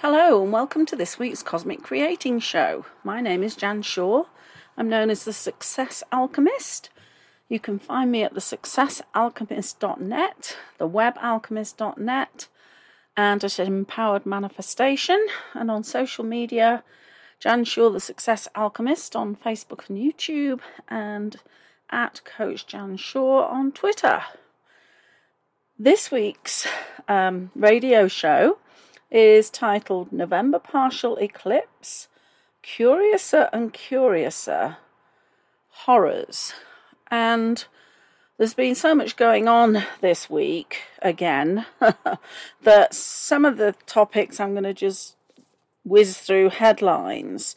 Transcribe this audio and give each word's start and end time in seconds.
Hello, 0.00 0.42
and 0.42 0.52
welcome 0.52 0.84
to 0.84 0.94
this 0.94 1.18
week's 1.18 1.42
Cosmic 1.42 1.82
Creating 1.82 2.38
Show. 2.38 2.84
My 3.02 3.22
name 3.22 3.42
is 3.42 3.56
Jan 3.56 3.80
Shaw. 3.80 4.24
I'm 4.76 4.90
known 4.90 5.08
as 5.08 5.24
the 5.24 5.32
Success 5.32 6.02
Alchemist. 6.12 6.90
You 7.48 7.58
can 7.58 7.78
find 7.78 8.12
me 8.12 8.22
at 8.22 8.34
the 8.34 8.40
successalchemist.net, 8.40 10.56
the 10.76 10.86
webalchemist.net, 10.86 12.48
and 13.16 13.42
at 13.42 13.58
Empowered 13.58 14.26
Manifestation, 14.26 15.26
and 15.54 15.70
on 15.70 15.82
social 15.82 16.26
media, 16.26 16.84
Jan 17.40 17.64
Shaw, 17.64 17.88
the 17.88 17.98
Success 17.98 18.48
Alchemist 18.54 19.16
on 19.16 19.34
Facebook 19.34 19.88
and 19.88 19.96
YouTube, 19.96 20.60
and 20.88 21.36
at 21.88 22.20
Coach 22.26 22.66
Jan 22.66 22.98
Shaw 22.98 23.46
on 23.46 23.72
Twitter. 23.72 24.24
This 25.78 26.10
week's 26.10 26.66
um, 27.08 27.50
radio 27.54 28.08
show 28.08 28.58
is 29.10 29.50
titled 29.50 30.12
November 30.12 30.58
Partial 30.58 31.16
Eclipse 31.16 32.08
Curiouser 32.62 33.48
and 33.52 33.72
Curiouser 33.72 34.78
Horrors. 35.68 36.52
And 37.10 37.64
there's 38.38 38.54
been 38.54 38.74
so 38.74 38.94
much 38.94 39.16
going 39.16 39.48
on 39.48 39.84
this 40.00 40.28
week 40.28 40.82
again 41.00 41.66
that 42.62 42.94
some 42.94 43.44
of 43.44 43.56
the 43.56 43.74
topics 43.86 44.40
I'm 44.40 44.52
going 44.52 44.64
to 44.64 44.74
just 44.74 45.16
whiz 45.84 46.18
through 46.18 46.50
headlines. 46.50 47.54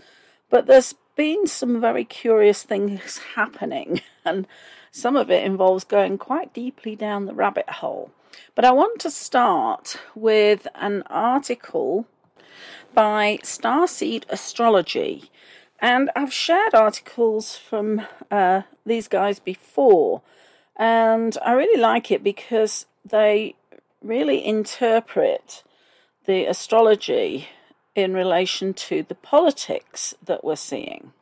But 0.49 0.67
there's 0.67 0.95
been 1.15 1.47
some 1.47 1.81
very 1.81 2.05
curious 2.05 2.63
things 2.63 3.17
happening, 3.35 4.01
and 4.23 4.47
some 4.91 5.15
of 5.15 5.29
it 5.29 5.43
involves 5.43 5.83
going 5.83 6.17
quite 6.17 6.53
deeply 6.53 6.95
down 6.95 7.25
the 7.25 7.33
rabbit 7.33 7.69
hole. 7.69 8.11
But 8.55 8.65
I 8.65 8.71
want 8.71 8.99
to 9.01 9.11
start 9.11 9.97
with 10.15 10.67
an 10.75 11.03
article 11.07 12.07
by 12.93 13.39
Starseed 13.43 14.23
Astrology. 14.29 15.31
And 15.79 16.09
I've 16.15 16.33
shared 16.33 16.73
articles 16.73 17.55
from 17.55 18.01
uh, 18.29 18.63
these 18.85 19.07
guys 19.07 19.39
before, 19.39 20.21
and 20.75 21.37
I 21.43 21.53
really 21.53 21.79
like 21.79 22.11
it 22.11 22.23
because 22.23 22.85
they 23.05 23.55
really 24.01 24.45
interpret 24.45 25.63
the 26.25 26.45
astrology 26.45 27.47
in 27.95 28.13
relation 28.13 28.73
to 28.73 29.03
the 29.03 29.15
politics 29.15 30.13
that 30.23 30.43
we're 30.43 30.55
seeing. 30.55 31.13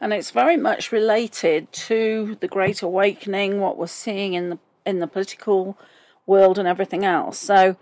And 0.00 0.12
it's 0.12 0.30
very 0.30 0.56
much 0.56 0.92
related 0.92 1.72
to 1.72 2.36
the 2.40 2.48
Great 2.48 2.82
Awakening, 2.82 3.60
what 3.60 3.78
we're 3.78 3.86
seeing 3.86 4.34
in 4.34 4.50
the 4.50 4.58
in 4.84 5.00
the 5.00 5.06
political 5.06 5.76
world 6.26 6.58
and 6.58 6.68
everything 6.68 7.04
else. 7.04 7.38
So 7.38 7.76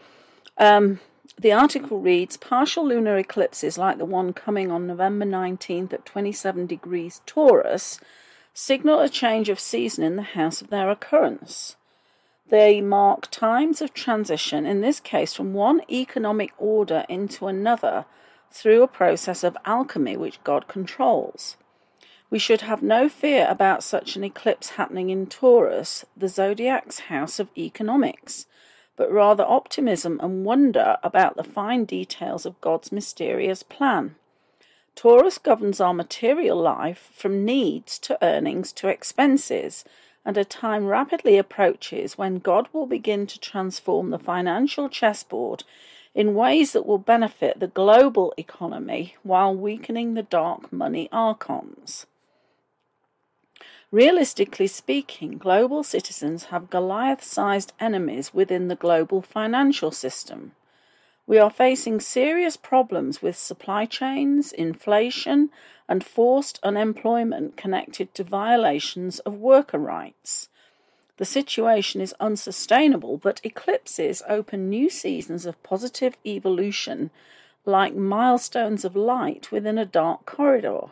um, 0.59 1.01
the 1.39 1.53
article 1.53 2.01
reads 2.01 2.37
Partial 2.37 2.87
lunar 2.87 3.17
eclipses 3.17 3.77
like 3.79 3.99
the 3.99 4.05
one 4.05 4.33
coming 4.33 4.71
on 4.71 4.87
November 4.87 5.25
19th 5.25 5.93
at 5.93 6.07
27 6.07 6.67
degrees 6.67 7.21
Taurus 7.27 7.99
signal 8.53 9.01
a 9.01 9.09
change 9.09 9.49
of 9.49 9.59
season 9.59 10.05
in 10.05 10.17
the 10.17 10.23
house 10.23 10.63
of 10.63 10.71
their 10.71 10.89
occurrence. 10.89 11.77
They 12.49 12.81
mark 12.81 13.31
times 13.31 13.83
of 13.83 13.93
transition, 13.95 14.65
in 14.65 14.81
this 14.81 15.01
case 15.01 15.35
from 15.35 15.55
one 15.55 15.81
economic 15.91 16.53
order 16.57 17.05
into 17.09 17.49
another, 17.49 18.05
through 18.51 18.83
a 18.83 18.89
process 18.89 19.43
of 19.43 19.57
alchemy 19.65 20.17
which 20.17 20.43
God 20.45 20.69
controls. 20.69 21.57
We 22.31 22.39
should 22.41 22.63
have 22.63 22.83
no 22.83 23.09
fear 23.09 23.47
about 23.49 23.85
such 23.85 24.17
an 24.17 24.25
eclipse 24.25 24.71
happening 24.71 25.11
in 25.11 25.27
Taurus, 25.27 26.05
the 26.17 26.29
zodiac's 26.29 27.01
house 27.01 27.39
of 27.39 27.49
economics, 27.57 28.47
but 28.97 29.13
rather 29.13 29.45
optimism 29.45 30.19
and 30.23 30.45
wonder 30.45 30.97
about 31.03 31.37
the 31.37 31.45
fine 31.45 31.85
details 31.85 32.45
of 32.45 32.61
God's 32.61 32.91
mysterious 32.91 33.63
plan. 33.63 34.17
Taurus 34.97 35.39
governs 35.39 35.81
our 35.81 35.95
material 35.95 36.61
life 36.61 37.11
from 37.13 37.45
needs 37.45 37.99
to 38.01 38.19
earnings 38.25 38.73
to 38.73 38.89
expenses, 38.89 39.85
and 40.25 40.39
a 40.39 40.45
time 40.45 40.87
rapidly 40.87 41.37
approaches 41.37 42.17
when 42.17 42.39
God 42.39 42.69
will 42.73 42.87
begin 42.87 43.27
to 43.27 43.39
transform 43.39 44.11
the 44.11 44.19
financial 44.19 44.89
chessboard 44.89 45.65
in 46.15 46.35
ways 46.35 46.73
that 46.73 46.87
will 46.87 46.99
benefit 46.99 47.61
the 47.61 47.67
global 47.67 48.33
economy 48.37 49.17
while 49.23 49.55
weakening 49.55 50.15
the 50.15 50.23
dark 50.23 50.73
money 50.73 51.09
archons. 51.13 52.07
Realistically 53.95 54.67
speaking, 54.67 55.39
global 55.39 55.85
citizens 55.85 56.47
have 56.47 56.69
Goliath 56.69 57.23
sized 57.23 57.73
enemies 57.79 58.35
within 58.35 58.67
the 58.67 58.75
global 58.75 59.23
financial 59.23 59.93
system. 59.93 60.51
We 61.29 61.39
are 61.39 61.49
facing 61.49 62.01
serious 62.01 62.57
problems 62.57 63.23
with 63.23 63.37
supply 63.37 63.87
chains, 63.87 64.51
inflation, 64.51 65.51
and 65.89 66.05
forced 66.05 66.59
unemployment 66.65 67.57
connected 67.57 68.13
to 68.17 68.25
violations 68.25 69.21
of 69.21 69.35
worker 69.35 69.79
rights. 69.79 70.49
The 71.19 71.25
situation 71.25 72.01
is 72.01 72.17
unsustainable, 72.19 73.19
but 73.19 73.41
eclipses 73.45 74.25
open 74.29 74.69
new 74.69 74.91
seasons 74.91 75.47
of 75.47 75.63
positive 75.63 76.17
evolution 76.27 77.11
like 77.65 77.95
milestones 77.95 78.85
of 78.85 78.97
light 78.97 79.53
within 79.53 79.79
a 79.79 79.87
dark 79.87 80.27
corridor. 80.27 80.89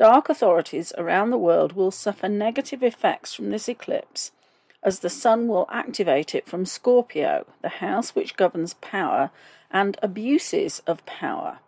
Dark 0.00 0.30
authorities 0.30 0.94
around 0.96 1.28
the 1.28 1.36
world 1.36 1.74
will 1.74 1.90
suffer 1.90 2.26
negative 2.26 2.82
effects 2.82 3.34
from 3.34 3.50
this 3.50 3.68
eclipse, 3.68 4.32
as 4.82 5.00
the 5.00 5.10
Sun 5.10 5.46
will 5.46 5.68
activate 5.70 6.34
it 6.34 6.46
from 6.46 6.64
Scorpio, 6.64 7.44
the 7.60 7.68
house 7.68 8.14
which 8.14 8.38
governs 8.38 8.72
power 8.80 9.30
and 9.70 9.98
abuses 10.02 10.80
of 10.86 11.04
power. 11.04 11.58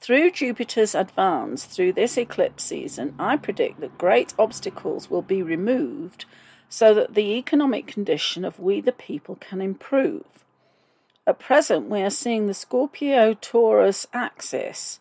Through 0.00 0.30
Jupiter's 0.30 0.94
advance 0.94 1.66
through 1.66 1.92
this 1.92 2.16
eclipse 2.16 2.64
season, 2.64 3.14
I 3.18 3.36
predict 3.36 3.80
that 3.80 3.98
great 3.98 4.32
obstacles 4.38 5.10
will 5.10 5.20
be 5.20 5.42
removed 5.42 6.24
so 6.70 6.94
that 6.94 7.12
the 7.12 7.36
economic 7.36 7.86
condition 7.86 8.46
of 8.46 8.58
we 8.58 8.80
the 8.80 8.92
people 8.92 9.36
can 9.40 9.60
improve. 9.60 10.24
At 11.26 11.38
present, 11.38 11.90
we 11.90 12.00
are 12.00 12.08
seeing 12.08 12.46
the 12.46 12.54
Scorpio 12.54 13.34
Taurus 13.34 14.06
axis 14.14 15.00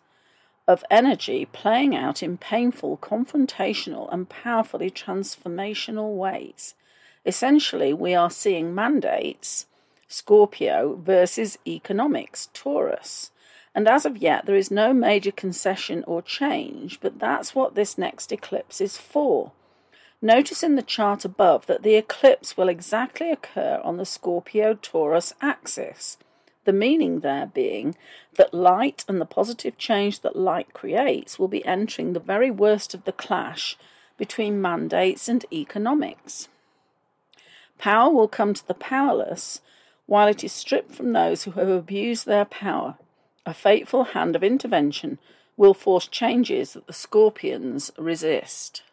of 0.67 0.83
energy 0.91 1.45
playing 1.45 1.95
out 1.95 2.21
in 2.21 2.37
painful, 2.37 2.97
confrontational, 2.97 4.11
and 4.11 4.27
powerfully 4.27 4.91
transformational 4.91 6.15
ways. 6.15 6.75
Essentially, 7.25 7.93
we 7.93 8.13
are 8.13 8.29
seeing 8.29 8.75
mandates, 8.75 9.65
Scorpio 10.07 10.99
versus 11.01 11.57
economics, 11.65 12.49
Taurus. 12.53 13.31
And 13.73 13.87
as 13.87 14.05
of 14.05 14.17
yet, 14.17 14.45
there 14.45 14.55
is 14.55 14.71
no 14.71 14.93
major 14.93 15.31
concession 15.31 16.03
or 16.07 16.21
change, 16.21 16.99
but 16.99 17.19
that's 17.19 17.53
what 17.53 17.75
this 17.75 17.97
next 17.97 18.31
eclipse 18.31 18.81
is 18.81 18.97
for. 18.97 19.51
Notice 20.21 20.63
in 20.63 20.75
the 20.75 20.81
chart 20.81 21.25
above 21.25 21.67
that 21.67 21.83
the 21.83 21.95
eclipse 21.95 22.57
will 22.57 22.69
exactly 22.69 23.31
occur 23.31 23.79
on 23.83 23.97
the 23.97 24.05
Scorpio 24.05 24.73
Taurus 24.73 25.33
axis 25.41 26.17
the 26.67 26.73
meaning 26.73 27.21
there 27.21 27.45
being 27.45 27.95
that 28.35 28.53
light 28.53 29.05
and 29.07 29.21
the 29.21 29.25
positive 29.25 29.77
change 29.77 30.19
that 30.19 30.35
light 30.35 30.73
creates 30.73 31.39
will 31.39 31.47
be 31.47 31.65
entering 31.65 32.11
the 32.11 32.19
very 32.19 32.51
worst 32.51 32.93
of 32.93 33.05
the 33.05 33.13
clash 33.13 33.77
between 34.17 34.61
mandates 34.61 35.29
and 35.29 35.45
economics. 35.49 36.49
Power 37.77 38.13
will 38.13 38.27
come 38.27 38.53
to 38.53 38.67
the 38.67 38.73
powerless 38.73 39.61
while 40.07 40.27
it 40.27 40.43
is 40.43 40.51
stripped 40.51 40.93
from 40.93 41.13
those 41.13 41.43
who 41.43 41.51
have 41.51 41.69
abused 41.69 42.25
their 42.25 42.43
power. 42.43 42.97
A 43.45 43.53
fateful 43.53 44.03
hand 44.03 44.35
of 44.35 44.43
intervention 44.43 45.19
will 45.55 45.73
force 45.73 46.07
changes 46.07 46.73
that 46.73 46.85
the 46.85 46.93
scorpions 46.93 47.91
resist. 47.97 48.83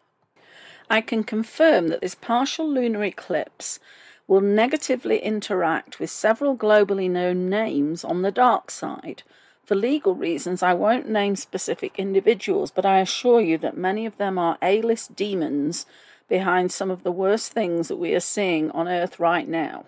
I 0.88 1.00
can 1.00 1.24
confirm 1.24 1.88
that 1.88 2.02
this 2.02 2.14
partial 2.14 2.70
lunar 2.70 3.02
eclipse 3.02 3.80
will 4.26 4.40
negatively 4.40 5.18
interact 5.18 5.98
with 5.98 6.10
several 6.10 6.56
globally 6.56 7.10
known 7.10 7.48
names 7.50 8.04
on 8.04 8.22
the 8.22 8.30
dark 8.30 8.70
side. 8.70 9.22
For 9.64 9.74
legal 9.74 10.14
reasons, 10.14 10.62
I 10.62 10.74
won't 10.74 11.08
name 11.08 11.36
specific 11.36 11.98
individuals, 11.98 12.70
but 12.70 12.86
I 12.86 13.00
assure 13.00 13.40
you 13.40 13.58
that 13.58 13.76
many 13.76 14.06
of 14.06 14.18
them 14.18 14.38
are 14.38 14.58
A 14.62 14.82
list 14.82 15.16
demons 15.16 15.86
behind 16.28 16.72
some 16.72 16.90
of 16.90 17.02
the 17.02 17.12
worst 17.12 17.52
things 17.52 17.88
that 17.88 17.96
we 17.96 18.14
are 18.14 18.20
seeing 18.20 18.70
on 18.70 18.88
earth 18.88 19.20
right 19.20 19.48
now. 19.48 19.84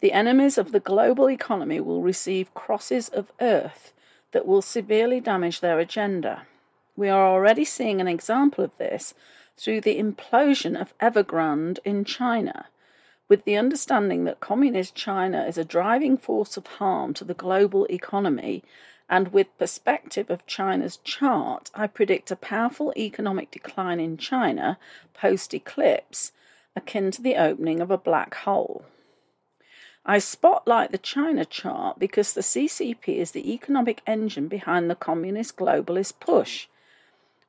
The 0.00 0.12
enemies 0.12 0.58
of 0.58 0.72
the 0.72 0.80
global 0.80 1.30
economy 1.30 1.80
will 1.80 2.02
receive 2.02 2.52
crosses 2.54 3.08
of 3.08 3.32
earth 3.40 3.92
that 4.32 4.46
will 4.46 4.62
severely 4.62 5.20
damage 5.20 5.60
their 5.60 5.78
agenda. 5.78 6.42
We 6.96 7.08
are 7.08 7.26
already 7.26 7.64
seeing 7.64 8.00
an 8.00 8.08
example 8.08 8.64
of 8.64 8.76
this 8.76 9.14
through 9.56 9.80
the 9.80 9.98
implosion 9.98 10.78
of 10.78 10.96
Evergrande 10.98 11.78
in 11.84 12.04
China 12.04 12.66
with 13.28 13.44
the 13.44 13.56
understanding 13.56 14.24
that 14.24 14.40
communist 14.40 14.94
China 14.94 15.44
is 15.44 15.58
a 15.58 15.64
driving 15.64 16.16
force 16.16 16.56
of 16.56 16.66
harm 16.66 17.12
to 17.14 17.24
the 17.24 17.34
global 17.34 17.86
economy, 17.86 18.62
and 19.08 19.32
with 19.32 19.58
perspective 19.58 20.30
of 20.30 20.46
China's 20.46 20.96
chart, 20.98 21.70
I 21.74 21.86
predict 21.86 22.30
a 22.30 22.36
powerful 22.36 22.92
economic 22.96 23.50
decline 23.50 24.00
in 24.00 24.16
China 24.16 24.78
post 25.14 25.54
eclipse, 25.54 26.32
akin 26.74 27.10
to 27.12 27.22
the 27.22 27.36
opening 27.36 27.80
of 27.80 27.90
a 27.90 27.98
black 27.98 28.34
hole. 28.34 28.84
I 30.04 30.18
spotlight 30.18 30.92
the 30.92 30.98
China 30.98 31.44
chart 31.44 31.98
because 31.98 32.32
the 32.32 32.40
CCP 32.40 33.08
is 33.08 33.32
the 33.32 33.52
economic 33.52 34.02
engine 34.06 34.46
behind 34.46 34.88
the 34.88 34.94
communist 34.94 35.56
globalist 35.56 36.20
push. 36.20 36.68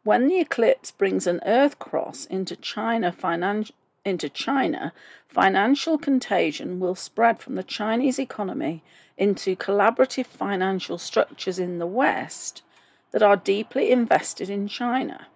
When 0.03 0.27
the 0.27 0.39
eclipse 0.39 0.89
brings 0.89 1.27
an 1.27 1.39
Earth 1.45 1.77
cross 1.77 2.25
into 2.25 2.55
China, 2.55 3.11
finan- 3.11 3.71
into 4.07 4.29
China, 4.29 4.93
financial 5.27 5.97
contagion 5.97 6.79
will 6.79 6.95
spread 6.95 7.39
from 7.39 7.55
the 7.55 7.63
Chinese 7.63 8.17
economy 8.17 8.83
into 9.17 9.55
collaborative 9.55 10.25
financial 10.25 10.97
structures 10.97 11.59
in 11.59 11.79
the 11.79 11.85
West 11.85 12.61
that 13.11 13.21
are 13.21 13.35
deeply 13.35 13.91
invested 13.91 14.49
in 14.49 14.67
China. 14.67 15.27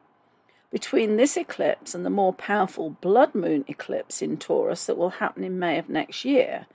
Between 0.72 1.18
this 1.18 1.36
eclipse 1.36 1.94
and 1.94 2.06
the 2.06 2.10
more 2.10 2.34
powerful 2.34 2.92
blood 3.02 3.36
moon 3.36 3.66
eclipse 3.68 4.22
in 4.22 4.38
Taurus 4.38 4.86
that 4.86 4.98
will 4.98 5.10
happen 5.10 5.44
in 5.44 5.60
May 5.60 5.78
of 5.78 5.90
next 5.90 6.24
year, 6.24 6.66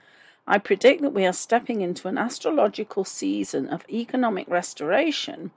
I 0.46 0.58
predict 0.58 1.02
that 1.02 1.14
we 1.14 1.24
are 1.26 1.32
stepping 1.32 1.80
into 1.80 2.06
an 2.06 2.18
astrological 2.18 3.04
season 3.04 3.68
of 3.68 3.88
economic 3.88 4.48
restoration 4.48 5.50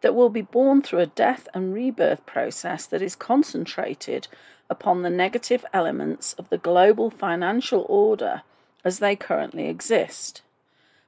that 0.00 0.14
will 0.14 0.28
be 0.28 0.42
born 0.42 0.82
through 0.82 1.00
a 1.00 1.06
death 1.06 1.48
and 1.54 1.74
rebirth 1.74 2.24
process 2.24 2.86
that 2.86 3.02
is 3.02 3.16
concentrated 3.16 4.28
upon 4.70 5.02
the 5.02 5.10
negative 5.10 5.64
elements 5.72 6.34
of 6.34 6.48
the 6.48 6.58
global 6.58 7.10
financial 7.10 7.86
order 7.88 8.42
as 8.84 8.98
they 8.98 9.16
currently 9.16 9.68
exist. 9.68 10.42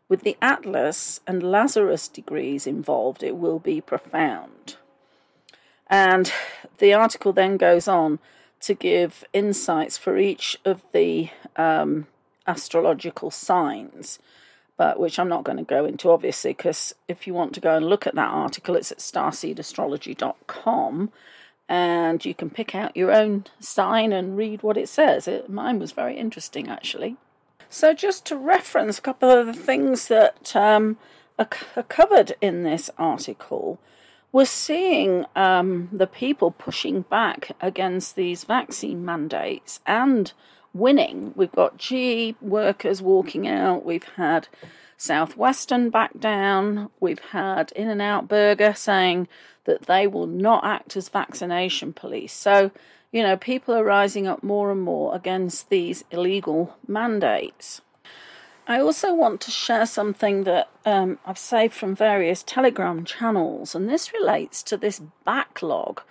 With 0.08 0.22
the 0.22 0.36
Atlas 0.42 1.20
and 1.26 1.42
Lazarus 1.42 2.08
degrees 2.08 2.66
involved, 2.66 3.22
it 3.22 3.36
will 3.36 3.58
be 3.58 3.80
profound. 3.80 4.76
And 5.86 6.32
the 6.78 6.94
article 6.94 7.32
then 7.32 7.56
goes 7.56 7.86
on 7.86 8.18
to 8.60 8.74
give 8.74 9.24
insights 9.32 9.96
for 9.96 10.18
each 10.18 10.58
of 10.64 10.82
the 10.92 11.30
um, 11.56 12.06
astrological 12.46 13.30
signs, 13.30 14.18
but 14.76 14.98
which 14.98 15.18
I'm 15.18 15.28
not 15.28 15.44
going 15.44 15.58
to 15.58 15.64
go 15.64 15.84
into 15.84 16.10
obviously, 16.10 16.52
because 16.52 16.94
if 17.08 17.26
you 17.26 17.34
want 17.34 17.54
to 17.54 17.60
go 17.60 17.76
and 17.76 17.86
look 17.86 18.06
at 18.06 18.14
that 18.14 18.30
article, 18.30 18.76
it's 18.76 18.92
at 18.92 18.98
starseedastrology.com 18.98 21.10
and 21.70 22.24
you 22.24 22.34
can 22.34 22.50
pick 22.50 22.74
out 22.74 22.96
your 22.96 23.12
own 23.12 23.44
sign 23.60 24.12
and 24.12 24.36
read 24.36 24.64
what 24.64 24.76
it 24.76 24.88
says. 24.88 25.28
It, 25.28 25.48
mine 25.48 25.78
was 25.78 25.92
very 25.92 26.18
interesting 26.18 26.68
actually. 26.68 27.16
So, 27.68 27.94
just 27.94 28.26
to 28.26 28.36
reference 28.36 28.98
a 28.98 29.02
couple 29.02 29.30
of 29.30 29.46
the 29.46 29.52
things 29.52 30.08
that 30.08 30.54
um, 30.56 30.98
are, 31.38 31.48
covered 31.88 32.34
in 32.40 32.64
this 32.64 32.90
article, 32.98 33.78
we're 34.32 34.44
seeing 34.44 35.24
um, 35.36 35.88
the 35.92 36.08
people 36.08 36.50
pushing 36.50 37.02
back 37.02 37.52
against 37.60 38.16
these 38.16 38.42
vaccine 38.42 39.04
mandates 39.04 39.78
and 39.86 40.32
winning. 40.74 41.32
We've 41.36 41.52
got 41.52 41.78
GE 41.78 42.34
workers 42.40 43.00
walking 43.00 43.46
out. 43.46 43.84
We've 43.84 44.08
had 44.16 44.48
Southwestern 44.96 45.90
back 45.90 46.18
down. 46.18 46.90
We've 46.98 47.24
had 47.30 47.70
In-N-Out 47.72 48.26
Burger 48.26 48.74
saying 48.74 49.28
that 49.64 49.82
they 49.82 50.06
will 50.06 50.26
not 50.26 50.64
act 50.64 50.96
as 50.96 51.08
vaccination 51.08 51.92
police. 51.92 52.32
So, 52.32 52.70
you 53.12 53.22
know, 53.22 53.36
people 53.36 53.74
are 53.74 53.84
rising 53.84 54.26
up 54.26 54.42
more 54.42 54.70
and 54.70 54.80
more 54.80 55.14
against 55.14 55.68
these 55.68 56.04
illegal 56.10 56.76
mandates. 56.86 57.80
I 58.66 58.80
also 58.80 59.12
want 59.12 59.40
to 59.42 59.50
share 59.50 59.86
something 59.86 60.44
that 60.44 60.68
um, 60.86 61.18
I've 61.26 61.38
saved 61.38 61.74
from 61.74 61.96
various 61.96 62.42
Telegram 62.44 63.04
channels, 63.04 63.74
and 63.74 63.88
this 63.88 64.12
relates 64.12 64.62
to 64.64 64.76
this 64.76 65.00
backlog 65.24 66.02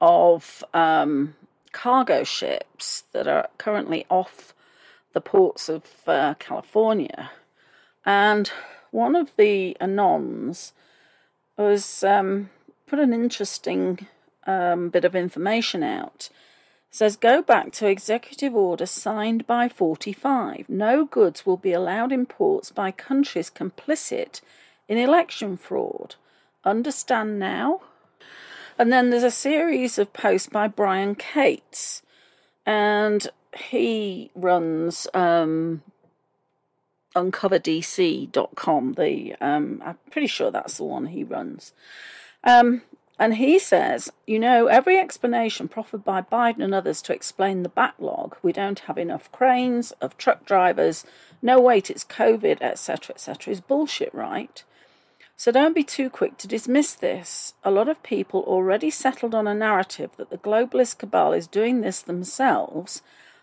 of 0.00 0.64
um, 0.72 1.34
cargo 1.72 2.24
ships 2.24 3.04
that 3.12 3.28
are 3.28 3.48
currently 3.58 4.06
off 4.08 4.54
the 5.12 5.20
ports 5.20 5.68
of 5.68 5.84
uh, 6.06 6.34
California. 6.38 7.30
And 8.06 8.50
one 8.90 9.14
of 9.14 9.30
the 9.36 9.76
Anons 9.80 10.72
was 11.58 12.02
um, 12.02 12.50
put 12.88 12.98
an 12.98 13.12
interesting 13.12 14.06
um, 14.46 14.88
bit 14.88 15.04
of 15.04 15.14
information 15.14 15.82
out. 15.82 16.30
It 16.90 16.94
says 16.94 17.16
go 17.16 17.42
back 17.42 17.72
to 17.72 17.86
executive 17.86 18.54
order 18.54 18.86
signed 18.86 19.46
by 19.46 19.68
45. 19.68 20.68
No 20.68 21.04
goods 21.04 21.44
will 21.44 21.58
be 21.58 21.72
allowed 21.72 22.12
in 22.12 22.26
ports 22.26 22.70
by 22.70 22.90
countries 22.90 23.50
complicit 23.50 24.40
in 24.88 24.96
election 24.96 25.56
fraud. 25.56 26.14
Understand 26.64 27.38
now? 27.38 27.82
And 28.78 28.92
then 28.92 29.10
there's 29.10 29.24
a 29.24 29.30
series 29.30 29.98
of 29.98 30.12
posts 30.12 30.48
by 30.48 30.68
Brian 30.68 31.14
Cates, 31.16 32.02
and 32.64 33.28
he 33.52 34.30
runs 34.36 35.08
um, 35.14 35.82
uncoverdc.com. 37.16 38.92
The 38.92 39.34
um, 39.40 39.82
I'm 39.84 39.98
pretty 40.12 40.28
sure 40.28 40.52
that's 40.52 40.76
the 40.76 40.84
one 40.84 41.06
he 41.06 41.24
runs. 41.24 41.72
Um, 42.44 42.82
and 43.18 43.34
he 43.34 43.58
says, 43.58 44.12
you 44.26 44.38
know, 44.38 44.66
every 44.66 44.96
explanation 44.96 45.66
proffered 45.66 46.04
by 46.04 46.22
Biden 46.22 46.62
and 46.62 46.72
others 46.72 47.02
to 47.02 47.12
explain 47.12 47.62
the 47.62 47.68
backlog, 47.68 48.36
we 48.42 48.52
don't 48.52 48.78
have 48.80 48.96
enough 48.96 49.30
cranes, 49.32 49.90
of 50.00 50.16
truck 50.16 50.44
drivers, 50.44 51.04
no 51.42 51.60
wait, 51.60 51.90
it's 51.90 52.04
COVID, 52.04 52.62
etc., 52.62 53.14
etc., 53.14 53.52
is 53.52 53.60
bullshit, 53.60 54.14
right? 54.14 54.62
So 55.36 55.50
don't 55.50 55.74
be 55.74 55.84
too 55.84 56.10
quick 56.10 56.36
to 56.38 56.48
dismiss 56.48 56.94
this. 56.94 57.54
A 57.64 57.70
lot 57.70 57.88
of 57.88 58.02
people 58.02 58.40
already 58.40 58.90
settled 58.90 59.34
on 59.34 59.46
a 59.46 59.54
narrative 59.54 60.10
that 60.16 60.30
the 60.30 60.38
globalist 60.38 60.98
cabal 60.98 61.32
is 61.32 61.46
doing 61.46 61.80
this 61.80 62.02
themselves 62.02 63.02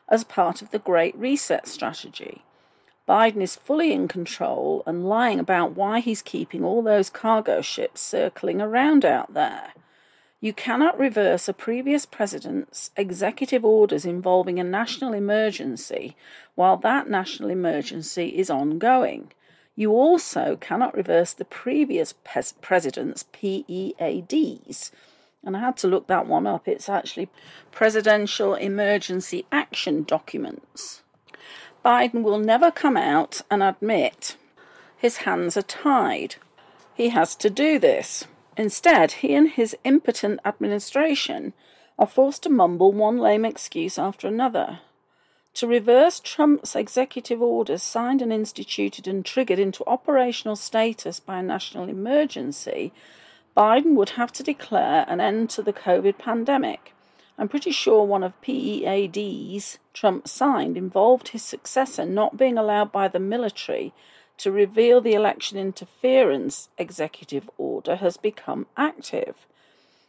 as 0.10 0.24
part 0.24 0.62
of 0.62 0.72
the 0.72 0.80
Great 0.80 1.18
Reset 1.18 1.68
strategy. 1.68 2.44
Biden 3.08 3.42
is 3.42 3.56
fully 3.56 3.94
in 3.94 4.08
control 4.08 4.82
and 4.88 5.08
lying 5.08 5.40
about 5.40 5.76
why 5.76 6.00
he's 6.00 6.24
keeping 6.24 6.64
all 6.64 6.82
those 6.82 7.10
cargo 7.10 7.62
ships 7.62 8.02
circling 8.02 8.60
around 8.60 9.06
out 9.06 9.34
there. 9.34 9.74
You 10.42 10.54
cannot 10.54 11.00
reverse 11.00 11.48
a 11.48 11.54
previous 11.54 12.06
president's 12.06 12.92
executive 12.98 13.64
orders 13.64 14.06
involving 14.06 14.60
a 14.60 14.64
national 14.64 15.14
emergency 15.14 16.16
while 16.56 16.78
that 16.78 17.10
national 17.10 17.50
emergency 17.50 18.38
is 18.38 18.50
ongoing. 18.50 19.32
You 19.76 19.92
also 19.92 20.58
cannot 20.60 20.96
reverse 20.96 21.34
the 21.34 21.46
previous 21.46 22.14
president's 22.62 23.24
PEADs. 23.34 24.92
And 25.44 25.56
I 25.56 25.60
had 25.60 25.78
to 25.78 25.88
look 25.88 26.08
that 26.08 26.28
one 26.28 26.48
up. 26.48 26.68
It's 26.68 26.90
actually 26.90 27.30
Presidential 27.72 28.56
Emergency 28.56 29.46
Action 29.52 30.04
Documents. 30.04 31.04
Biden 31.86 32.24
will 32.24 32.40
never 32.40 32.72
come 32.72 32.98
out 32.98 33.42
and 33.52 33.62
admit 33.62 34.38
his 34.98 35.18
hands 35.18 35.56
are 35.56 35.62
tied. 35.62 36.38
He 36.96 37.10
has 37.10 37.36
to 37.36 37.50
do 37.52 37.78
this. 37.78 38.26
Instead, 38.58 39.12
he 39.12 39.36
and 39.36 39.50
his 39.50 39.78
impotent 39.84 40.40
administration 40.44 41.54
are 42.00 42.08
forced 42.08 42.42
to 42.44 42.50
mumble 42.50 42.92
one 42.92 43.20
lame 43.20 43.46
excuse 43.46 44.00
after 44.00 44.28
another. 44.28 44.80
To 45.54 45.68
reverse 45.68 46.20
Trump's 46.20 46.76
executive 46.76 47.40
orders 47.40 47.84
signed 47.84 48.24
and 48.24 48.34
instituted 48.34 49.08
and 49.08 49.24
triggered 49.24 49.60
into 49.60 49.86
operational 49.86 50.56
status 50.56 51.20
by 51.20 51.38
a 51.38 51.44
national 51.44 51.88
emergency, 51.88 52.94
Biden 53.56 53.94
would 53.94 54.12
have 54.12 54.32
to 54.34 54.44
declare 54.44 55.06
an 55.08 55.22
end 55.22 55.52
to 55.52 55.62
the 55.62 55.72
COVID 55.72 56.18
pandemic. 56.18 56.95
I'm 57.38 57.50
pretty 57.50 57.72
sure 57.72 58.04
one 58.06 58.24
of 58.24 58.40
PEADs 58.42 59.78
Trump 59.94 60.28
signed 60.28 60.78
involved 60.78 61.30
his 61.30 61.44
successor 61.44 62.06
not 62.06 62.38
being 62.38 62.58
allowed 62.58 62.92
by 62.92 63.08
the 63.08 63.20
military 63.20 63.94
to 64.38 64.52
reveal 64.52 65.02
the 65.02 65.14
election 65.14 65.58
interference 65.58 66.70
executive 66.78 67.50
order 67.58 67.98
has 67.98 68.18
become 68.18 68.68
active. 68.78 69.46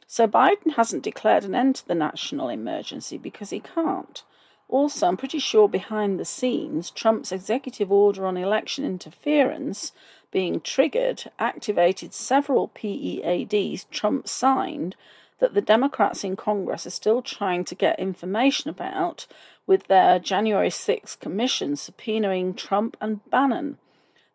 So 0.06 0.28
Biden 0.28 0.74
hasn't 0.76 1.02
declared 1.02 1.44
an 1.44 1.54
end 1.54 1.76
to 1.76 1.88
the 1.88 1.94
national 1.94 2.48
emergency 2.48 3.18
because 3.18 3.50
he 3.50 3.60
can't. 3.60 4.22
Also, 4.68 5.06
I'm 5.06 5.16
pretty 5.16 5.38
sure 5.38 5.68
behind 5.68 6.18
the 6.18 6.24
scenes, 6.24 6.90
Trump's 6.90 7.30
executive 7.30 7.92
order 7.92 8.26
on 8.26 8.36
election 8.36 8.84
interference 8.84 9.92
being 10.32 10.60
triggered 10.60 11.30
activated 11.38 12.12
several 12.12 12.68
PEADs 12.68 13.84
Trump 13.90 14.28
signed 14.28 14.96
that 15.38 15.54
the 15.54 15.60
Democrats 15.60 16.24
in 16.24 16.36
Congress 16.36 16.86
are 16.86 16.90
still 16.90 17.22
trying 17.22 17.64
to 17.64 17.74
get 17.74 17.98
information 17.98 18.70
about 18.70 19.26
with 19.66 19.86
their 19.88 20.18
January 20.18 20.70
6th 20.70 21.18
commission 21.20 21.74
subpoenaing 21.74 22.56
Trump 22.56 22.96
and 23.00 23.28
Bannon. 23.30 23.78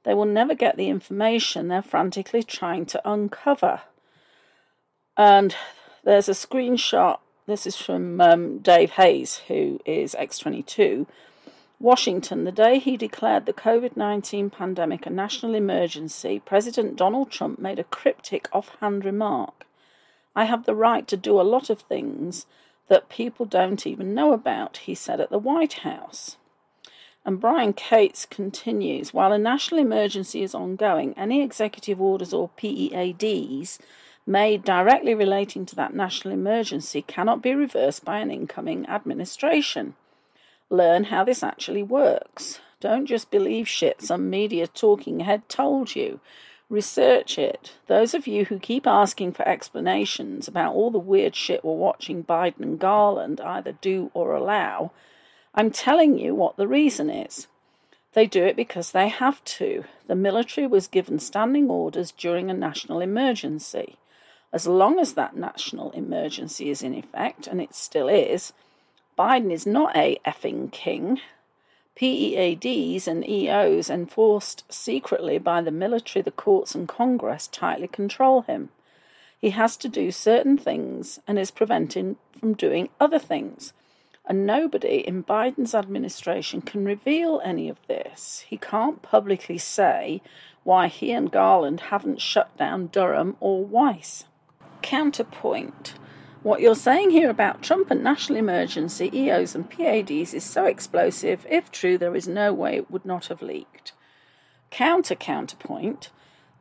They 0.03 0.13
will 0.13 0.25
never 0.25 0.55
get 0.55 0.77
the 0.77 0.89
information 0.89 1.67
they're 1.67 1.81
frantically 1.81 2.43
trying 2.43 2.85
to 2.87 3.09
uncover. 3.09 3.81
And 5.17 5.55
there's 6.03 6.29
a 6.29 6.33
screenshot 6.33 7.19
this 7.47 7.65
is 7.65 7.75
from 7.75 8.21
um, 8.21 8.59
Dave 8.59 8.91
Hayes, 8.91 9.41
who 9.47 9.81
is 9.85 10.15
X22. 10.17 11.07
Washington, 11.79 12.43
the 12.43 12.51
day 12.51 12.77
he 12.77 12.95
declared 12.95 13.45
the 13.45 13.53
COVID 13.53 13.97
19 13.97 14.51
pandemic 14.51 15.05
a 15.07 15.09
national 15.09 15.55
emergency, 15.55 16.39
President 16.45 16.95
Donald 16.95 17.31
Trump 17.31 17.57
made 17.59 17.79
a 17.79 17.83
cryptic 17.83 18.47
offhand 18.53 19.03
remark 19.03 19.65
I 20.35 20.45
have 20.45 20.65
the 20.65 20.75
right 20.75 21.07
to 21.07 21.17
do 21.17 21.39
a 21.39 21.43
lot 21.43 21.69
of 21.69 21.81
things 21.81 22.45
that 22.87 23.09
people 23.09 23.45
don't 23.45 23.85
even 23.85 24.13
know 24.13 24.33
about, 24.33 24.77
he 24.77 24.95
said 24.95 25.19
at 25.19 25.29
the 25.29 25.39
White 25.39 25.73
House. 25.73 26.37
And 27.23 27.39
Brian 27.39 27.73
Cates 27.73 28.25
continues 28.25 29.13
While 29.13 29.31
a 29.31 29.37
national 29.37 29.79
emergency 29.79 30.41
is 30.41 30.55
ongoing, 30.55 31.13
any 31.15 31.43
executive 31.43 32.01
orders 32.01 32.33
or 32.33 32.49
PEADs 32.57 33.79
made 34.25 34.63
directly 34.63 35.13
relating 35.13 35.65
to 35.65 35.75
that 35.75 35.93
national 35.93 36.33
emergency 36.33 37.01
cannot 37.01 37.41
be 37.41 37.53
reversed 37.53 38.05
by 38.05 38.19
an 38.19 38.31
incoming 38.31 38.87
administration. 38.87 39.95
Learn 40.69 41.05
how 41.05 41.23
this 41.23 41.43
actually 41.43 41.83
works. 41.83 42.59
Don't 42.79 43.05
just 43.05 43.29
believe 43.29 43.67
shit 43.67 44.01
some 44.01 44.29
media 44.29 44.67
talking 44.67 45.19
head 45.19 45.47
told 45.47 45.95
you. 45.95 46.19
Research 46.71 47.37
it. 47.37 47.73
Those 47.87 48.13
of 48.13 48.27
you 48.27 48.45
who 48.45 48.57
keep 48.57 48.87
asking 48.87 49.33
for 49.33 49.45
explanations 49.45 50.47
about 50.47 50.73
all 50.73 50.89
the 50.89 50.99
weird 50.99 51.35
shit 51.35 51.65
we're 51.65 51.73
watching 51.73 52.23
Biden 52.23 52.61
and 52.61 52.79
Garland 52.79 53.41
either 53.41 53.73
do 53.73 54.09
or 54.13 54.33
allow, 54.33 54.93
I'm 55.53 55.69
telling 55.69 56.17
you 56.17 56.33
what 56.33 56.55
the 56.55 56.69
reason 56.69 57.09
is. 57.09 57.47
They 58.13 58.25
do 58.25 58.45
it 58.45 58.55
because 58.55 58.93
they 58.93 59.09
have 59.09 59.43
to. 59.43 59.83
The 60.07 60.15
military 60.15 60.65
was 60.65 60.87
given 60.87 61.19
standing 61.19 61.69
orders 61.69 62.13
during 62.13 62.49
a 62.49 62.53
national 62.53 63.01
emergency. 63.01 63.97
As 64.53 64.65
long 64.65 64.97
as 64.97 65.15
that 65.15 65.35
national 65.35 65.91
emergency 65.91 66.69
is 66.69 66.81
in 66.81 66.93
effect, 66.93 67.47
and 67.47 67.61
it 67.61 67.75
still 67.75 68.07
is, 68.07 68.53
Biden 69.19 69.51
is 69.51 69.65
not 69.65 69.93
a 69.97 70.21
effing 70.25 70.71
king. 70.71 71.19
PEADs 71.95 73.07
and 73.07 73.27
EOs 73.27 73.89
enforced 73.89 74.71
secretly 74.71 75.37
by 75.37 75.61
the 75.61 75.71
military, 75.71 76.23
the 76.23 76.31
courts, 76.31 76.73
and 76.73 76.87
Congress 76.87 77.47
tightly 77.47 77.87
control 77.87 78.41
him. 78.41 78.69
He 79.37 79.49
has 79.51 79.75
to 79.77 79.89
do 79.89 80.11
certain 80.11 80.57
things 80.57 81.19
and 81.27 81.39
is 81.39 81.51
prevented 81.51 82.15
from 82.39 82.53
doing 82.53 82.89
other 82.99 83.19
things. 83.19 83.73
And 84.25 84.45
nobody 84.45 84.97
in 85.05 85.23
Biden's 85.23 85.73
administration 85.73 86.61
can 86.61 86.85
reveal 86.85 87.41
any 87.43 87.67
of 87.67 87.85
this. 87.87 88.45
He 88.47 88.57
can't 88.57 89.01
publicly 89.01 89.57
say 89.57 90.21
why 90.63 90.87
he 90.87 91.11
and 91.11 91.31
Garland 91.31 91.81
haven't 91.81 92.21
shut 92.21 92.55
down 92.55 92.87
Durham 92.87 93.35
or 93.39 93.65
Weiss. 93.65 94.25
Counterpoint. 94.83 95.95
What 96.43 96.61
you're 96.61 96.73
saying 96.73 97.11
here 97.11 97.29
about 97.29 97.61
Trump 97.61 97.91
and 97.91 98.03
national 98.03 98.39
emergency, 98.39 99.11
EOs, 99.13 99.53
and 99.53 99.69
PADs 99.69 100.33
is 100.33 100.43
so 100.43 100.65
explosive, 100.65 101.45
if 101.47 101.71
true, 101.71 101.99
there 101.99 102.15
is 102.15 102.27
no 102.27 102.51
way 102.51 102.77
it 102.77 102.89
would 102.89 103.05
not 103.05 103.27
have 103.27 103.43
leaked. 103.43 103.93
Counter 104.71 105.13
counterpoint 105.13 106.09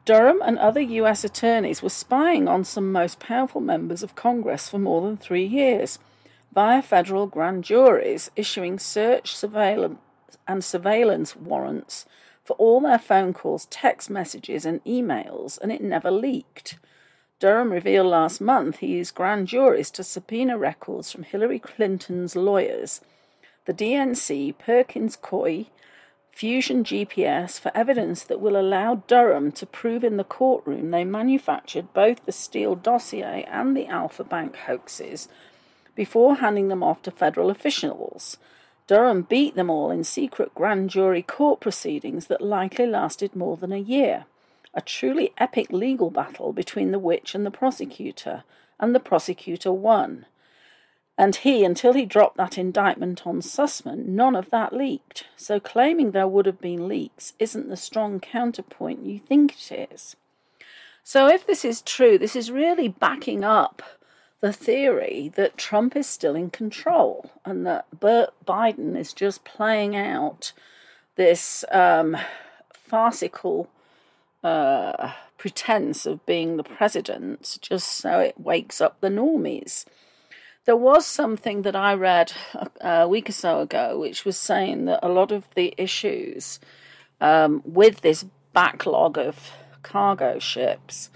Durham 0.04 0.42
and 0.44 0.58
other 0.58 0.80
US 0.80 1.24
attorneys 1.24 1.82
were 1.82 1.88
spying 1.88 2.46
on 2.46 2.62
some 2.62 2.92
most 2.92 3.20
powerful 3.20 3.62
members 3.62 4.02
of 4.02 4.14
Congress 4.14 4.68
for 4.68 4.78
more 4.78 5.00
than 5.00 5.16
three 5.16 5.46
years 5.46 5.98
via 6.52 6.82
federal 6.82 7.26
grand 7.26 7.64
juries 7.64 8.30
issuing 8.36 8.78
search, 8.78 9.34
surveillance, 9.34 9.98
and 10.46 10.62
surveillance 10.62 11.34
warrants 11.34 12.04
for 12.44 12.52
all 12.54 12.80
their 12.80 12.98
phone 12.98 13.32
calls, 13.32 13.64
text 13.66 14.10
messages, 14.10 14.66
and 14.66 14.84
emails, 14.84 15.58
and 15.58 15.72
it 15.72 15.80
never 15.80 16.10
leaked. 16.10 16.78
Durham 17.40 17.72
revealed 17.72 18.08
last 18.08 18.42
month 18.42 18.80
he 18.80 18.88
used 18.88 19.14
grand 19.14 19.48
juries 19.48 19.90
to 19.92 20.04
subpoena 20.04 20.58
records 20.58 21.10
from 21.10 21.22
Hillary 21.22 21.58
Clinton's 21.58 22.36
lawyers, 22.36 23.00
the 23.64 23.72
DNC, 23.72 24.58
Perkins 24.58 25.16
Coie, 25.16 25.68
Fusion 26.32 26.84
GPS 26.84 27.58
for 27.58 27.72
evidence 27.74 28.22
that 28.24 28.40
will 28.40 28.60
allow 28.60 28.96
Durham 29.06 29.52
to 29.52 29.64
prove 29.64 30.04
in 30.04 30.18
the 30.18 30.24
courtroom 30.24 30.90
they 30.90 31.02
manufactured 31.02 31.94
both 31.94 32.26
the 32.26 32.32
Steele 32.32 32.74
dossier 32.76 33.46
and 33.50 33.74
the 33.74 33.86
Alpha 33.86 34.22
Bank 34.22 34.54
hoaxes 34.56 35.26
before 35.94 36.36
handing 36.36 36.68
them 36.68 36.82
off 36.82 37.00
to 37.02 37.10
federal 37.10 37.48
officials. 37.48 38.36
Durham 38.86 39.22
beat 39.22 39.54
them 39.54 39.70
all 39.70 39.90
in 39.90 40.04
secret 40.04 40.54
grand 40.54 40.90
jury 40.90 41.22
court 41.22 41.60
proceedings 41.60 42.26
that 42.26 42.42
likely 42.42 42.86
lasted 42.86 43.34
more 43.34 43.56
than 43.56 43.72
a 43.72 43.78
year 43.78 44.26
a 44.74 44.80
truly 44.80 45.32
epic 45.38 45.70
legal 45.70 46.10
battle 46.10 46.52
between 46.52 46.90
the 46.90 46.98
witch 46.98 47.34
and 47.34 47.44
the 47.44 47.50
prosecutor, 47.50 48.44
and 48.78 48.94
the 48.94 49.00
prosecutor 49.00 49.72
won. 49.72 50.26
And 51.18 51.36
he, 51.36 51.64
until 51.64 51.92
he 51.92 52.06
dropped 52.06 52.38
that 52.38 52.56
indictment 52.56 53.26
on 53.26 53.40
Sussman, 53.40 54.06
none 54.06 54.34
of 54.34 54.48
that 54.50 54.72
leaked. 54.72 55.26
So 55.36 55.60
claiming 55.60 56.12
there 56.12 56.26
would 56.26 56.46
have 56.46 56.60
been 56.60 56.88
leaks 56.88 57.34
isn't 57.38 57.68
the 57.68 57.76
strong 57.76 58.20
counterpoint 58.20 59.04
you 59.04 59.18
think 59.18 59.54
it 59.70 59.90
is. 59.92 60.16
So 61.04 61.28
if 61.28 61.46
this 61.46 61.64
is 61.64 61.82
true, 61.82 62.16
this 62.16 62.34
is 62.34 62.50
really 62.50 62.88
backing 62.88 63.44
up 63.44 63.82
the 64.40 64.52
theory 64.52 65.30
that 65.34 65.58
Trump 65.58 65.94
is 65.94 66.06
still 66.06 66.34
in 66.34 66.50
control 66.50 67.30
and 67.44 67.66
that 67.66 68.00
Bert 68.00 68.30
Biden 68.46 68.96
is 68.96 69.12
just 69.12 69.44
playing 69.44 69.94
out 69.94 70.52
this 71.16 71.64
um, 71.70 72.16
farcical 72.72 73.68
uh, 74.42 75.12
pretense 75.38 76.06
of 76.06 76.24
being 76.26 76.56
the 76.56 76.62
president 76.62 77.58
just 77.60 77.88
so 77.88 78.20
it 78.20 78.38
wakes 78.38 78.80
up 78.80 79.00
the 79.00 79.08
normies. 79.08 79.84
There 80.66 80.76
was 80.76 81.06
something 81.06 81.62
that 81.62 81.74
I 81.74 81.94
read 81.94 82.32
a, 82.54 82.70
a 83.02 83.08
week 83.08 83.28
or 83.28 83.32
so 83.32 83.60
ago 83.60 83.98
which 83.98 84.24
was 84.24 84.36
saying 84.36 84.84
that 84.84 85.00
a 85.02 85.08
lot 85.08 85.32
of 85.32 85.44
the 85.54 85.74
issues 85.76 86.60
um, 87.20 87.62
with 87.64 88.02
this 88.02 88.24
backlog 88.52 89.18
of 89.18 89.52
cargo 89.82 90.38
ships 90.38 91.10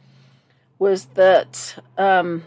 was 0.78 1.07
that 1.14 1.76
um, 1.99 2.45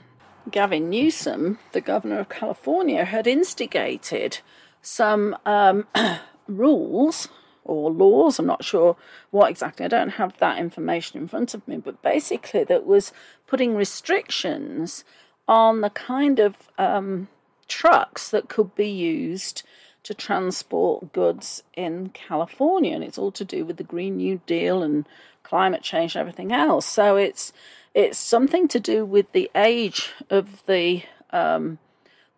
Gavin 0.50 0.89
Newsom, 0.89 1.60
the 1.72 1.81
governor 1.81 2.19
of 2.19 2.29
California, 2.29 3.05
had 3.05 3.27
instigated 3.27 4.39
some 4.81 5.36
um, 5.46 5.88
rules 6.48 7.27
or 7.67 7.91
laws. 7.91 8.39
I'm 8.39 8.45
not 8.45 8.63
sure 8.63 8.95
what 9.31 9.50
exactly. 9.50 9.86
I 9.86 9.89
don't 9.89 10.12
have 10.12 10.38
that 10.38 10.57
information 10.57 11.21
in 11.21 11.27
front 11.27 11.53
of 11.53 11.67
me, 11.67 11.77
but 11.77 12.01
basically, 12.01 12.63
that 12.63 12.86
was 12.86 13.13
putting 13.45 13.75
restrictions 13.75 15.03
on 15.47 15.81
the 15.81 15.89
kind 15.89 16.39
of 16.39 16.55
um, 16.77 17.27
trucks 17.67 18.29
that 18.29 18.50
could 18.50 18.75
be 18.75 18.89
used 18.89 19.63
to 20.03 20.13
transport 20.13 21.12
goods 21.12 21.63
in 21.75 22.09
California, 22.09 22.95
and 22.95 23.03
it's 23.03 23.17
all 23.17 23.31
to 23.31 23.45
do 23.45 23.65
with 23.65 23.77
the 23.77 23.83
Green 23.83 24.17
New 24.17 24.41
Deal 24.45 24.81
and 24.81 25.05
climate 25.43 25.81
change 25.81 26.15
and 26.15 26.21
everything 26.21 26.51
else. 26.51 26.86
So 26.86 27.17
it's 27.17 27.51
it's 27.93 28.17
something 28.17 28.67
to 28.69 28.79
do 28.79 29.05
with 29.05 29.31
the 29.31 29.50
age 29.55 30.12
of 30.29 30.65
the 30.65 31.03
um, 31.31 31.79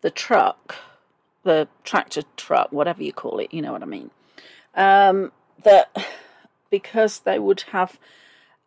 the 0.01 0.09
truck, 0.09 0.77
the 1.43 1.67
tractor 1.83 2.23
truck, 2.37 2.71
whatever 2.71 3.03
you 3.03 3.13
call 3.13 3.39
it. 3.39 3.53
You 3.53 3.61
know 3.61 3.71
what 3.71 3.83
I 3.83 3.85
mean 3.85 4.11
um, 4.75 5.31
that 5.63 5.95
because 6.69 7.19
they 7.19 7.39
would 7.39 7.61
have 7.71 7.99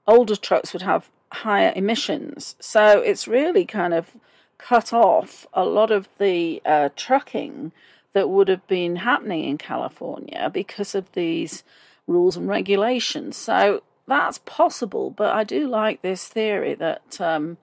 older 0.06 0.37
trucks 0.37 0.73
would 0.73 0.82
have 0.82 1.09
higher 1.30 1.73
emissions. 1.75 2.56
So 2.61 3.00
it's 3.00 3.28
really 3.28 3.64
kind 3.64 3.94
of 3.94 4.11
cut 4.59 4.92
off 4.92 5.47
a 5.52 5.64
lot 5.64 5.90
of 5.90 6.09
the 6.18 6.62
uh, 6.64 6.90
trucking 6.97 7.73
that 8.12 8.28
would 8.28 8.49
have 8.49 8.66
been 8.66 8.97
happening 8.97 9.44
in 9.44 9.59
California 9.59 10.50
because 10.52 10.94
of 10.94 11.11
these 11.12 11.64
rules 12.06 12.37
and 12.37 12.49
regulations. 12.49 13.37
So 13.37 13.82
that's 14.06 14.38
possible, 14.38 15.11
but 15.11 15.35
I 15.35 15.44
do 15.44 15.66
like 15.66 16.02
this 16.02 16.28
theory 16.28 16.75
that 16.75 17.21
um, 17.21 17.56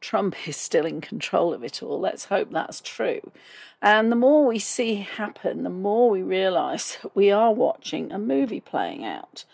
Trump 0.00 0.48
is 0.48 0.56
still 0.56 0.86
in 0.86 1.00
control 1.00 1.52
of 1.52 1.64
it 1.64 1.82
all. 1.82 2.00
Let's 2.00 2.26
hope 2.26 2.50
that's 2.50 2.80
true. 2.80 3.20
And 3.82 4.10
the 4.10 4.16
more 4.16 4.46
we 4.46 4.58
see 4.58 4.96
happen, 4.96 5.62
the 5.62 5.70
more 5.70 6.10
we 6.10 6.22
realize 6.22 6.98
that 7.02 7.14
we 7.14 7.30
are 7.30 7.52
watching 7.52 8.12
a 8.12 8.18
movie 8.18 8.60
playing 8.60 9.04
out. 9.04 9.44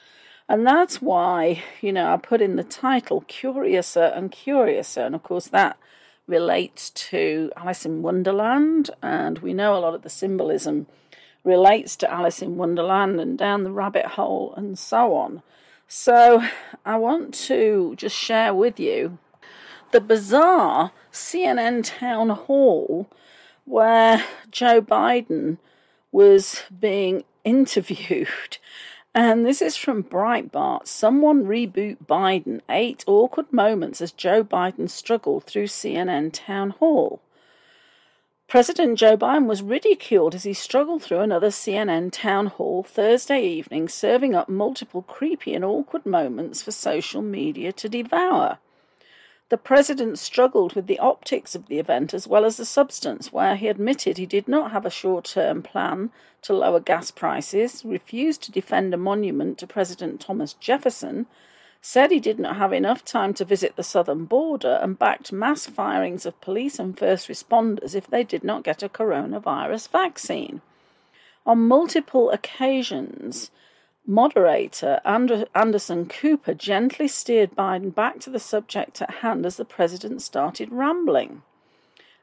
And 0.48 0.66
that's 0.66 1.00
why, 1.00 1.62
you 1.80 1.92
know, 1.92 2.12
I 2.12 2.16
put 2.16 2.42
in 2.42 2.56
the 2.56 2.64
title 2.64 3.22
Curiouser 3.22 4.12
and 4.14 4.30
Curiouser. 4.30 5.02
And 5.02 5.14
of 5.14 5.22
course, 5.22 5.46
that 5.48 5.78
relates 6.26 6.90
to 6.90 7.50
Alice 7.56 7.86
in 7.86 8.02
Wonderland. 8.02 8.90
And 9.02 9.38
we 9.38 9.54
know 9.54 9.76
a 9.76 9.80
lot 9.80 9.94
of 9.94 10.02
the 10.02 10.10
symbolism 10.10 10.86
relates 11.44 11.96
to 11.96 12.10
Alice 12.10 12.42
in 12.42 12.56
Wonderland 12.56 13.20
and 13.20 13.36
down 13.36 13.62
the 13.62 13.72
rabbit 13.72 14.06
hole 14.06 14.54
and 14.56 14.78
so 14.78 15.14
on. 15.14 15.42
So 15.88 16.42
I 16.84 16.96
want 16.96 17.34
to 17.34 17.94
just 17.96 18.16
share 18.16 18.54
with 18.54 18.78
you 18.78 19.18
the 19.92 20.00
bizarre 20.00 20.90
CNN 21.12 21.82
town 21.84 22.30
hall 22.30 23.08
where 23.64 24.24
Joe 24.50 24.82
Biden 24.82 25.58
was 26.10 26.62
being 26.78 27.24
interviewed. 27.44 28.58
And 29.14 29.44
this 29.44 29.60
is 29.60 29.76
from 29.76 30.04
Breitbart. 30.04 30.86
Someone 30.86 31.44
reboot 31.44 31.98
Biden. 32.06 32.62
Eight 32.70 33.04
awkward 33.06 33.52
moments 33.52 34.00
as 34.00 34.10
Joe 34.10 34.42
Biden 34.42 34.88
struggled 34.88 35.44
through 35.44 35.66
CNN 35.66 36.30
town 36.32 36.70
hall. 36.70 37.20
President 38.48 38.98
Joe 38.98 39.18
Biden 39.18 39.44
was 39.44 39.60
ridiculed 39.62 40.34
as 40.34 40.44
he 40.44 40.54
struggled 40.54 41.02
through 41.02 41.20
another 41.20 41.48
CNN 41.48 42.10
town 42.10 42.46
hall 42.46 42.82
Thursday 42.82 43.42
evening, 43.42 43.86
serving 43.86 44.34
up 44.34 44.48
multiple 44.48 45.02
creepy 45.02 45.52
and 45.52 45.64
awkward 45.64 46.06
moments 46.06 46.62
for 46.62 46.72
social 46.72 47.20
media 47.20 47.70
to 47.70 47.90
devour. 47.90 48.58
The 49.52 49.58
president 49.58 50.18
struggled 50.18 50.72
with 50.72 50.86
the 50.86 50.98
optics 50.98 51.54
of 51.54 51.66
the 51.66 51.78
event 51.78 52.14
as 52.14 52.26
well 52.26 52.46
as 52.46 52.56
the 52.56 52.64
substance, 52.64 53.34
where 53.34 53.54
he 53.54 53.68
admitted 53.68 54.16
he 54.16 54.24
did 54.24 54.48
not 54.48 54.72
have 54.72 54.86
a 54.86 54.90
short 54.90 55.26
term 55.26 55.62
plan 55.62 56.10
to 56.40 56.54
lower 56.54 56.80
gas 56.80 57.10
prices, 57.10 57.84
refused 57.84 58.42
to 58.44 58.50
defend 58.50 58.94
a 58.94 58.96
monument 58.96 59.58
to 59.58 59.66
President 59.66 60.22
Thomas 60.22 60.54
Jefferson, 60.54 61.26
said 61.82 62.10
he 62.10 62.18
did 62.18 62.38
not 62.38 62.56
have 62.56 62.72
enough 62.72 63.04
time 63.04 63.34
to 63.34 63.44
visit 63.44 63.76
the 63.76 63.82
southern 63.82 64.24
border, 64.24 64.78
and 64.80 64.98
backed 64.98 65.32
mass 65.32 65.66
firings 65.66 66.24
of 66.24 66.40
police 66.40 66.78
and 66.78 66.98
first 66.98 67.28
responders 67.28 67.94
if 67.94 68.06
they 68.06 68.24
did 68.24 68.42
not 68.42 68.64
get 68.64 68.82
a 68.82 68.88
coronavirus 68.88 69.86
vaccine. 69.90 70.62
On 71.44 71.68
multiple 71.68 72.30
occasions, 72.30 73.50
moderator 74.06 75.00
Anderson 75.04 76.06
Cooper 76.06 76.54
gently 76.54 77.08
steered 77.08 77.54
Biden 77.54 77.94
back 77.94 78.20
to 78.20 78.30
the 78.30 78.38
subject 78.38 79.00
at 79.00 79.16
hand 79.16 79.46
as 79.46 79.56
the 79.56 79.64
president 79.64 80.22
started 80.22 80.72
rambling. 80.72 81.42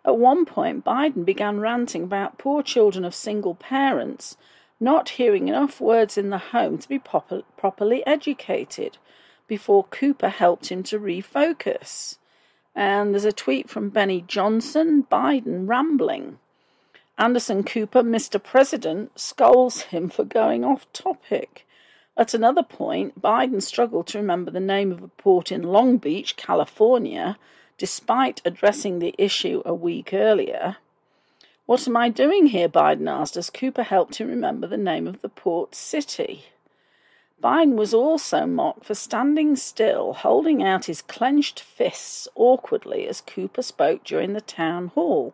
At 0.05 0.17
one 0.17 0.45
point, 0.45 0.85
Biden 0.85 1.25
began 1.25 1.59
ranting 1.59 2.03
about 2.03 2.37
poor 2.37 2.63
children 2.63 3.03
of 3.05 3.15
single 3.15 3.55
parents 3.55 4.37
not 4.79 5.09
hearing 5.09 5.47
enough 5.47 5.81
words 5.81 6.17
in 6.17 6.29
the 6.29 6.37
home 6.37 6.77
to 6.77 6.87
be 6.87 6.99
proper, 6.99 7.41
properly 7.57 8.05
educated 8.07 8.97
before 9.47 9.83
Cooper 9.85 10.29
helped 10.29 10.71
him 10.71 10.83
to 10.83 10.99
refocus. 10.99 12.17
And 12.75 13.13
there's 13.13 13.25
a 13.25 13.31
tweet 13.31 13.69
from 13.69 13.89
Benny 13.89 14.23
Johnson 14.25 15.05
Biden 15.11 15.67
rambling. 15.67 16.39
Anderson 17.17 17.63
Cooper, 17.63 18.01
Mr. 18.01 18.41
President, 18.41 19.19
scolds 19.19 19.81
him 19.83 20.07
for 20.07 20.23
going 20.23 20.63
off 20.63 20.91
topic. 20.93 21.67
At 22.19 22.33
another 22.33 22.63
point, 22.63 23.21
Biden 23.21 23.61
struggled 23.61 24.07
to 24.07 24.17
remember 24.17 24.51
the 24.51 24.59
name 24.59 24.91
of 24.91 25.01
a 25.01 25.07
port 25.07 25.53
in 25.53 25.63
Long 25.63 25.95
Beach, 25.95 26.35
California, 26.35 27.37
despite 27.77 28.41
addressing 28.43 28.99
the 28.99 29.15
issue 29.17 29.61
a 29.63 29.73
week 29.73 30.13
earlier. 30.13 30.75
What 31.65 31.87
am 31.87 31.95
I 31.95 32.09
doing 32.09 32.47
here? 32.47 32.67
Biden 32.67 33.09
asked 33.09 33.37
as 33.37 33.49
Cooper 33.49 33.83
helped 33.83 34.17
him 34.17 34.27
remember 34.27 34.67
the 34.67 34.75
name 34.75 35.07
of 35.07 35.21
the 35.21 35.29
port 35.29 35.73
city. 35.73 36.47
Biden 37.41 37.75
was 37.75 37.93
also 37.93 38.45
mocked 38.45 38.83
for 38.83 38.95
standing 38.95 39.55
still, 39.55 40.11
holding 40.11 40.61
out 40.61 40.87
his 40.87 41.01
clenched 41.01 41.61
fists 41.61 42.27
awkwardly 42.35 43.07
as 43.07 43.21
Cooper 43.21 43.61
spoke 43.61 44.03
during 44.03 44.33
the 44.33 44.41
town 44.41 44.87
hall. 44.87 45.33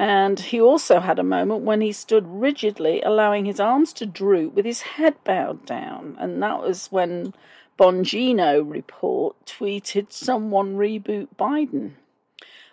And 0.00 0.40
he 0.40 0.58
also 0.58 1.00
had 1.00 1.18
a 1.18 1.22
moment 1.22 1.60
when 1.60 1.82
he 1.82 1.92
stood 1.92 2.26
rigidly, 2.26 3.02
allowing 3.02 3.44
his 3.44 3.60
arms 3.60 3.92
to 3.92 4.06
droop 4.06 4.54
with 4.54 4.64
his 4.64 4.80
head 4.80 5.22
bowed 5.24 5.66
down. 5.66 6.16
And 6.18 6.42
that 6.42 6.62
was 6.62 6.86
when 6.86 7.34
Bongino 7.78 8.62
report 8.66 9.36
tweeted, 9.44 10.10
Someone 10.10 10.78
reboot 10.78 11.28
Biden. 11.38 11.96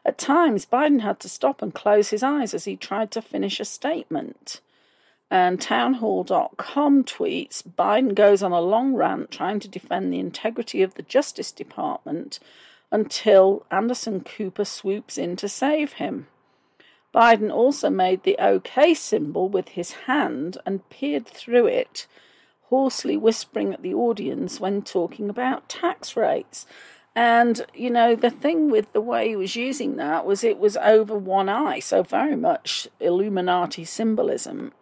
At 0.05 0.17
times, 0.17 0.65
Biden 0.65 1.01
had 1.01 1.19
to 1.19 1.27
stop 1.27 1.61
and 1.61 1.73
close 1.73 2.11
his 2.11 2.23
eyes 2.23 2.53
as 2.53 2.63
he 2.63 2.77
tried 2.77 3.11
to 3.11 3.21
finish 3.21 3.59
a 3.59 3.65
statement. 3.65 4.61
And 5.29 5.59
townhall.com 5.59 7.03
tweets 7.03 7.61
Biden 7.61 8.15
goes 8.15 8.41
on 8.41 8.53
a 8.53 8.61
long 8.61 8.93
rant 8.93 9.31
trying 9.31 9.59
to 9.59 9.67
defend 9.67 10.13
the 10.13 10.19
integrity 10.19 10.81
of 10.81 10.93
the 10.93 11.01
Justice 11.01 11.51
Department 11.51 12.39
until 12.89 13.65
Anderson 13.69 14.21
Cooper 14.21 14.63
swoops 14.63 15.17
in 15.17 15.35
to 15.35 15.49
save 15.49 15.93
him. 15.93 16.27
Biden 17.13 17.51
also 17.51 17.89
made 17.89 18.23
the 18.23 18.37
OK 18.37 18.93
symbol 18.93 19.49
with 19.49 19.69
his 19.69 19.91
hand 19.91 20.57
and 20.65 20.87
peered 20.89 21.25
through 21.25 21.67
it, 21.67 22.07
hoarsely 22.63 23.17
whispering 23.17 23.73
at 23.73 23.81
the 23.81 23.93
audience 23.93 24.59
when 24.59 24.81
talking 24.81 25.29
about 25.29 25.69
tax 25.69 26.15
rates. 26.15 26.65
And, 27.15 27.65
you 27.73 27.89
know, 27.89 28.15
the 28.15 28.29
thing 28.29 28.69
with 28.69 28.93
the 28.93 29.01
way 29.01 29.29
he 29.29 29.35
was 29.35 29.55
using 29.55 29.95
that 29.95 30.25
was 30.25 30.43
it 30.43 30.59
was 30.59 30.77
over 30.77 31.17
one 31.17 31.49
eye, 31.49 31.79
so 31.79 32.03
very 32.03 32.35
much 32.35 32.87
Illuminati 32.99 33.85
symbolism. 33.85 34.73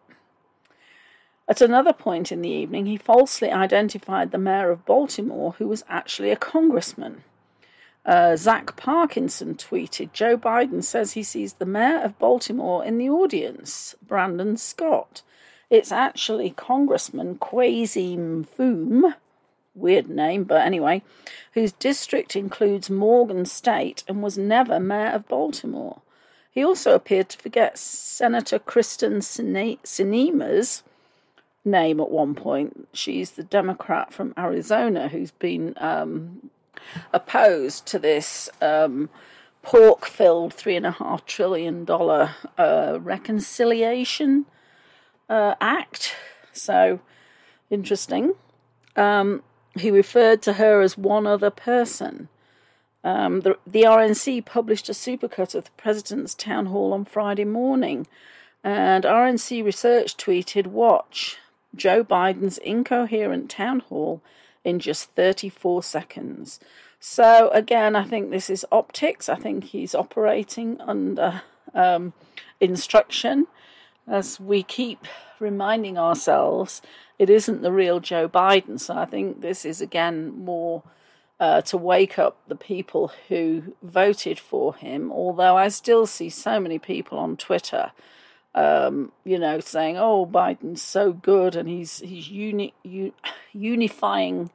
At 1.47 1.61
another 1.61 1.93
point 1.93 2.31
in 2.31 2.41
the 2.41 2.49
evening, 2.49 2.87
he 2.87 2.97
falsely 2.97 3.51
identified 3.51 4.31
the 4.31 4.37
mayor 4.37 4.71
of 4.71 4.85
Baltimore, 4.85 5.53
who 5.59 5.67
was 5.67 5.85
actually 5.87 6.31
a 6.31 6.35
congressman. 6.35 7.23
Uh, 8.05 8.35
Zach 8.35 8.75
Parkinson 8.75 9.55
tweeted 9.55 10.13
Joe 10.13 10.37
Biden 10.37 10.83
says 10.83 11.13
he 11.13 11.23
sees 11.23 11.53
the 11.53 11.65
mayor 11.65 11.99
of 12.01 12.19
Baltimore 12.19 12.85
in 12.85 12.99
the 12.99 13.09
audience, 13.09 13.95
Brandon 14.05 14.57
Scott. 14.57 15.23
It's 15.71 15.91
actually 15.91 16.51
Congressman 16.51 17.37
Kweisi 17.39 18.15
Mfume, 18.15 19.15
weird 19.73 20.07
name, 20.07 20.43
but 20.43 20.61
anyway, 20.61 21.01
whose 21.53 21.71
district 21.71 22.35
includes 22.35 22.91
Morgan 22.91 23.45
State 23.45 24.03
and 24.07 24.21
was 24.21 24.37
never 24.37 24.79
mayor 24.79 25.07
of 25.07 25.27
Baltimore. 25.27 26.01
He 26.51 26.63
also 26.63 26.93
appeared 26.93 27.29
to 27.29 27.39
forget 27.39 27.77
Senator 27.77 28.59
Kyrsten 28.59 29.21
Sinema's 29.83 30.83
name 31.65 31.99
at 31.99 32.11
one 32.11 32.35
point. 32.35 32.87
She's 32.93 33.31
the 33.31 33.43
Democrat 33.43 34.13
from 34.13 34.35
Arizona 34.37 35.09
who's 35.09 35.31
been 35.31 35.73
um, 35.77 36.51
opposed 37.13 37.85
to 37.87 37.99
this 37.99 38.49
um, 38.61 39.09
pork 39.61 40.05
filled 40.05 40.55
$3.5 40.55 41.25
trillion 41.25 41.89
uh, 41.89 42.99
reconciliation 43.01 44.45
uh, 45.29 45.55
act. 45.59 46.15
So 46.53 46.99
interesting. 47.69 48.33
Um, 48.95 49.43
he 49.77 49.91
referred 49.91 50.41
to 50.43 50.53
her 50.53 50.81
as 50.81 50.97
one 50.97 51.27
other 51.27 51.49
person. 51.49 52.29
Um, 53.03 53.41
the, 53.41 53.57
the 53.67 53.83
RNC 53.83 54.45
published 54.45 54.89
a 54.89 54.93
supercut 54.93 55.53
of 55.53 55.65
the 55.65 55.71
president's 55.77 56.33
town 56.33 56.67
hall 56.67 56.93
on 56.93 57.05
Friday 57.05 57.45
morning, 57.45 58.07
and 58.63 59.03
RNC 59.03 59.63
Research 59.63 60.17
tweeted, 60.17 60.67
Watch 60.67 61.37
Joe 61.75 62.03
Biden's 62.03 62.57
incoherent 62.59 63.49
town 63.49 63.81
hall 63.81 64.21
in 64.65 64.79
just 64.79 65.11
34 65.11 65.83
seconds. 65.83 66.59
So, 66.99 67.49
again, 67.49 67.95
I 67.95 68.03
think 68.03 68.31
this 68.31 68.49
is 68.49 68.65
optics. 68.71 69.29
I 69.29 69.35
think 69.35 69.65
he's 69.65 69.93
operating 69.93 70.81
under 70.81 71.43
um, 71.73 72.13
instruction. 72.59 73.47
As 74.07 74.39
we 74.39 74.63
keep 74.63 75.05
reminding 75.39 75.97
ourselves, 75.97 76.81
it 77.19 77.29
isn't 77.29 77.61
the 77.61 77.71
real 77.71 77.99
Joe 77.99 78.27
Biden. 78.27 78.79
So, 78.79 78.97
I 78.97 79.05
think 79.05 79.41
this 79.41 79.65
is 79.65 79.81
again 79.81 80.35
more 80.35 80.81
uh, 81.39 81.61
to 81.61 81.77
wake 81.77 82.17
up 82.17 82.37
the 82.47 82.55
people 82.55 83.11
who 83.27 83.75
voted 83.83 84.39
for 84.39 84.75
him. 84.75 85.11
Although 85.11 85.57
I 85.57 85.67
still 85.67 86.07
see 86.07 86.29
so 86.29 86.59
many 86.59 86.79
people 86.79 87.19
on 87.19 87.37
Twitter 87.37 87.91
um, 88.55 89.11
you 89.23 89.37
know, 89.37 89.59
saying, 89.59 89.97
"Oh, 89.97 90.25
Biden's 90.25 90.81
so 90.81 91.13
good 91.13 91.55
and 91.55 91.69
he's 91.69 91.99
he's 91.99 92.29
uni- 92.29 92.73
u- 92.83 93.13
unifying 93.53 94.49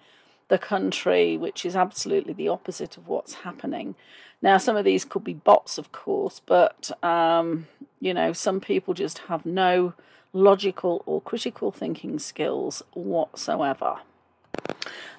the 0.48 0.58
country," 0.58 1.36
which 1.36 1.64
is 1.64 1.76
absolutely 1.76 2.32
the 2.32 2.48
opposite 2.48 2.96
of 2.96 3.06
what's 3.06 3.34
happening. 3.34 3.94
Now, 4.42 4.56
some 4.56 4.76
of 4.76 4.86
these 4.86 5.04
could 5.04 5.22
be 5.22 5.34
bots, 5.34 5.76
of 5.76 5.92
course, 5.92 6.40
but 6.44 6.90
um, 7.04 7.68
you 8.00 8.14
know, 8.14 8.32
some 8.32 8.60
people 8.60 8.94
just 8.94 9.18
have 9.28 9.44
no 9.44 9.92
logical 10.32 11.02
or 11.06 11.20
critical 11.20 11.70
thinking 11.70 12.18
skills 12.18 12.82
whatsoever. 12.94 13.98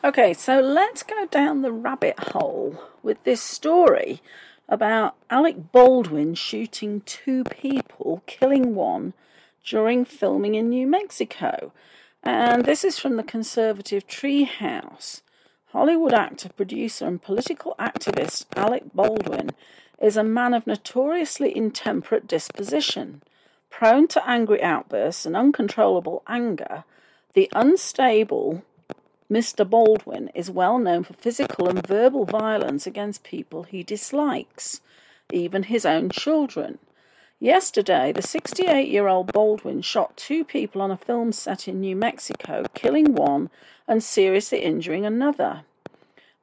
Okay, 0.04 0.34
so 0.34 0.60
let's 0.60 1.04
go 1.04 1.28
down 1.28 1.62
the 1.62 1.72
rabbit 1.72 2.17
hole 2.32 2.82
with 3.04 3.24
this 3.24 3.41
story 3.41 4.22
about 4.72 5.18
Alec 5.30 5.74
Baldwin 5.74 6.34
shooting 6.34 7.02
two 7.02 7.44
people, 7.44 8.24
killing 8.26 8.74
one 8.74 9.14
during 9.66 10.06
filming 10.06 10.56
in 10.56 10.70
New 10.70 10.88
Mexico. 10.88 11.74
And 12.24 12.64
this 12.64 12.86
is 12.86 12.98
from 12.98 13.18
the 13.18 13.24
conservative 13.24 14.08
Treehouse. 14.08 15.22
Hollywood 15.74 16.14
actor, 16.14 16.50
producer, 16.50 17.06
and 17.06 17.22
political 17.22 17.76
activist 17.78 18.46
Alec 18.56 18.84
Baldwin 18.94 19.52
is 20.02 20.16
a 20.16 20.24
man 20.24 20.54
of 20.54 20.66
notoriously 20.66 21.56
intemperate 21.56 22.26
disposition. 22.26 23.22
Prone 23.70 24.08
to 24.10 24.30
angry 24.30 24.64
outbursts 24.64 25.26
and 25.26 25.36
uncontrollable 25.36 26.24
anger, 26.28 26.86
the 27.34 27.50
unstable 27.54 28.64
Mr. 29.32 29.67
Baldwin 29.67 30.30
is 30.36 30.52
well 30.52 30.78
known 30.78 31.04
for 31.04 31.13
physical 31.13 31.70
and 31.70 31.88
verbal 31.88 32.26
violence 32.26 32.86
against 32.86 33.24
people 33.24 33.63
he 33.63 33.82
dislikes, 33.82 34.82
even 35.32 35.63
his 35.63 35.86
own 35.86 36.10
children. 36.10 36.80
Yesterday, 37.39 38.12
the 38.12 38.22
68 38.22 38.89
year 38.89 39.08
old 39.08 39.32
Baldwin 39.32 39.82
shot 39.84 40.17
two 40.17 40.44
people 40.44 40.82
on 40.82 40.91
a 40.91 40.98
film 40.98 41.32
set 41.32 41.65
in 41.65 41.80
New 41.80 41.96
Mexico, 41.96 42.65
killing 42.74 43.15
one 43.15 43.50
and 43.88 44.04
seriously 44.04 44.60
injuring 44.60 45.06
another. 45.06 45.62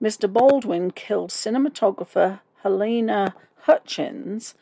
Mr. 0.03 0.33
Baldwin 0.33 0.91
killed 0.91 1.29
cinematographer 1.29 2.41
Halyna 2.65 3.35
Hutchins 3.65 4.55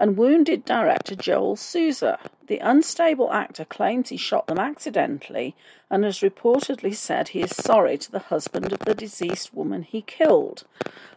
and 0.00 0.16
wounded 0.16 0.64
director 0.64 1.14
Joel 1.14 1.56
Souza. 1.56 2.18
The 2.46 2.58
unstable 2.58 3.30
actor 3.32 3.66
claims 3.66 4.08
he 4.08 4.16
shot 4.16 4.46
them 4.46 4.58
accidentally 4.58 5.54
and 5.90 6.04
has 6.04 6.20
reportedly 6.20 6.94
said 6.94 7.28
he 7.28 7.42
is 7.42 7.54
sorry 7.54 7.98
to 7.98 8.10
the 8.10 8.18
husband 8.18 8.72
of 8.72 8.78
the 8.80 8.94
deceased 8.94 9.52
woman 9.52 9.82
he 9.82 10.00
killed. 10.00 10.64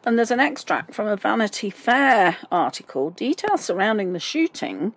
And 0.06 0.18
there's 0.18 0.32
an 0.32 0.42
extract 0.42 0.94
from 0.94 1.08
a 1.08 1.16
Vanity 1.16 1.70
Fair 1.70 2.38
article. 2.52 3.10
Details 3.10 3.64
surrounding 3.64 4.12
the 4.12 4.20
shooting, 4.20 4.94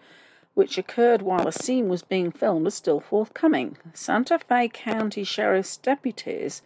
which 0.55 0.77
occurred 0.77 1.22
while 1.22 1.46
a 1.46 1.53
scene 1.53 1.88
was 1.88 2.03
being 2.03 2.33
filmed, 2.33 2.66
are 2.66 2.70
still 2.70 2.99
forthcoming. 2.99 3.77
Santa 3.94 4.40
Fe 4.40 4.68
County 4.68 5.22
Sheriff's 5.22 5.77
deputies 5.77 6.61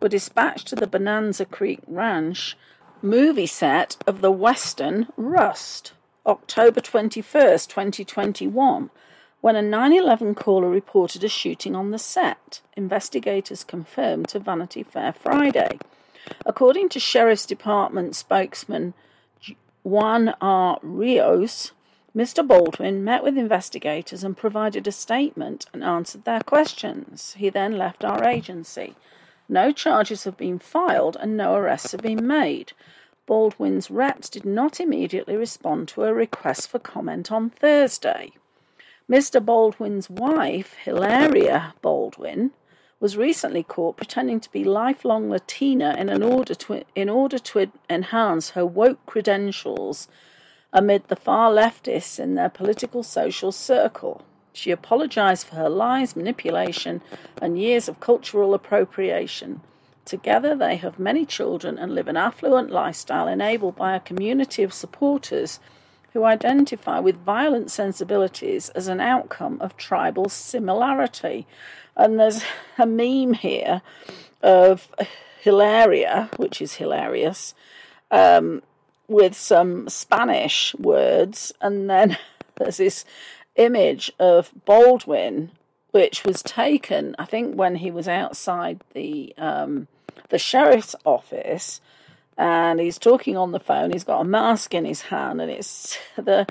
were 0.00 0.08
dispatched 0.08 0.68
to 0.68 0.76
the 0.76 0.86
Bonanza 0.86 1.44
Creek 1.44 1.80
Ranch 1.88 2.56
movie 3.02 3.46
set 3.46 3.96
of 4.06 4.20
the 4.20 4.32
Western 4.32 5.08
Rust. 5.16 5.92
October 6.26 6.80
21st, 6.80 7.68
2021, 7.68 8.90
when 9.40 9.56
a 9.56 9.62
911 9.62 10.34
caller 10.34 10.70
reported 10.70 11.22
a 11.22 11.28
shooting 11.28 11.76
on 11.76 11.90
the 11.90 11.98
set. 11.98 12.62
Investigators 12.76 13.62
confirmed 13.62 14.28
to 14.28 14.38
Vanity 14.38 14.82
Fair 14.82 15.12
Friday. 15.12 15.78
According 16.46 16.88
to 16.90 17.00
Sheriff's 17.00 17.44
Department 17.44 18.16
spokesman 18.16 18.94
Juan 19.82 20.34
R. 20.40 20.78
Rios, 20.82 21.72
Mr. 22.16 22.46
Baldwin 22.46 23.04
met 23.04 23.22
with 23.22 23.36
investigators 23.36 24.24
and 24.24 24.34
provided 24.34 24.86
a 24.86 24.92
statement 24.92 25.66
and 25.74 25.84
answered 25.84 26.24
their 26.24 26.40
questions. 26.40 27.34
He 27.36 27.50
then 27.50 27.76
left 27.76 28.02
our 28.02 28.24
agency. 28.24 28.94
No 29.46 29.72
charges 29.72 30.24
have 30.24 30.38
been 30.38 30.58
filed 30.58 31.18
and 31.20 31.36
no 31.36 31.54
arrests 31.54 31.92
have 31.92 32.00
been 32.00 32.26
made. 32.26 32.72
Baldwin's 33.26 33.90
reps 33.90 34.28
did 34.28 34.44
not 34.44 34.80
immediately 34.80 35.36
respond 35.36 35.88
to 35.88 36.04
a 36.04 36.12
request 36.12 36.68
for 36.68 36.78
comment 36.78 37.32
on 37.32 37.50
Thursday. 37.50 38.32
Mr. 39.10 39.44
Baldwin's 39.44 40.08
wife, 40.08 40.74
Hilaria 40.74 41.74
Baldwin, 41.82 42.52
was 43.00 43.16
recently 43.16 43.62
caught 43.62 43.96
pretending 43.96 44.40
to 44.40 44.50
be 44.50 44.64
lifelong 44.64 45.28
Latina 45.28 45.94
in, 45.98 46.22
order, 46.22 46.54
to, 46.54 46.84
in 46.94 47.08
order 47.08 47.38
to 47.38 47.70
enhance 47.90 48.50
her 48.50 48.64
woke 48.64 49.04
credentials 49.04 50.08
amid 50.72 51.06
the 51.08 51.16
far 51.16 51.50
leftists 51.50 52.18
in 52.18 52.34
their 52.34 52.48
political 52.48 53.02
social 53.02 53.52
circle. 53.52 54.24
She 54.52 54.70
apologized 54.70 55.46
for 55.46 55.56
her 55.56 55.68
lies, 55.68 56.16
manipulation, 56.16 57.02
and 57.42 57.58
years 57.58 57.88
of 57.88 58.00
cultural 58.00 58.54
appropriation. 58.54 59.60
Together, 60.04 60.54
they 60.54 60.76
have 60.76 60.98
many 60.98 61.24
children 61.24 61.78
and 61.78 61.94
live 61.94 62.08
an 62.08 62.16
affluent 62.16 62.70
lifestyle 62.70 63.26
enabled 63.26 63.76
by 63.76 63.96
a 63.96 64.00
community 64.00 64.62
of 64.62 64.72
supporters 64.72 65.60
who 66.12 66.24
identify 66.24 66.98
with 67.00 67.16
violent 67.16 67.70
sensibilities 67.70 68.68
as 68.70 68.86
an 68.86 69.00
outcome 69.00 69.58
of 69.60 69.76
tribal 69.76 70.28
similarity. 70.28 71.46
And 71.96 72.20
there's 72.20 72.44
a 72.78 72.86
meme 72.86 73.34
here 73.34 73.82
of 74.42 74.88
Hilaria, 75.40 76.30
which 76.36 76.62
is 76.62 76.74
hilarious, 76.74 77.54
um, 78.10 78.62
with 79.08 79.34
some 79.34 79.88
Spanish 79.88 80.74
words, 80.76 81.52
and 81.60 81.90
then 81.90 82.16
there's 82.56 82.76
this 82.76 83.04
image 83.56 84.12
of 84.18 84.52
Baldwin, 84.64 85.50
which 85.90 86.24
was 86.24 86.42
taken, 86.42 87.14
I 87.18 87.24
think, 87.24 87.56
when 87.56 87.76
he 87.76 87.90
was 87.90 88.08
outside 88.08 88.80
the 88.94 89.34
um, 89.36 89.88
the 90.28 90.38
sheriff's 90.38 90.94
office 91.04 91.80
and 92.36 92.80
he's 92.80 92.98
talking 92.98 93.36
on 93.36 93.52
the 93.52 93.60
phone. 93.60 93.92
He's 93.92 94.04
got 94.04 94.20
a 94.20 94.24
mask 94.24 94.74
in 94.74 94.84
his 94.84 95.02
hand, 95.02 95.40
and 95.40 95.50
it's 95.50 95.98
the 96.16 96.46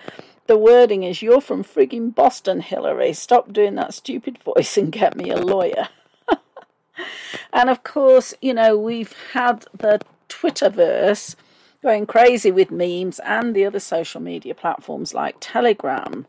the 0.48 0.58
wording 0.58 1.04
is 1.04 1.22
"You're 1.22 1.42
from 1.42 1.64
frigging 1.64 2.14
Boston, 2.14 2.62
Hillary. 2.62 3.14
Stop 3.14 3.52
doing 3.52 3.76
that 3.76 3.94
stupid 3.94 4.38
voice 4.40 4.78
and 4.78 4.92
get 4.92 5.16
me 5.16 5.30
a 5.30 5.38
lawyer." 5.38 5.90
and 7.54 7.70
of 7.70 7.84
course, 7.84 8.34
you 8.42 8.54
know 8.54 8.78
we've 8.78 9.14
had 9.34 9.66
the 9.78 10.00
Twitterverse 10.30 11.36
going 11.82 12.06
crazy 12.06 12.50
with 12.50 12.72
memes 12.72 13.20
and 13.20 13.54
the 13.54 13.66
other 13.66 13.80
social 13.80 14.22
media 14.22 14.56
platforms 14.56 15.14
like 15.14 15.36
Telegram. 15.40 16.26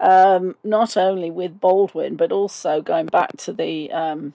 Um, 0.00 0.54
not 0.62 0.96
only 0.96 1.30
with 1.30 1.60
Baldwin, 1.60 2.14
but 2.16 2.30
also 2.30 2.82
going 2.82 3.06
back 3.06 3.36
to 3.38 3.52
the 3.52 3.90
um, 3.90 4.34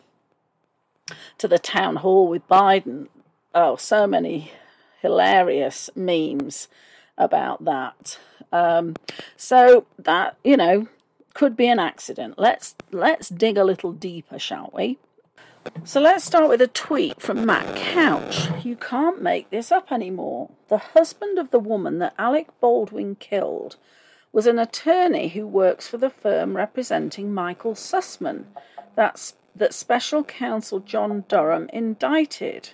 to 1.38 1.48
the 1.48 1.60
town 1.60 1.98
hall 1.98 2.28
with 2.28 2.48
Biden. 2.48 3.08
Oh, 3.54 3.76
so 3.76 4.08
many 4.08 4.52
hilarious 5.02 5.90
memes 5.96 6.68
about 7.18 7.66
that. 7.66 8.20
Um, 8.52 8.96
so 9.36 9.86
that 9.98 10.38
you 10.44 10.58
know 10.58 10.88
could 11.34 11.56
be 11.56 11.68
an 11.68 11.80
accident. 11.80 12.36
Let's 12.38 12.76
let's 12.92 13.30
dig 13.30 13.58
a 13.58 13.64
little 13.64 13.92
deeper, 13.92 14.40
shall 14.40 14.72
we? 14.74 14.98
So 15.86 16.02
let's 16.02 16.26
start 16.26 16.50
with 16.50 16.62
a 16.62 16.68
tweet 16.68 17.22
from 17.22 17.46
Matt 17.46 17.76
Couch. 17.76 18.50
You 18.66 18.76
can't 18.76 19.22
make 19.22 19.50
this 19.50 19.72
up 19.72 19.92
anymore. 19.92 20.50
The 20.68 20.78
husband 20.78 21.40
of 21.40 21.52
the 21.52 21.60
woman 21.60 22.00
that 22.00 22.14
Alec 22.18 22.48
Baldwin 22.60 23.16
killed 23.16 23.78
was 24.34 24.46
an 24.46 24.60
attorney 24.60 25.30
who 25.30 25.48
works 25.48 25.88
for 25.88 25.98
the 25.98 26.10
firm 26.10 26.58
representing 26.58 27.34
Michael 27.34 27.76
Sussman. 27.76 28.46
That's 28.96 29.36
that 29.56 29.74
special 29.74 30.24
counsel 30.24 30.80
John 30.80 31.26
Durham 31.28 31.70
indicted. 31.72 32.72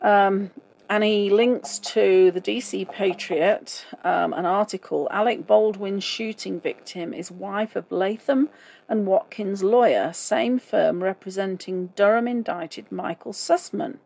Um, 0.00 0.50
and 0.88 1.02
he 1.02 1.30
links 1.30 1.78
to 1.80 2.30
the 2.30 2.40
DC 2.40 2.88
Patriot, 2.92 3.86
um, 4.04 4.32
an 4.32 4.46
article. 4.46 5.08
Alec 5.10 5.46
Baldwin's 5.46 6.04
shooting 6.04 6.60
victim 6.60 7.12
is 7.12 7.30
wife 7.30 7.74
of 7.74 7.90
Latham 7.90 8.48
and 8.88 9.06
Watkins 9.06 9.64
lawyer, 9.64 10.12
same 10.12 10.58
firm 10.58 11.02
representing 11.02 11.88
Durham 11.96 12.28
indicted 12.28 12.92
Michael 12.92 13.32
Sussman. 13.32 13.96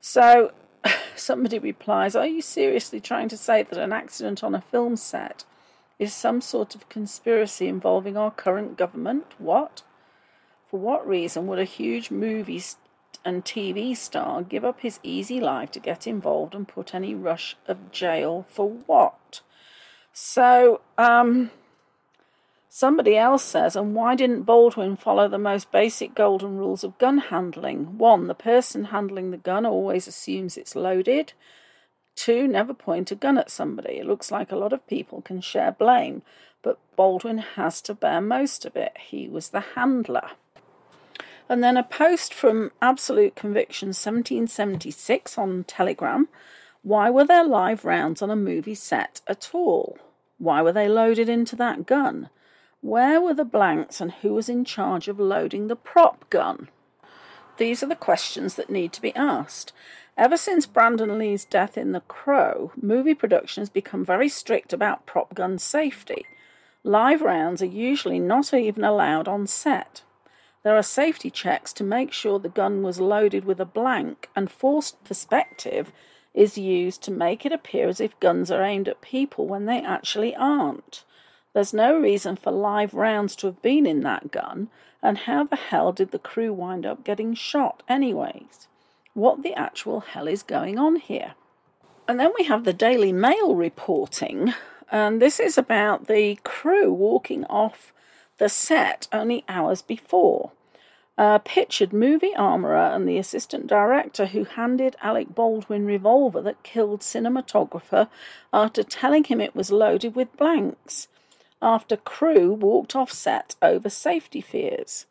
So 0.00 0.52
somebody 1.16 1.58
replies, 1.58 2.14
Are 2.14 2.26
you 2.26 2.40
seriously 2.40 3.00
trying 3.00 3.28
to 3.28 3.36
say 3.36 3.64
that 3.64 3.78
an 3.78 3.92
accident 3.92 4.44
on 4.44 4.54
a 4.54 4.60
film 4.60 4.96
set 4.96 5.44
is 5.98 6.14
some 6.14 6.40
sort 6.40 6.76
of 6.76 6.88
conspiracy 6.88 7.66
involving 7.66 8.16
our 8.16 8.30
current 8.30 8.76
government? 8.76 9.26
What? 9.38 9.82
For 10.70 10.78
what 10.78 11.08
reason 11.08 11.46
would 11.46 11.58
a 11.58 11.64
huge 11.64 12.10
movie 12.10 12.62
and 13.24 13.44
TV 13.44 13.96
star 13.96 14.42
give 14.42 14.64
up 14.64 14.80
his 14.80 15.00
easy 15.02 15.40
life 15.40 15.70
to 15.72 15.80
get 15.80 16.06
involved 16.06 16.54
and 16.54 16.68
put 16.68 16.94
any 16.94 17.14
rush 17.14 17.56
of 17.66 17.90
jail 17.90 18.44
for 18.50 18.68
what? 18.86 19.40
So, 20.12 20.82
um, 20.98 21.50
somebody 22.68 23.16
else 23.16 23.44
says, 23.44 23.76
and 23.76 23.94
why 23.94 24.14
didn't 24.14 24.42
Baldwin 24.42 24.96
follow 24.96 25.26
the 25.26 25.38
most 25.38 25.72
basic 25.72 26.14
golden 26.14 26.58
rules 26.58 26.84
of 26.84 26.98
gun 26.98 27.18
handling? 27.18 27.96
One, 27.96 28.26
the 28.26 28.34
person 28.34 28.86
handling 28.86 29.30
the 29.30 29.38
gun 29.38 29.64
always 29.64 30.06
assumes 30.06 30.56
it's 30.56 30.76
loaded. 30.76 31.32
Two, 32.14 32.46
never 32.46 32.74
point 32.74 33.10
a 33.10 33.14
gun 33.14 33.38
at 33.38 33.50
somebody. 33.50 33.98
It 33.98 34.06
looks 34.06 34.30
like 34.30 34.52
a 34.52 34.56
lot 34.56 34.72
of 34.72 34.86
people 34.86 35.22
can 35.22 35.40
share 35.40 35.72
blame, 35.72 36.22
but 36.62 36.78
Baldwin 36.96 37.38
has 37.38 37.80
to 37.82 37.94
bear 37.94 38.20
most 38.20 38.66
of 38.66 38.76
it. 38.76 38.96
He 38.98 39.28
was 39.28 39.50
the 39.50 39.60
handler. 39.60 40.30
And 41.48 41.64
then 41.64 41.76
a 41.78 41.82
post 41.82 42.34
from 42.34 42.72
Absolute 42.82 43.34
Conviction 43.34 43.88
1776 43.88 45.38
on 45.38 45.64
Telegram. 45.64 46.28
Why 46.82 47.08
were 47.08 47.24
there 47.24 47.44
live 47.44 47.84
rounds 47.84 48.20
on 48.20 48.30
a 48.30 48.36
movie 48.36 48.74
set 48.74 49.22
at 49.26 49.50
all? 49.54 49.98
Why 50.36 50.60
were 50.60 50.72
they 50.72 50.88
loaded 50.88 51.28
into 51.28 51.56
that 51.56 51.86
gun? 51.86 52.28
Where 52.80 53.20
were 53.20 53.34
the 53.34 53.44
blanks 53.44 54.00
and 54.00 54.12
who 54.12 54.34
was 54.34 54.48
in 54.48 54.64
charge 54.64 55.08
of 55.08 55.18
loading 55.18 55.66
the 55.66 55.76
prop 55.76 56.28
gun? 56.30 56.68
These 57.56 57.82
are 57.82 57.88
the 57.88 57.96
questions 57.96 58.54
that 58.54 58.70
need 58.70 58.92
to 58.92 59.02
be 59.02 59.16
asked. 59.16 59.72
Ever 60.16 60.36
since 60.36 60.66
Brandon 60.66 61.18
Lee's 61.18 61.44
death 61.44 61.78
in 61.78 61.92
The 61.92 62.00
Crow, 62.00 62.72
movie 62.80 63.14
production 63.14 63.62
has 63.62 63.70
become 63.70 64.04
very 64.04 64.28
strict 64.28 64.72
about 64.72 65.06
prop 65.06 65.34
gun 65.34 65.58
safety. 65.58 66.26
Live 66.84 67.20
rounds 67.20 67.62
are 67.62 67.66
usually 67.66 68.20
not 68.20 68.54
even 68.54 68.84
allowed 68.84 69.26
on 69.26 69.46
set. 69.46 70.02
There 70.68 70.76
are 70.76 70.82
safety 70.82 71.30
checks 71.30 71.72
to 71.72 71.82
make 71.82 72.12
sure 72.12 72.38
the 72.38 72.50
gun 72.50 72.82
was 72.82 73.00
loaded 73.00 73.46
with 73.46 73.58
a 73.58 73.64
blank, 73.64 74.28
and 74.36 74.50
forced 74.50 75.02
perspective 75.02 75.92
is 76.34 76.58
used 76.58 77.02
to 77.04 77.10
make 77.10 77.46
it 77.46 77.52
appear 77.52 77.88
as 77.88 78.02
if 78.02 78.20
guns 78.20 78.50
are 78.50 78.62
aimed 78.62 78.86
at 78.86 79.00
people 79.00 79.46
when 79.46 79.64
they 79.64 79.80
actually 79.80 80.36
aren't. 80.36 81.04
There's 81.54 81.72
no 81.72 81.98
reason 81.98 82.36
for 82.36 82.50
live 82.50 82.92
rounds 82.92 83.34
to 83.36 83.46
have 83.46 83.62
been 83.62 83.86
in 83.86 84.02
that 84.02 84.30
gun, 84.30 84.68
and 85.02 85.16
how 85.16 85.44
the 85.44 85.56
hell 85.56 85.90
did 85.90 86.10
the 86.10 86.18
crew 86.18 86.52
wind 86.52 86.84
up 86.84 87.02
getting 87.02 87.32
shot, 87.32 87.82
anyways? 87.88 88.68
What 89.14 89.42
the 89.42 89.54
actual 89.54 90.00
hell 90.00 90.28
is 90.28 90.42
going 90.42 90.78
on 90.78 90.96
here? 90.96 91.32
And 92.06 92.20
then 92.20 92.32
we 92.38 92.44
have 92.44 92.64
the 92.64 92.74
Daily 92.74 93.10
Mail 93.10 93.54
reporting, 93.54 94.52
and 94.92 95.22
this 95.22 95.40
is 95.40 95.56
about 95.56 96.08
the 96.08 96.38
crew 96.44 96.92
walking 96.92 97.46
off 97.46 97.94
the 98.36 98.50
set 98.50 99.08
only 99.14 99.46
hours 99.48 99.80
before. 99.80 100.52
Uh, 101.18 101.38
pictured 101.38 101.92
movie 101.92 102.34
armorer 102.36 102.94
and 102.94 103.08
the 103.08 103.18
assistant 103.18 103.66
director 103.66 104.26
who 104.26 104.44
handed 104.44 104.96
Alec 105.02 105.34
Baldwin 105.34 105.84
revolver 105.84 106.40
that 106.40 106.62
killed 106.62 107.00
cinematographer 107.00 108.08
after 108.52 108.84
telling 108.84 109.24
him 109.24 109.40
it 109.40 109.56
was 109.56 109.72
loaded 109.72 110.14
with 110.14 110.36
blanks. 110.36 111.08
After 111.60 111.96
crew 111.96 112.52
walked 112.52 112.94
off 112.94 113.10
set 113.10 113.56
over 113.60 113.90
safety 113.90 114.40
fears. 114.40 115.06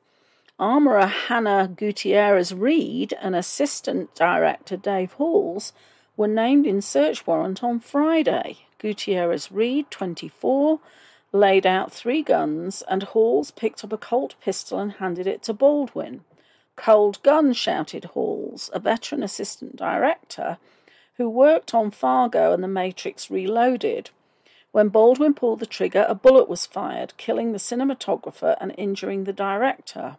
Armorer 0.58 1.08
Hannah 1.08 1.68
Gutierrez 1.76 2.54
Reed 2.54 3.14
and 3.22 3.36
assistant 3.36 4.16
director 4.16 4.78
Dave 4.78 5.12
Halls 5.14 5.74
were 6.16 6.28
named 6.28 6.66
in 6.66 6.82
search 6.82 7.28
warrant 7.28 7.62
on 7.62 7.82
Friday. 7.82 8.60
Gutierrez 8.80 9.52
Reed, 9.52 9.92
24, 9.92 10.80
laid 11.40 11.66
out 11.66 11.92
three 11.92 12.22
guns, 12.22 12.84
and 12.88 13.04
Halls 13.04 13.52
picked 13.52 13.84
up 13.84 13.94
a 13.94 13.98
Colt 13.98 14.36
pistol 14.42 14.80
and 14.80 14.94
handed 14.94 15.28
it 15.28 15.42
to 15.44 15.54
Baldwin. 15.54 16.22
Cold 16.76 17.22
gun, 17.24 17.54
shouted 17.54 18.06
Halls, 18.06 18.70
a 18.74 18.80
veteran 18.80 19.24
assistant 19.24 19.76
director 19.76 20.58
who 21.18 21.30
worked 21.30 21.74
on 21.74 21.92
Fargo 21.92 22.54
and 22.54 22.64
The 22.64 22.68
Matrix 22.68 23.32
Reloaded. 23.32 24.12
When 24.72 24.90
Baldwin 24.90 25.34
pulled 25.34 25.60
the 25.60 25.66
trigger, 25.66 26.06
a 26.08 26.14
bullet 26.14 26.48
was 26.48 26.68
fired, 26.68 27.18
killing 27.18 27.52
the 27.52 27.58
cinematographer 27.58 28.56
and 28.62 28.74
injuring 28.78 29.24
the 29.24 29.34
director. 29.34 30.18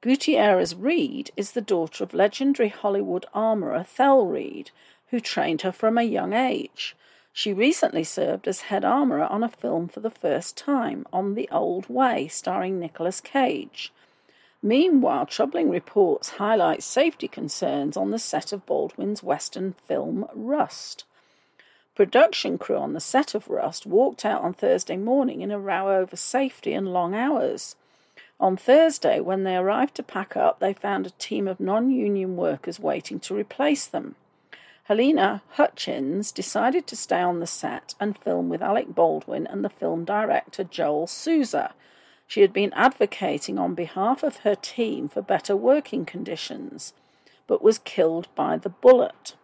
Gutierrez 0.00 0.74
Reed 0.74 1.30
is 1.36 1.52
the 1.52 1.60
daughter 1.60 2.04
of 2.04 2.14
legendary 2.14 2.70
Hollywood 2.70 3.26
armorer 3.34 3.84
Thel 3.84 4.26
Reed, 4.26 4.70
who 5.08 5.20
trained 5.20 5.62
her 5.62 5.72
from 5.72 5.98
a 5.98 6.02
young 6.02 6.32
age. 6.32 6.96
She 7.36 7.52
recently 7.52 8.04
served 8.04 8.46
as 8.46 8.60
head 8.60 8.84
armourer 8.84 9.24
on 9.24 9.42
a 9.42 9.48
film 9.48 9.88
for 9.88 9.98
the 9.98 10.08
first 10.08 10.56
time, 10.56 11.04
On 11.12 11.34
the 11.34 11.48
Old 11.50 11.88
Way, 11.88 12.28
starring 12.28 12.78
Nicolas 12.78 13.20
Cage. 13.20 13.92
Meanwhile, 14.62 15.26
troubling 15.26 15.68
reports 15.68 16.38
highlight 16.38 16.84
safety 16.84 17.26
concerns 17.26 17.96
on 17.96 18.12
the 18.12 18.20
set 18.20 18.52
of 18.52 18.64
Baldwin's 18.66 19.24
Western 19.24 19.72
film 19.72 20.26
Rust. 20.32 21.06
Production 21.96 22.56
crew 22.56 22.76
on 22.76 22.92
the 22.92 23.00
set 23.00 23.34
of 23.34 23.48
Rust 23.48 23.84
walked 23.84 24.24
out 24.24 24.42
on 24.42 24.54
Thursday 24.54 24.96
morning 24.96 25.40
in 25.40 25.50
a 25.50 25.58
row 25.58 25.88
over 25.88 26.14
safety 26.14 26.72
and 26.72 26.92
long 26.92 27.16
hours. 27.16 27.74
On 28.38 28.56
Thursday, 28.56 29.18
when 29.18 29.42
they 29.42 29.56
arrived 29.56 29.96
to 29.96 30.04
pack 30.04 30.36
up, 30.36 30.60
they 30.60 30.72
found 30.72 31.04
a 31.04 31.10
team 31.10 31.48
of 31.48 31.58
non 31.58 31.90
union 31.90 32.36
workers 32.36 32.78
waiting 32.78 33.18
to 33.18 33.34
replace 33.34 33.86
them. 33.86 34.14
Halyna 34.88 35.40
Hutchins 35.52 36.30
decided 36.30 36.86
to 36.86 36.96
stay 36.96 37.20
on 37.20 37.40
the 37.40 37.46
set 37.46 37.94
and 37.98 38.18
film 38.18 38.50
with 38.50 38.60
Alec 38.60 38.94
Baldwin 38.94 39.46
and 39.46 39.64
the 39.64 39.70
film 39.70 40.04
director 40.04 40.62
Joel 40.62 41.06
Souza. 41.06 41.72
She 42.26 42.42
had 42.42 42.52
been 42.52 42.72
advocating 42.74 43.58
on 43.58 43.74
behalf 43.74 44.22
of 44.22 44.38
her 44.38 44.54
team 44.54 45.08
for 45.08 45.22
better 45.22 45.56
working 45.56 46.04
conditions, 46.04 46.92
but 47.46 47.62
was 47.62 47.78
killed 47.78 48.28
by 48.34 48.58
the 48.58 48.68
bullet. 48.68 49.34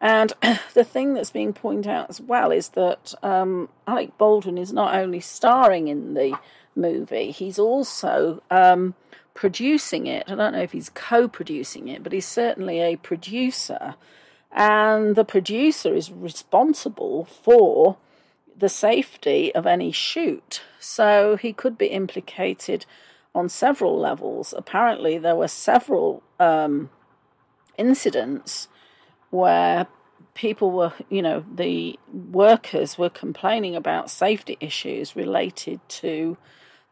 And 0.00 0.32
the 0.74 0.84
thing 0.84 1.14
that's 1.14 1.30
being 1.30 1.52
pointed 1.52 1.90
out 1.90 2.08
as 2.08 2.20
well 2.20 2.50
is 2.50 2.70
that 2.70 3.14
um, 3.22 3.68
Alec 3.86 4.16
Baldwin 4.16 4.56
is 4.56 4.72
not 4.72 4.94
only 4.94 5.20
starring 5.20 5.88
in 5.88 6.14
the 6.14 6.34
movie, 6.74 7.30
he's 7.30 7.58
also 7.58 8.42
um, 8.50 8.94
producing 9.34 10.06
it. 10.06 10.24
I 10.30 10.34
don't 10.34 10.54
know 10.54 10.62
if 10.62 10.72
he's 10.72 10.88
co 10.88 11.28
producing 11.28 11.88
it, 11.88 12.02
but 12.02 12.12
he's 12.12 12.26
certainly 12.26 12.80
a 12.80 12.96
producer 12.96 13.96
and 14.52 15.16
the 15.16 15.24
producer 15.24 15.94
is 15.94 16.12
responsible 16.12 17.24
for 17.24 17.96
the 18.56 18.68
safety 18.68 19.54
of 19.54 19.66
any 19.66 19.90
shoot. 19.90 20.62
So 20.78 21.36
he 21.36 21.52
could 21.52 21.78
be 21.78 21.86
implicated 21.86 22.84
on 23.34 23.48
several 23.48 23.98
levels. 23.98 24.52
Apparently, 24.56 25.16
there 25.16 25.36
were 25.36 25.48
several 25.48 26.22
um, 26.38 26.90
incidents 27.78 28.68
where 29.30 29.86
people 30.34 30.70
were, 30.70 30.92
you 31.08 31.22
know, 31.22 31.44
the 31.52 31.98
workers 32.12 32.98
were 32.98 33.10
complaining 33.10 33.74
about 33.74 34.10
safety 34.10 34.58
issues 34.60 35.16
related 35.16 35.80
to 35.88 36.36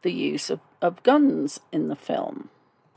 the 0.03 0.13
use 0.13 0.49
of, 0.49 0.61
of 0.81 1.03
guns 1.03 1.61
in 1.73 1.89
the 1.89 1.97
film. 1.97 2.49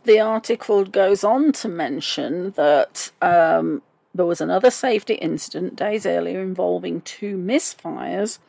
The 0.06 0.20
article 0.20 0.86
goes 0.86 1.24
on 1.24 1.52
to 1.54 1.70
mention 1.70 2.52
that 2.52 3.12
um, 3.22 3.82
there 4.14 4.26
was 4.26 4.42
another 4.42 4.70
safety 4.70 5.16
incident 5.16 5.76
days 5.76 6.06
earlier 6.06 6.42
involving 6.42 7.02
two 7.02 7.38
misfires 7.38 8.40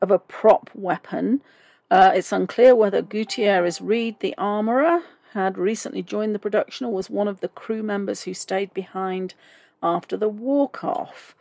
of 0.00 0.10
a 0.10 0.18
prop 0.18 0.70
weapon. 0.74 1.40
Uh, 1.90 2.12
it's 2.14 2.32
unclear 2.32 2.74
whether 2.74 3.02
Gutierrez 3.02 3.80
Reed, 3.80 4.20
the 4.20 4.34
armourer, 4.38 5.02
had 5.32 5.58
recently 5.58 6.02
joined 6.02 6.34
the 6.34 6.38
production 6.38 6.86
or 6.86 6.92
was 6.92 7.10
one 7.10 7.28
of 7.28 7.40
the 7.40 7.48
crew 7.48 7.82
members 7.82 8.22
who 8.22 8.34
stayed 8.34 8.72
behind 8.74 9.34
after 9.82 10.16
the 10.16 10.28
walk 10.28 10.84
off. 10.84 11.34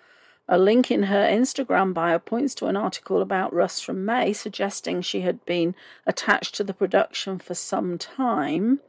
A 0.48 0.58
link 0.58 0.90
in 0.92 1.04
her 1.04 1.24
Instagram 1.24 1.94
bio 1.94 2.20
points 2.20 2.56
to 2.56 2.66
an 2.66 2.76
article 2.76 3.22
about 3.22 3.54
Rust 3.54 3.86
from 3.86 4.04
May 4.04 4.34
suggesting 4.34 5.02
she 5.02 5.22
had 5.22 5.46
been 5.46 5.76
attached 6.06 6.56
to 6.56 6.64
the 6.64 6.74
production 6.74 7.38
for 7.40 7.54
some 7.54 7.98
time. 7.98 8.80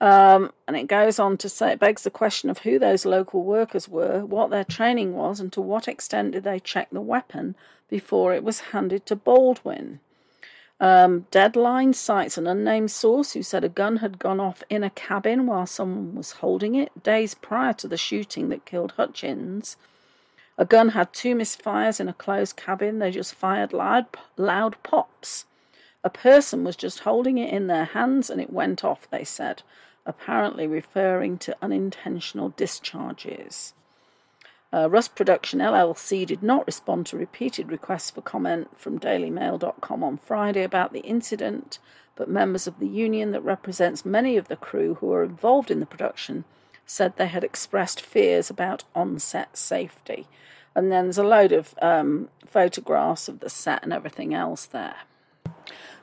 Um, 0.00 0.52
and 0.66 0.76
it 0.76 0.86
goes 0.86 1.18
on 1.18 1.36
to 1.38 1.48
say, 1.48 1.72
it 1.72 1.80
begs 1.80 2.02
the 2.02 2.10
question 2.10 2.50
of 2.50 2.58
who 2.58 2.78
those 2.78 3.06
local 3.06 3.42
workers 3.42 3.88
were, 3.88 4.24
what 4.24 4.50
their 4.50 4.64
training 4.64 5.14
was, 5.14 5.40
and 5.40 5.52
to 5.52 5.60
what 5.60 5.88
extent 5.88 6.32
did 6.32 6.44
they 6.44 6.58
check 6.58 6.90
the 6.90 7.00
weapon 7.00 7.54
before 7.88 8.34
it 8.34 8.44
was 8.44 8.60
handed 8.60 9.06
to 9.06 9.16
Baldwin. 9.16 10.00
Um, 10.80 11.26
Deadline 11.30 11.94
cites 11.94 12.36
an 12.36 12.46
unnamed 12.46 12.90
source 12.90 13.32
who 13.32 13.42
said 13.42 13.64
a 13.64 13.68
gun 13.68 13.98
had 13.98 14.18
gone 14.18 14.40
off 14.40 14.62
in 14.68 14.82
a 14.82 14.90
cabin 14.90 15.46
while 15.46 15.66
someone 15.66 16.14
was 16.14 16.32
holding 16.32 16.74
it 16.74 17.02
days 17.02 17.34
prior 17.34 17.72
to 17.74 17.88
the 17.88 17.96
shooting 17.96 18.48
that 18.48 18.66
killed 18.66 18.92
Hutchins. 18.92 19.76
A 20.58 20.64
gun 20.64 20.90
had 20.90 21.12
two 21.12 21.34
misfires 21.34 22.00
in 22.00 22.08
a 22.08 22.12
closed 22.12 22.56
cabin. 22.56 22.98
They 22.98 23.10
just 23.10 23.34
fired 23.34 23.72
loud, 23.72 24.06
loud 24.36 24.76
pops. 24.82 25.46
A 26.04 26.10
person 26.10 26.62
was 26.62 26.76
just 26.76 27.00
holding 27.00 27.38
it 27.38 27.52
in 27.52 27.66
their 27.66 27.86
hands 27.86 28.30
and 28.30 28.40
it 28.40 28.52
went 28.52 28.84
off, 28.84 29.10
they 29.10 29.24
said 29.24 29.62
apparently 30.06 30.66
referring 30.66 31.38
to 31.38 31.56
unintentional 31.62 32.50
discharges. 32.50 33.74
Uh, 34.72 34.90
Rust 34.90 35.14
Production 35.14 35.60
LLC 35.60 36.26
did 36.26 36.42
not 36.42 36.66
respond 36.66 37.06
to 37.06 37.16
repeated 37.16 37.70
requests 37.70 38.10
for 38.10 38.20
comment 38.20 38.68
from 38.76 38.98
DailyMail.com 38.98 40.02
on 40.02 40.18
Friday 40.18 40.64
about 40.64 40.92
the 40.92 41.00
incident, 41.00 41.78
but 42.16 42.28
members 42.28 42.66
of 42.66 42.80
the 42.80 42.88
union 42.88 43.30
that 43.32 43.40
represents 43.42 44.04
many 44.04 44.36
of 44.36 44.48
the 44.48 44.56
crew 44.56 44.94
who 44.94 45.06
were 45.06 45.22
involved 45.22 45.70
in 45.70 45.80
the 45.80 45.86
production 45.86 46.44
said 46.86 47.16
they 47.16 47.28
had 47.28 47.44
expressed 47.44 48.00
fears 48.00 48.50
about 48.50 48.84
on 48.94 49.18
set 49.18 49.56
safety. 49.56 50.26
And 50.74 50.90
then 50.90 51.04
there's 51.04 51.18
a 51.18 51.24
load 51.24 51.52
of 51.52 51.74
um, 51.80 52.28
photographs 52.44 53.28
of 53.28 53.40
the 53.40 53.48
set 53.48 53.84
and 53.84 53.92
everything 53.92 54.34
else 54.34 54.66
there. 54.66 54.96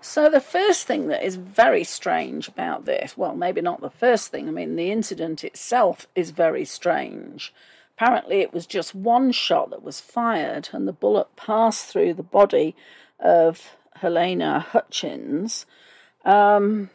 So, 0.03 0.29
the 0.29 0.41
first 0.41 0.87
thing 0.87 1.07
that 1.09 1.23
is 1.23 1.35
very 1.35 1.83
strange 1.83 2.47
about 2.47 2.85
this, 2.85 3.15
well, 3.15 3.35
maybe 3.35 3.61
not 3.61 3.81
the 3.81 3.89
first 3.91 4.31
thing, 4.31 4.47
I 4.47 4.51
mean, 4.51 4.75
the 4.75 4.91
incident 4.91 5.43
itself 5.43 6.07
is 6.15 6.31
very 6.31 6.65
strange. 6.65 7.53
Apparently, 7.95 8.41
it 8.41 8.51
was 8.51 8.65
just 8.65 8.95
one 8.95 9.31
shot 9.31 9.69
that 9.69 9.83
was 9.83 10.01
fired, 10.01 10.69
and 10.71 10.87
the 10.87 10.93
bullet 10.93 11.35
passed 11.35 11.85
through 11.85 12.15
the 12.15 12.23
body 12.23 12.75
of 13.19 13.69
Halyna 14.01 14.63
Hutchins. 14.63 15.67
Um, 16.25 16.89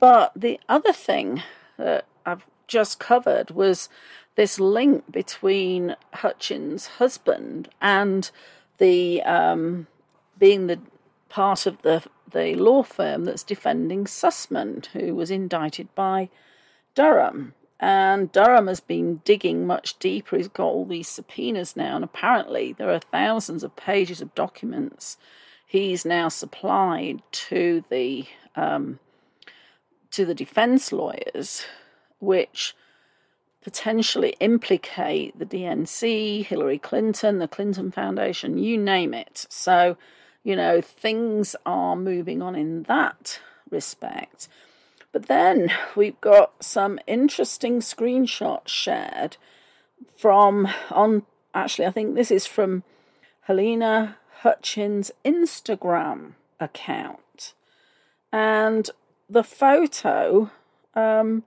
but 0.00 0.32
the 0.34 0.58
other 0.68 0.92
thing 0.92 1.44
that 1.76 2.04
I've 2.26 2.46
just 2.66 2.98
covered 2.98 3.52
was 3.52 3.88
this 4.34 4.58
link 4.58 5.10
between 5.12 5.94
Hutchins' 6.14 6.86
husband 6.98 7.68
and 7.80 8.28
the 8.78 9.22
um, 9.22 9.86
being 10.36 10.66
the 10.66 10.80
part 11.30 11.64
of 11.66 11.80
the 11.82 12.02
the 12.30 12.54
law 12.54 12.82
firm 12.82 13.24
that's 13.24 13.42
defending 13.42 14.04
Sussman, 14.04 14.86
who 14.86 15.14
was 15.16 15.30
indicted 15.30 15.92
by 15.96 16.28
Durham. 16.94 17.54
And 17.80 18.30
Durham 18.30 18.68
has 18.68 18.78
been 18.78 19.22
digging 19.24 19.66
much 19.66 19.98
deeper. 19.98 20.36
He's 20.36 20.46
got 20.46 20.66
all 20.66 20.84
these 20.84 21.08
subpoenas 21.08 21.76
now, 21.76 21.96
and 21.96 22.04
apparently 22.04 22.72
there 22.72 22.90
are 22.90 23.00
thousands 23.00 23.64
of 23.64 23.74
pages 23.74 24.20
of 24.20 24.34
documents 24.34 25.16
he's 25.70 26.04
now 26.04 26.28
supplied 26.28 27.22
to 27.30 27.84
the 27.90 28.26
um, 28.56 28.98
to 30.10 30.26
the 30.26 30.34
defense 30.34 30.92
lawyers, 30.92 31.64
which 32.18 32.74
potentially 33.62 34.34
implicate 34.40 35.38
the 35.38 35.46
DNC, 35.46 36.44
Hillary 36.44 36.78
Clinton, 36.78 37.38
the 37.38 37.46
Clinton 37.46 37.92
Foundation, 37.92 38.58
you 38.58 38.76
name 38.76 39.14
it. 39.14 39.46
So 39.48 39.96
you 40.42 40.56
know, 40.56 40.80
things 40.80 41.54
are 41.66 41.96
moving 41.96 42.42
on 42.42 42.54
in 42.54 42.84
that 42.84 43.40
respect. 43.70 44.48
But 45.12 45.26
then 45.26 45.72
we've 45.96 46.20
got 46.20 46.62
some 46.62 46.98
interesting 47.06 47.80
screenshots 47.80 48.68
shared 48.68 49.36
from 50.16 50.68
on 50.90 51.24
actually 51.52 51.86
I 51.86 51.90
think 51.90 52.14
this 52.14 52.30
is 52.30 52.46
from 52.46 52.84
Halyna 53.48 54.14
Hutchins' 54.42 55.10
Instagram 55.24 56.32
account. 56.58 57.54
And 58.32 58.88
the 59.28 59.42
photo 59.42 60.50
um, 60.94 61.42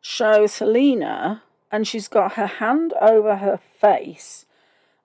shows 0.00 0.58
Halyna, 0.58 1.42
and 1.72 1.86
she's 1.86 2.08
got 2.08 2.34
her 2.34 2.46
hand 2.46 2.92
over 3.00 3.36
her 3.36 3.58
face 3.80 4.46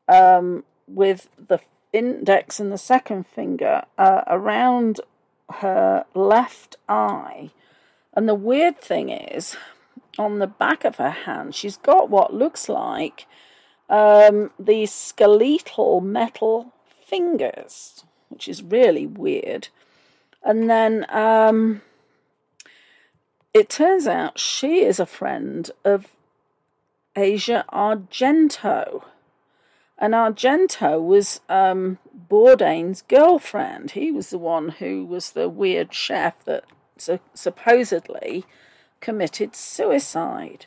um, 0.07 0.63
with 0.87 1.29
the 1.37 1.59
index 1.93 2.59
and 2.59 2.71
the 2.71 2.77
second 2.77 3.27
finger 3.27 3.83
uh, 3.97 4.21
around 4.27 5.01
her 5.55 6.05
left 6.13 6.77
eye. 6.87 7.51
And 8.13 8.27
the 8.27 8.35
weird 8.35 8.79
thing 8.79 9.09
is, 9.09 9.55
on 10.17 10.39
the 10.39 10.47
back 10.47 10.83
of 10.85 10.97
her 10.97 11.11
hand, 11.11 11.55
she's 11.55 11.77
got 11.77 12.09
what 12.09 12.33
looks 12.33 12.67
like 12.67 13.25
um, 13.89 14.51
these 14.57 14.91
skeletal 14.91 16.01
metal 16.01 16.73
fingers, 17.05 18.03
which 18.29 18.47
is 18.47 18.63
really 18.63 19.05
weird. 19.05 19.67
And 20.43 20.69
then 20.69 21.05
um, 21.09 21.81
it 23.53 23.69
turns 23.69 24.07
out 24.07 24.39
she 24.39 24.81
is 24.81 24.99
a 24.99 25.05
friend 25.05 25.69
of 25.83 26.07
Asia 27.15 27.65
Argento. 27.71 29.03
And 30.01 30.15
Argento 30.15 30.99
was 30.99 31.41
um, 31.47 31.99
Bourdain's 32.27 33.03
girlfriend. 33.03 33.91
He 33.91 34.11
was 34.11 34.31
the 34.31 34.39
one 34.39 34.69
who 34.69 35.05
was 35.05 35.31
the 35.31 35.47
weird 35.47 35.93
chef 35.93 36.43
that 36.45 36.63
su- 36.97 37.19
supposedly 37.35 38.43
committed 38.99 39.55
suicide. 39.55 40.65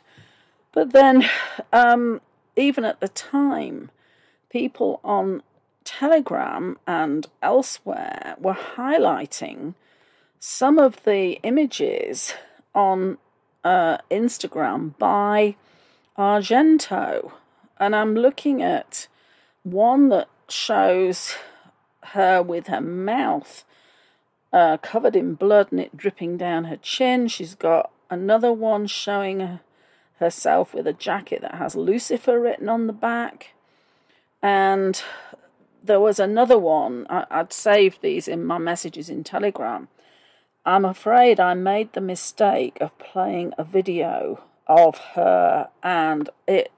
But 0.71 0.93
then, 0.93 1.29
um, 1.73 2.21
even 2.55 2.85
at 2.85 3.01
the 3.01 3.09
time, 3.09 3.91
people 4.49 5.01
on 5.03 5.43
Telegram 5.83 6.77
and 6.87 7.27
elsewhere 7.41 8.35
were 8.39 8.53
highlighting 8.53 9.73
some 10.39 10.79
of 10.79 11.03
the 11.03 11.41
images 11.43 12.35
on 12.73 13.17
uh, 13.65 13.97
Instagram 14.09 14.97
by 14.97 15.57
Argento. 16.17 17.33
And 17.77 17.93
I'm 17.93 18.15
looking 18.15 18.63
at 18.63 19.09
one 19.65 20.09
that 20.09 20.29
shows 20.47 21.35
her 22.13 22.41
with 22.41 22.67
her 22.67 22.81
mouth 22.81 23.65
uh, 24.53 24.77
covered 24.77 25.15
in 25.15 25.33
blood 25.33 25.71
and 25.71 25.81
it 25.81 25.97
dripping 25.97 26.37
down 26.37 26.65
her 26.65 26.77
chin. 26.77 27.27
She's 27.27 27.55
got 27.55 27.91
another 28.09 28.53
one 28.53 28.87
showing 28.87 29.59
herself 30.19 30.73
with 30.73 30.87
a 30.87 30.93
jacket 30.93 31.41
that 31.41 31.55
has 31.55 31.75
Lucifer 31.75 32.39
written 32.39 32.69
on 32.69 32.87
the 32.87 32.93
back. 32.93 33.53
And 34.41 35.01
there 35.83 35.99
was 35.99 36.19
another 36.19 36.57
one, 36.57 37.05
I, 37.09 37.25
I'd 37.29 37.51
saved 37.51 38.01
these 38.01 38.27
in 38.27 38.45
my 38.45 38.59
messages 38.59 39.09
in 39.09 39.23
Telegram. 39.23 39.87
I'm 40.65 40.85
afraid 40.85 41.39
I 41.39 41.53
made 41.53 41.93
the 41.93 42.01
mistake 42.01 42.77
of 42.79 42.97
playing 42.97 43.53
a 43.57 43.63
video 43.63 44.43
of 44.67 44.97
her 45.15 45.69
and 45.83 46.29
it 46.47 46.71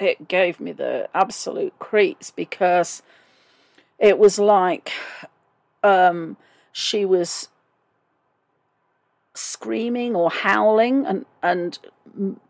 it 0.00 0.28
gave 0.28 0.58
me 0.58 0.72
the 0.72 1.08
absolute 1.14 1.78
creeps 1.78 2.30
because 2.30 3.02
it 3.98 4.18
was 4.18 4.38
like 4.38 4.92
um, 5.82 6.36
she 6.72 7.04
was 7.04 7.48
screaming 9.34 10.16
or 10.16 10.30
howling 10.30 11.06
and 11.06 11.24
and 11.42 11.78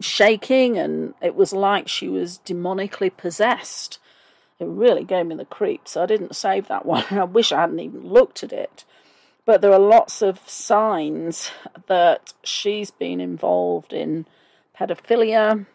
shaking 0.00 0.78
and 0.78 1.14
it 1.20 1.34
was 1.34 1.52
like 1.52 1.88
she 1.88 2.08
was 2.08 2.40
demonically 2.44 3.14
possessed. 3.14 3.98
It 4.58 4.66
really 4.66 5.04
gave 5.04 5.26
me 5.26 5.34
the 5.34 5.44
creeps. 5.44 5.96
I 5.96 6.06
didn't 6.06 6.36
save 6.36 6.68
that 6.68 6.86
one. 6.86 7.04
I 7.10 7.24
wish 7.24 7.52
i 7.52 7.60
hadn't 7.60 7.80
even 7.80 8.06
looked 8.06 8.42
at 8.42 8.52
it. 8.52 8.84
But 9.44 9.62
there 9.62 9.72
are 9.72 9.78
lots 9.80 10.22
of 10.22 10.48
signs 10.48 11.50
that 11.88 12.34
she's 12.44 12.90
been 12.90 13.20
involved 13.20 13.92
in 13.92 14.26
pedophilia 14.78 15.66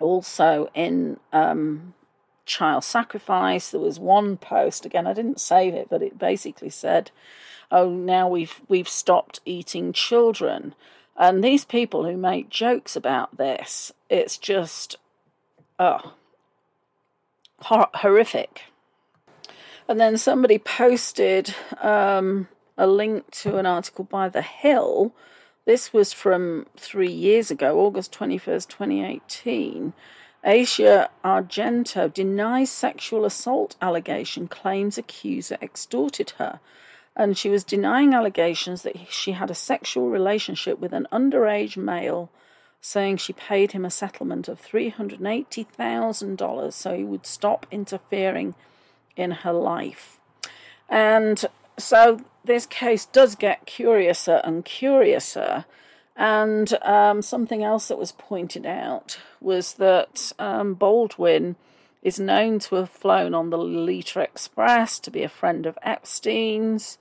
also 0.00 0.68
in 0.74 1.18
um, 1.32 1.94
child 2.46 2.82
sacrifice 2.82 3.70
there 3.70 3.80
was 3.80 3.98
one 3.98 4.36
post 4.36 4.86
again 4.86 5.06
i 5.06 5.12
didn't 5.12 5.40
save 5.40 5.74
it 5.74 5.88
but 5.90 6.02
it 6.02 6.18
basically 6.18 6.70
said 6.70 7.10
oh, 7.70 7.90
now 7.90 8.28
we've 8.28 8.60
we've 8.68 8.88
stopped 8.88 9.40
eating 9.44 9.92
children. 9.92 10.74
And 11.16 11.42
these 11.42 11.64
people 11.64 12.04
who 12.04 12.16
make 12.16 12.48
jokes 12.48 12.94
about 12.94 13.38
this, 13.38 13.92
it's 14.08 14.38
just, 14.38 14.96
oh, 15.76 16.14
hor- 17.62 17.90
horrific. 17.94 18.62
And 19.88 19.98
then 19.98 20.16
somebody 20.16 20.58
posted 20.58 21.56
um, 21.80 22.46
a 22.76 22.86
link 22.86 23.28
to 23.32 23.56
an 23.56 23.66
article 23.66 24.04
by 24.04 24.28
The 24.28 24.42
Hill. 24.42 25.12
This 25.68 25.92
was 25.92 26.14
from 26.14 26.64
three 26.78 27.12
years 27.12 27.50
ago, 27.50 27.80
August 27.80 28.10
21st, 28.18 28.68
2018. 28.68 29.92
Asia 30.42 31.10
Argento 31.22 32.10
denies 32.10 32.70
sexual 32.70 33.26
assault 33.26 33.76
allegation, 33.82 34.48
claims 34.48 34.96
accuser 34.96 35.58
extorted 35.60 36.30
her 36.38 36.60
and 37.14 37.36
she 37.36 37.50
was 37.50 37.64
denying 37.64 38.14
allegations 38.14 38.80
that 38.80 39.12
she 39.12 39.32
had 39.32 39.50
a 39.50 39.54
sexual 39.54 40.08
relationship 40.08 40.78
with 40.78 40.94
an 40.94 41.06
underage 41.12 41.76
male, 41.76 42.30
saying 42.80 43.18
she 43.18 43.34
paid 43.34 43.72
him 43.72 43.84
a 43.84 43.90
settlement 43.90 44.48
of 44.48 44.62
$380,000 44.62 46.72
so 46.72 46.96
he 46.96 47.04
would 47.04 47.26
stop 47.26 47.66
interfering 47.70 48.54
in 49.16 49.32
her 49.32 49.52
life. 49.52 50.18
And 50.88 51.44
so 51.78 52.20
this 52.44 52.66
case 52.66 53.06
does 53.06 53.34
get 53.34 53.66
curiouser 53.66 54.40
and 54.44 54.64
curiouser. 54.64 55.64
And 56.16 56.76
um, 56.82 57.22
something 57.22 57.62
else 57.62 57.88
that 57.88 57.98
was 57.98 58.12
pointed 58.12 58.66
out 58.66 59.20
was 59.40 59.74
that 59.74 60.32
um, 60.38 60.74
Baldwin 60.74 61.54
is 62.02 62.18
known 62.18 62.58
to 62.60 62.76
have 62.76 62.90
flown 62.90 63.34
on 63.34 63.50
the 63.50 63.58
Lolita 63.58 64.20
Express, 64.20 64.98
to 65.00 65.10
be 65.10 65.22
a 65.22 65.28
friend 65.28 65.66
of 65.66 65.78
Epstein's. 65.82 66.98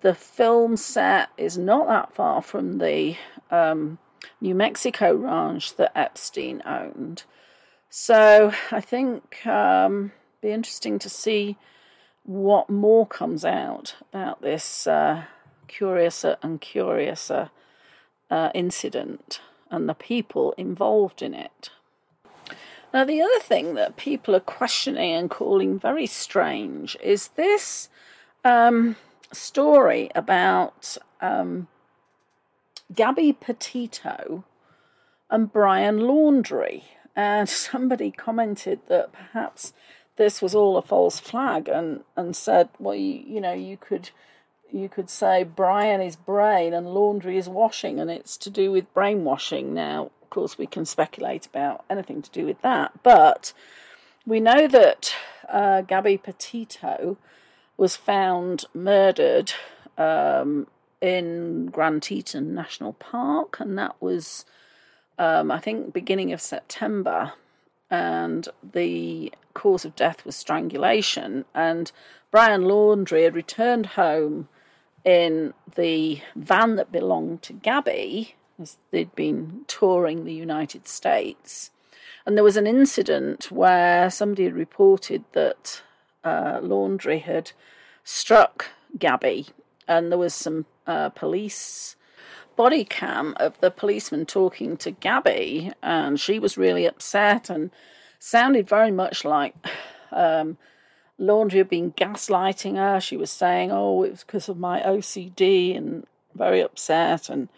The 0.00 0.14
film 0.14 0.76
set 0.76 1.28
is 1.36 1.56
not 1.56 1.86
that 1.86 2.14
far 2.14 2.42
from 2.42 2.78
the 2.78 3.16
um, 3.50 3.98
New 4.40 4.54
Mexico 4.54 5.14
ranch 5.14 5.76
that 5.76 5.96
Epstein 5.96 6.62
owned. 6.66 7.24
So 7.88 8.52
I 8.70 8.80
think 8.80 9.46
um, 9.46 10.12
be 10.40 10.50
interesting 10.50 10.98
to 10.98 11.08
see 11.08 11.56
what 12.24 12.70
more 12.70 13.06
comes 13.06 13.44
out 13.44 13.96
about 14.12 14.42
this 14.42 14.86
uh, 14.86 15.24
curiouser 15.68 16.36
and 16.42 16.60
curiouser 16.60 17.50
uh, 18.30 18.50
incident 18.54 19.40
and 19.70 19.88
the 19.88 19.94
people 19.94 20.52
involved 20.56 21.22
in 21.22 21.34
it. 21.34 21.70
Now, 22.92 23.04
the 23.04 23.22
other 23.22 23.40
thing 23.40 23.74
that 23.74 23.96
people 23.96 24.36
are 24.36 24.40
questioning 24.40 25.12
and 25.12 25.30
calling 25.30 25.78
very 25.78 26.06
strange 26.06 26.96
is 27.02 27.28
this 27.28 27.88
um, 28.44 28.96
story 29.32 30.10
about 30.14 30.98
um, 31.22 31.68
Gabby 32.94 33.32
Petito 33.32 34.44
and 35.30 35.50
Brian 35.50 36.00
Laundrie. 36.00 36.82
And 37.16 37.48
somebody 37.48 38.10
commented 38.10 38.80
that 38.88 39.12
perhaps 39.12 39.72
this 40.16 40.42
was 40.42 40.54
all 40.54 40.76
a 40.76 40.82
false 40.82 41.18
flag 41.18 41.68
and, 41.68 42.04
and 42.16 42.36
said, 42.36 42.68
well, 42.78 42.94
you, 42.94 43.22
you 43.26 43.40
know, 43.40 43.52
you 43.52 43.76
could 43.76 44.10
you 44.72 44.88
could 44.88 45.10
say 45.10 45.44
Brian 45.44 46.00
is 46.00 46.16
brain 46.16 46.72
and 46.72 46.86
laundry 46.86 47.36
is 47.36 47.48
washing, 47.48 48.00
and 48.00 48.10
it's 48.10 48.36
to 48.38 48.50
do 48.50 48.72
with 48.72 48.92
brainwashing. 48.94 49.74
Now, 49.74 50.10
of 50.22 50.30
course, 50.30 50.56
we 50.56 50.66
can 50.66 50.86
speculate 50.86 51.46
about 51.46 51.84
anything 51.90 52.22
to 52.22 52.30
do 52.30 52.46
with 52.46 52.62
that, 52.62 53.02
but 53.02 53.52
we 54.26 54.40
know 54.40 54.66
that 54.66 55.14
uh, 55.48 55.82
Gabby 55.82 56.16
Petito 56.16 57.18
was 57.76 57.96
found 57.96 58.64
murdered 58.72 59.52
um, 59.98 60.66
in 61.00 61.66
Grand 61.66 62.02
Teton 62.02 62.54
National 62.54 62.94
Park, 62.94 63.60
and 63.60 63.76
that 63.76 64.00
was, 64.00 64.46
um, 65.18 65.50
I 65.50 65.58
think, 65.58 65.92
beginning 65.92 66.32
of 66.32 66.40
September. 66.40 67.32
And 67.92 68.48
the 68.72 69.32
cause 69.52 69.84
of 69.84 69.94
death 69.94 70.24
was 70.24 70.34
strangulation. 70.34 71.44
And 71.54 71.92
Brian 72.30 72.62
Laundrie 72.62 73.24
had 73.24 73.34
returned 73.34 73.86
home 73.86 74.48
in 75.04 75.52
the 75.74 76.22
van 76.34 76.76
that 76.76 76.90
belonged 76.90 77.42
to 77.42 77.52
Gabby 77.52 78.34
as 78.58 78.78
they'd 78.90 79.14
been 79.14 79.64
touring 79.66 80.24
the 80.24 80.32
United 80.32 80.88
States. 80.88 81.70
And 82.24 82.34
there 82.34 82.44
was 82.44 82.56
an 82.56 82.66
incident 82.66 83.52
where 83.52 84.08
somebody 84.08 84.44
had 84.44 84.54
reported 84.54 85.24
that 85.32 85.82
uh, 86.24 86.60
Laundrie 86.60 87.20
had 87.20 87.52
struck 88.04 88.66
Gabby, 88.98 89.48
and 89.86 90.10
there 90.10 90.18
was 90.18 90.34
some 90.34 90.66
uh, 90.86 91.10
police 91.10 91.96
body 92.56 92.84
cam 92.84 93.34
of 93.38 93.58
the 93.60 93.70
policeman 93.70 94.26
talking 94.26 94.76
to 94.78 94.90
Gabby, 94.90 95.72
and 95.82 96.18
she 96.18 96.38
was 96.38 96.56
really 96.56 96.86
upset 96.86 97.50
and 97.50 97.70
sounded 98.18 98.68
very 98.68 98.90
much 98.90 99.24
like 99.24 99.54
um, 100.12 100.58
Laundrie 101.18 101.58
had 101.58 101.68
been 101.68 101.92
gaslighting 101.92 102.76
her. 102.76 103.00
She 103.00 103.16
was 103.16 103.30
saying, 103.30 103.70
"Oh, 103.72 104.02
it 104.02 104.10
was 104.10 104.24
because 104.24 104.48
of 104.48 104.58
my 104.58 104.80
OCD," 104.80 105.76
and 105.76 106.06
very 106.34 106.60
upset 106.60 107.28
and 107.28 107.48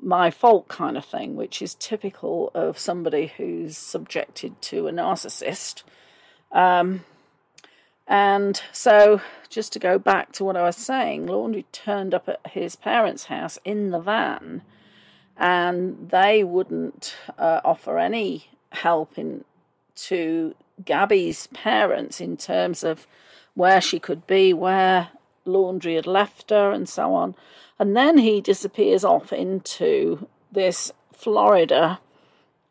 my 0.00 0.30
fault 0.30 0.68
kind 0.68 0.96
of 0.96 1.04
thing, 1.04 1.34
which 1.34 1.62
is 1.62 1.74
typical 1.74 2.50
of 2.54 2.78
somebody 2.78 3.32
who's 3.36 3.76
subjected 3.76 4.60
to 4.60 4.86
a 4.86 4.92
narcissist. 4.92 5.82
Um, 6.52 7.04
and 8.06 8.60
so, 8.72 9.20
just 9.54 9.72
to 9.72 9.78
go 9.78 9.98
back 10.00 10.32
to 10.32 10.44
what 10.44 10.56
I 10.56 10.62
was 10.62 10.76
saying, 10.76 11.26
Laundrie 11.26 11.64
turned 11.70 12.12
up 12.12 12.28
at 12.28 12.40
his 12.50 12.74
parents' 12.74 13.26
house 13.26 13.56
in 13.64 13.90
the 13.90 14.00
van, 14.00 14.62
and 15.36 16.10
they 16.10 16.42
wouldn't 16.42 17.14
uh, 17.38 17.60
offer 17.64 17.98
any 17.98 18.48
help 18.70 19.16
in 19.16 19.44
to 19.94 20.56
Gabby's 20.84 21.46
parents 21.48 22.20
in 22.20 22.36
terms 22.36 22.82
of 22.82 23.06
where 23.54 23.80
she 23.80 24.00
could 24.00 24.26
be, 24.26 24.52
where 24.52 25.10
Laundrie 25.46 25.94
had 25.94 26.08
left 26.08 26.50
her, 26.50 26.72
and 26.72 26.88
so 26.88 27.14
on. 27.14 27.36
And 27.78 27.96
then 27.96 28.18
he 28.18 28.40
disappears 28.40 29.04
off 29.04 29.32
into 29.32 30.26
this 30.50 30.90
Florida 31.12 32.00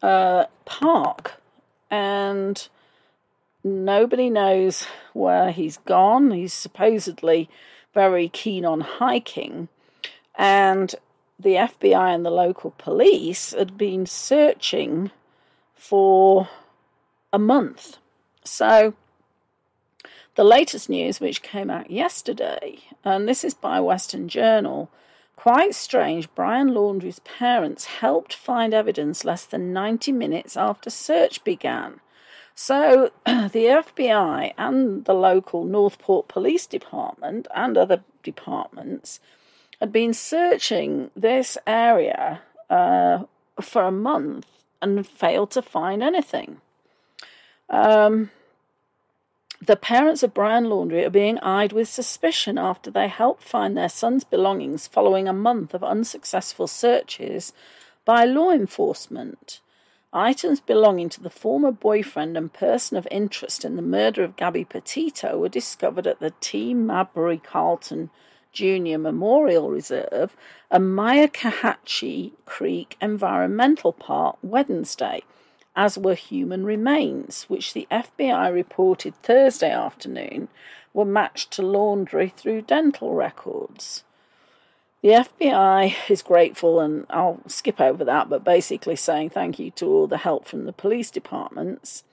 uh, 0.02 0.46
park, 0.66 1.36
and 1.90 2.68
nobody 3.64 4.30
knows 4.30 4.88
where 5.14 5.51
he's 5.51 5.78
gone. 5.78 6.32
He's 6.32 6.53
supposedly 6.53 7.49
very 7.93 8.28
keen 8.30 8.66
on 8.66 8.82
hiking, 8.82 9.70
and 10.36 10.95
the 11.39 11.55
FBI 11.55 12.16
and 12.16 12.26
the 12.26 12.32
local 12.32 12.74
police 12.78 13.53
had 13.53 13.78
been 13.78 14.05
searching 14.05 15.11
for 15.76 16.49
a 17.32 17.39
month. 17.39 17.97
So, 18.43 18.93
the 20.36 20.43
latest 20.43 20.89
news, 20.89 21.20
which 21.20 21.41
came 21.41 21.70
out 21.70 21.91
yesterday, 21.91 22.80
and 23.03 23.28
this 23.28 23.43
is 23.43 23.53
by 23.53 23.80
Western 23.80 24.28
Journal, 24.28 24.89
quite 25.36 25.76
strange. 25.76 26.34
Brian 26.36 26.74
Laundrie's 26.74 27.20
parents 27.20 27.86
helped 27.86 28.34
find 28.34 28.74
evidence 28.74 29.26
less 29.26 29.45
than 29.45 29.74
90 29.74 30.11
minutes 30.11 30.57
after 30.57 30.89
search 30.89 31.43
began. 31.43 31.99
So, 32.56 33.12
the 33.26 33.84
FBI 33.84 34.54
and 34.58 35.06
the 35.06 35.14
local 35.14 35.64
Northport 35.64 36.28
Police 36.28 36.68
Department 36.68 37.47
and 37.56 37.78
other 37.78 38.04
departments 38.22 39.20
had 39.80 39.91
been 39.91 40.14
searching 40.14 41.10
this 41.16 41.58
area 41.66 42.41
uh, 42.70 43.24
for 43.60 43.84
a 43.84 43.91
month 43.91 44.47
and 44.82 45.06
failed 45.08 45.51
to 45.51 45.62
find 45.62 46.04
anything. 46.04 46.62
Um, 47.70 48.30
the 49.66 49.76
parents 49.76 50.24
of 50.24 50.34
Brian 50.34 50.66
Laundrie 50.66 51.06
are 51.06 51.10
being 51.10 51.39
eyed 51.39 51.72
with 51.72 51.88
suspicion 51.88 52.58
after 52.58 52.91
they 52.91 53.08
helped 53.08 53.43
find 53.43 53.78
their 53.78 53.89
son's 53.89 54.24
belongings 54.24 54.88
following 54.88 55.28
a 55.28 55.34
month 55.34 55.74
of 55.74 55.84
unsuccessful 55.84 56.68
searches 56.68 57.54
by 58.04 58.26
law 58.26 58.51
enforcement. 58.51 59.62
Items 60.16 60.59
belonging 60.59 61.09
to 61.09 61.24
the 61.24 61.30
former 61.30 61.72
boyfriend 61.72 62.38
and 62.38 62.53
person 62.53 62.97
of 62.97 63.07
interest 63.09 63.66
in 63.66 63.76
the 63.76 63.82
murder 63.82 64.24
of 64.24 64.36
Gabby 64.36 64.64
Petito 64.64 65.39
were 65.39 65.49
discovered 65.49 66.05
at 66.05 66.20
the 66.20 66.34
T. 66.39 66.76
Mabry 66.76 67.39
Carlton 67.39 68.11
Jr. 68.51 68.99
Memorial 68.99 69.72
Reserve 69.72 70.38
and 70.70 70.95
Myakkahatchee 70.95 72.34
Creek 72.45 72.95
Environmental 73.01 73.91
Park 73.91 74.38
Wednesday 74.43 75.24
as 75.76 75.97
were 75.97 76.14
human 76.14 76.64
remains, 76.64 77.45
which 77.45 77.74
the 77.74 77.88
FBI 77.89 78.53
reported 78.53 79.16
Thursday 79.24 79.72
afternoon 79.72 80.47
were 80.93 81.05
matched 81.05 81.49
to 81.51 81.64
Laundrie 81.64 82.32
through 82.32 82.61
dental 82.61 83.16
records. 83.16 84.03
The 85.04 85.10
FBI 85.10 86.10
is 86.10 86.22
grateful, 86.22 86.80
and 86.80 87.06
I'll 87.10 87.41
skip 87.45 87.82
over 87.82 88.06
that, 88.06 88.30
but 88.30 88.45
basically 88.45 88.95
saying 88.95 89.32
thank 89.32 89.60
you 89.60 89.70
to 89.72 89.86
all 89.86 90.08
the 90.08 90.20
help 90.20 90.47
from 90.47 90.64
the 90.64 90.72
police 90.72 91.12
departments. 91.12 92.06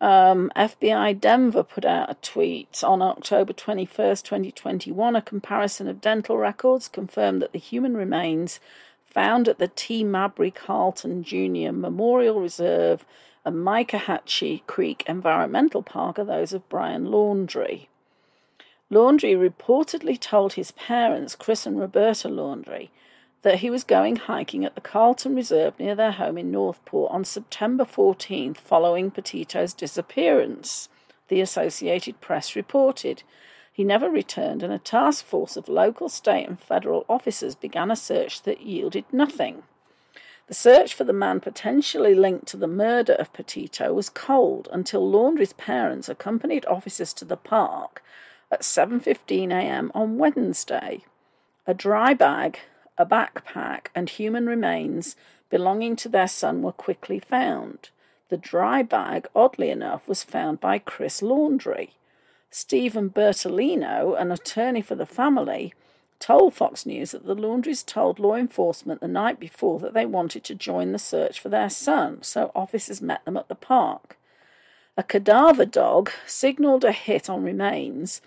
Um, 0.00 0.52
FBI 0.54 1.18
Denver 1.18 1.64
put 1.64 1.84
out 1.84 2.10
a 2.10 2.14
tweet 2.14 2.84
on 2.84 3.02
October 3.02 3.52
21st, 3.52 4.22
2021. 4.22 5.16
A 5.16 5.22
comparison 5.22 5.88
of 5.88 6.00
dental 6.00 6.38
records 6.38 6.86
confirmed 6.86 7.42
that 7.42 7.52
the 7.52 7.58
human 7.58 7.96
remains 7.96 8.60
found 9.04 9.48
at 9.48 9.58
the 9.58 9.66
T. 9.66 10.04
Mabry 10.04 10.52
Carlton 10.52 11.24
Jr. 11.24 11.72
Memorial 11.72 12.40
Reserve 12.40 13.04
and 13.44 13.56
Myakkahatchee 13.56 14.64
Creek 14.68 15.02
Environmental 15.08 15.82
Park 15.82 16.20
are 16.20 16.24
those 16.24 16.52
of 16.52 16.68
Brian 16.68 17.06
Laundrie. 17.06 17.88
Laundrie 18.92 19.34
reportedly 19.34 20.20
told 20.20 20.52
his 20.52 20.70
parents, 20.72 21.34
Chris 21.34 21.64
and 21.64 21.80
Roberta 21.80 22.28
Laundrie, 22.28 22.90
that 23.40 23.60
he 23.60 23.70
was 23.70 23.84
going 23.84 24.16
hiking 24.16 24.66
at 24.66 24.74
the 24.74 24.82
Carlton 24.82 25.34
Reserve 25.34 25.78
near 25.78 25.94
their 25.94 26.12
home 26.12 26.36
in 26.36 26.50
Northport 26.50 27.10
on 27.10 27.24
September 27.24 27.86
14th 27.86 28.58
following 28.58 29.10
Petito's 29.10 29.72
disappearance, 29.72 30.90
the 31.28 31.40
Associated 31.40 32.20
Press 32.20 32.54
reported. 32.54 33.22
He 33.72 33.82
never 33.82 34.10
returned, 34.10 34.62
and 34.62 34.74
a 34.74 34.78
task 34.78 35.24
force 35.24 35.56
of 35.56 35.70
local, 35.70 36.10
state, 36.10 36.46
and 36.46 36.60
federal 36.60 37.06
officers 37.08 37.54
began 37.54 37.90
a 37.90 37.96
search 37.96 38.42
that 38.42 38.60
yielded 38.60 39.06
nothing. 39.10 39.62
The 40.48 40.54
search 40.54 40.92
for 40.92 41.04
the 41.04 41.14
man 41.14 41.40
potentially 41.40 42.14
linked 42.14 42.46
to 42.48 42.58
the 42.58 42.66
murder 42.66 43.14
of 43.14 43.32
Petito 43.32 43.94
was 43.94 44.10
cold 44.10 44.68
until 44.70 45.10
Laundrie's 45.10 45.54
parents 45.54 46.10
accompanied 46.10 46.66
officers 46.66 47.14
to 47.14 47.24
the 47.24 47.38
park 47.38 48.02
at 48.52 48.60
7:15 48.60 49.50
a.m. 49.50 49.90
on 49.94 50.18
Wednesday. 50.18 51.04
A 51.66 51.72
dry 51.72 52.12
bag, 52.12 52.60
a 52.98 53.06
backpack, 53.06 53.86
and 53.94 54.10
human 54.10 54.46
remains 54.46 55.16
belonging 55.48 55.96
to 55.96 56.08
their 56.08 56.28
son 56.28 56.62
were 56.62 56.72
quickly 56.72 57.18
found. 57.18 57.88
The 58.28 58.36
dry 58.36 58.82
bag, 58.82 59.26
oddly 59.34 59.70
enough, 59.70 60.06
was 60.06 60.22
found 60.22 60.60
by 60.60 60.78
Chris 60.78 61.22
Laundrie. 61.22 61.90
Steven 62.50 63.08
Bertolino, 63.08 64.20
an 64.20 64.30
attorney 64.30 64.82
for 64.82 64.94
the 64.94 65.06
family, 65.06 65.72
told 66.18 66.54
Fox 66.54 66.84
News 66.86 67.12
that 67.12 67.26
the 67.26 67.34
Laundries 67.34 67.82
told 67.82 68.18
law 68.18 68.36
enforcement 68.36 69.00
the 69.00 69.08
night 69.08 69.40
before 69.40 69.80
that 69.80 69.94
they 69.94 70.06
wanted 70.06 70.44
to 70.44 70.54
join 70.54 70.92
the 70.92 70.98
search 70.98 71.40
for 71.40 71.48
their 71.48 71.70
son, 71.70 72.22
so 72.22 72.52
officers 72.54 73.00
met 73.02 73.24
them 73.24 73.36
at 73.36 73.48
the 73.48 73.54
park. 73.54 74.16
A 74.96 75.02
cadaver 75.02 75.64
dog 75.64 76.10
signalled 76.26 76.84
a 76.84 76.92
hit 76.92 77.30
on 77.30 77.42
remains 77.42 78.20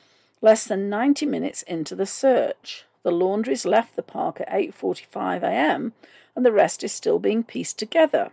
less 0.46 0.64
than 0.64 0.88
90 0.90 1.26
minutes 1.26 1.64
into 1.64 1.96
the 1.96 2.06
search. 2.06 2.86
The 3.02 3.10
Laundries 3.10 3.66
left 3.66 3.96
the 3.96 4.04
park 4.04 4.40
at 4.40 4.48
8:45 4.48 5.42
a.m. 5.42 5.94
and 6.36 6.46
the 6.46 6.52
rest 6.52 6.84
is 6.84 6.92
still 6.92 7.18
being 7.18 7.44
pieced 7.44 7.80
together. 7.80 8.30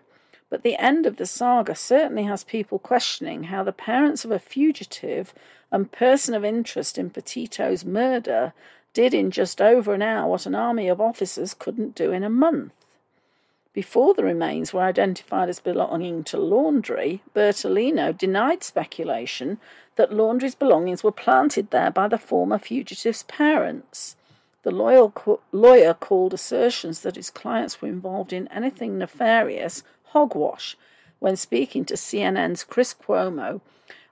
But 0.50 0.62
the 0.62 0.76
end 0.76 1.06
of 1.06 1.16
the 1.16 1.24
saga 1.24 1.74
certainly 1.74 2.24
has 2.24 2.44
people 2.44 2.78
questioning 2.78 3.44
how 3.44 3.64
the 3.64 3.72
parents 3.72 4.26
of 4.26 4.30
a 4.30 4.38
fugitive 4.38 5.32
and 5.70 5.90
person 5.90 6.34
of 6.34 6.44
interest 6.44 6.98
in 6.98 7.08
Petito's 7.08 7.82
murder 7.82 8.52
did 8.92 9.14
in 9.14 9.30
just 9.30 9.62
over 9.62 9.94
an 9.94 10.02
hour 10.02 10.28
what 10.28 10.44
an 10.44 10.54
army 10.54 10.88
of 10.88 11.00
officers 11.00 11.54
couldn't 11.54 11.94
do 11.94 12.12
in 12.12 12.22
a 12.22 12.28
month. 12.28 12.74
Before 13.72 14.12
the 14.12 14.22
remains 14.22 14.74
were 14.74 14.82
identified 14.82 15.48
as 15.48 15.60
belonging 15.60 16.24
to 16.24 16.36
Laundrie, 16.36 17.20
Bertolino 17.34 18.12
denied 18.12 18.62
speculation 18.62 19.58
that 19.96 20.12
Laundrie's 20.12 20.54
belongings 20.54 21.04
were 21.04 21.12
planted 21.12 21.70
there 21.70 21.90
by 21.90 22.08
the 22.08 22.18
former 22.18 22.58
fugitive's 22.58 23.22
parents. 23.24 24.16
The 24.62 24.70
loyal 24.70 25.12
lawyer 25.50 25.94
called 25.94 26.32
assertions 26.32 27.00
that 27.00 27.16
his 27.16 27.30
clients 27.30 27.82
were 27.82 27.88
involved 27.88 28.32
in 28.32 28.48
anything 28.48 28.98
nefarious 28.98 29.82
hogwash 30.06 30.76
when 31.18 31.36
speaking 31.36 31.84
to 31.86 31.94
CNN's 31.94 32.64
Chris 32.64 32.94
Cuomo 32.94 33.60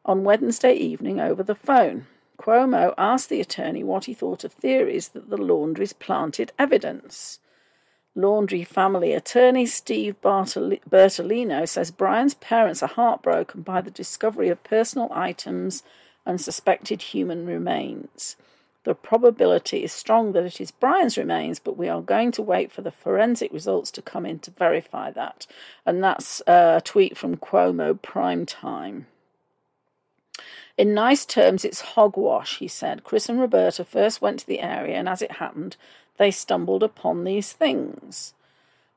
on 0.04 0.24
Wednesday 0.24 0.74
evening 0.74 1.20
over 1.20 1.42
the 1.42 1.54
phone. 1.54 2.06
Cuomo 2.38 2.94
asked 2.96 3.28
the 3.28 3.40
attorney 3.40 3.84
what 3.84 4.06
he 4.06 4.14
thought 4.14 4.44
of 4.44 4.52
theories 4.52 5.08
that 5.08 5.28
the 5.28 5.36
Laundries 5.36 5.92
planted 5.92 6.52
evidence. 6.58 7.38
Laundrie 8.16 8.66
family 8.66 9.12
attorney 9.12 9.66
Steve 9.66 10.20
Bertolino 10.20 11.68
says 11.68 11.90
Brian's 11.90 12.34
parents 12.34 12.82
are 12.82 12.88
heartbroken 12.88 13.62
by 13.62 13.80
the 13.80 13.90
discovery 13.90 14.48
of 14.48 14.64
personal 14.64 15.08
items 15.12 15.84
and 16.26 16.40
suspected 16.40 17.02
human 17.02 17.46
remains. 17.46 18.36
The 18.84 18.94
probability 18.94 19.84
is 19.84 19.92
strong 19.92 20.32
that 20.32 20.44
it 20.44 20.60
is 20.60 20.70
Brian's 20.70 21.18
remains, 21.18 21.58
but 21.58 21.76
we 21.76 21.88
are 21.88 22.00
going 22.00 22.32
to 22.32 22.42
wait 22.42 22.72
for 22.72 22.80
the 22.80 22.90
forensic 22.90 23.52
results 23.52 23.90
to 23.92 24.02
come 24.02 24.24
in 24.24 24.38
to 24.40 24.50
verify 24.50 25.10
that. 25.10 25.46
And 25.84 26.02
that's 26.02 26.40
uh, 26.46 26.78
a 26.78 26.80
tweet 26.80 27.16
from 27.16 27.36
Cuomo 27.36 28.00
Prime 28.00 28.46
Time. 28.46 29.06
In 30.78 30.94
nice 30.94 31.26
terms, 31.26 31.64
it's 31.64 31.82
hogwash, 31.82 32.58
he 32.58 32.68
said. 32.68 33.04
Chris 33.04 33.28
and 33.28 33.38
Roberta 33.38 33.84
first 33.84 34.22
went 34.22 34.40
to 34.40 34.46
the 34.46 34.60
area, 34.60 34.96
and 34.96 35.10
as 35.10 35.20
it 35.20 35.32
happened, 35.32 35.76
they 36.20 36.30
stumbled 36.30 36.82
upon 36.82 37.24
these 37.24 37.54
things. 37.54 38.34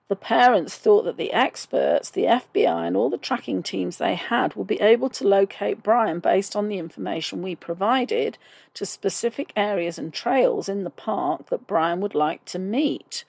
The 0.09 0.15
parents 0.17 0.75
thought 0.75 1.05
that 1.05 1.15
the 1.15 1.31
experts, 1.31 2.09
the 2.09 2.25
FBI, 2.25 2.85
and 2.85 2.97
all 2.97 3.09
the 3.09 3.17
tracking 3.17 3.63
teams 3.63 3.97
they 3.97 4.15
had 4.15 4.55
would 4.55 4.67
be 4.67 4.81
able 4.81 5.09
to 5.11 5.25
locate 5.25 5.81
Brian 5.81 6.19
based 6.19 6.53
on 6.53 6.67
the 6.67 6.77
information 6.77 7.41
we 7.41 7.55
provided 7.55 8.37
to 8.73 8.85
specific 8.85 9.53
areas 9.55 9.97
and 9.97 10.13
trails 10.13 10.67
in 10.67 10.83
the 10.83 10.89
park 10.89 11.49
that 11.49 11.65
Brian 11.65 12.01
would 12.01 12.13
like 12.13 12.43
to 12.43 12.59
meet. 12.59 13.23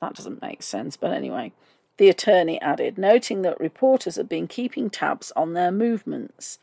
that 0.00 0.14
doesn't 0.14 0.40
make 0.40 0.62
sense, 0.62 0.96
but 0.96 1.12
anyway. 1.12 1.52
The 1.98 2.08
attorney 2.08 2.58
added, 2.62 2.96
noting 2.96 3.42
that 3.42 3.60
reporters 3.60 4.16
had 4.16 4.26
been 4.26 4.48
keeping 4.48 4.88
tabs 4.88 5.30
on 5.36 5.52
their 5.52 5.70
movements. 5.70 6.58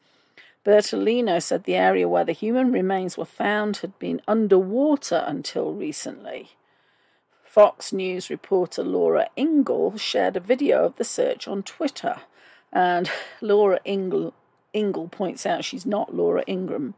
Bertolino 0.69 1.41
said 1.41 1.63
the 1.63 1.75
area 1.75 2.07
where 2.07 2.23
the 2.23 2.31
human 2.31 2.71
remains 2.71 3.17
were 3.17 3.25
found 3.25 3.77
had 3.77 3.97
been 3.97 4.21
underwater 4.27 5.23
until 5.25 5.73
recently. 5.73 6.49
Fox 7.43 7.91
News 7.91 8.29
reporter 8.29 8.83
Laura 8.83 9.29
Ingle 9.35 9.97
shared 9.97 10.37
a 10.37 10.39
video 10.39 10.85
of 10.85 10.95
the 10.97 11.03
search 11.03 11.47
on 11.47 11.63
Twitter, 11.63 12.17
and 12.71 13.09
Laura 13.41 13.79
Ingle, 13.83 14.35
Ingle 14.71 15.07
points 15.07 15.43
out 15.47 15.65
she's 15.65 15.87
not 15.87 16.13
Laura 16.13 16.43
Ingraham. 16.47 16.93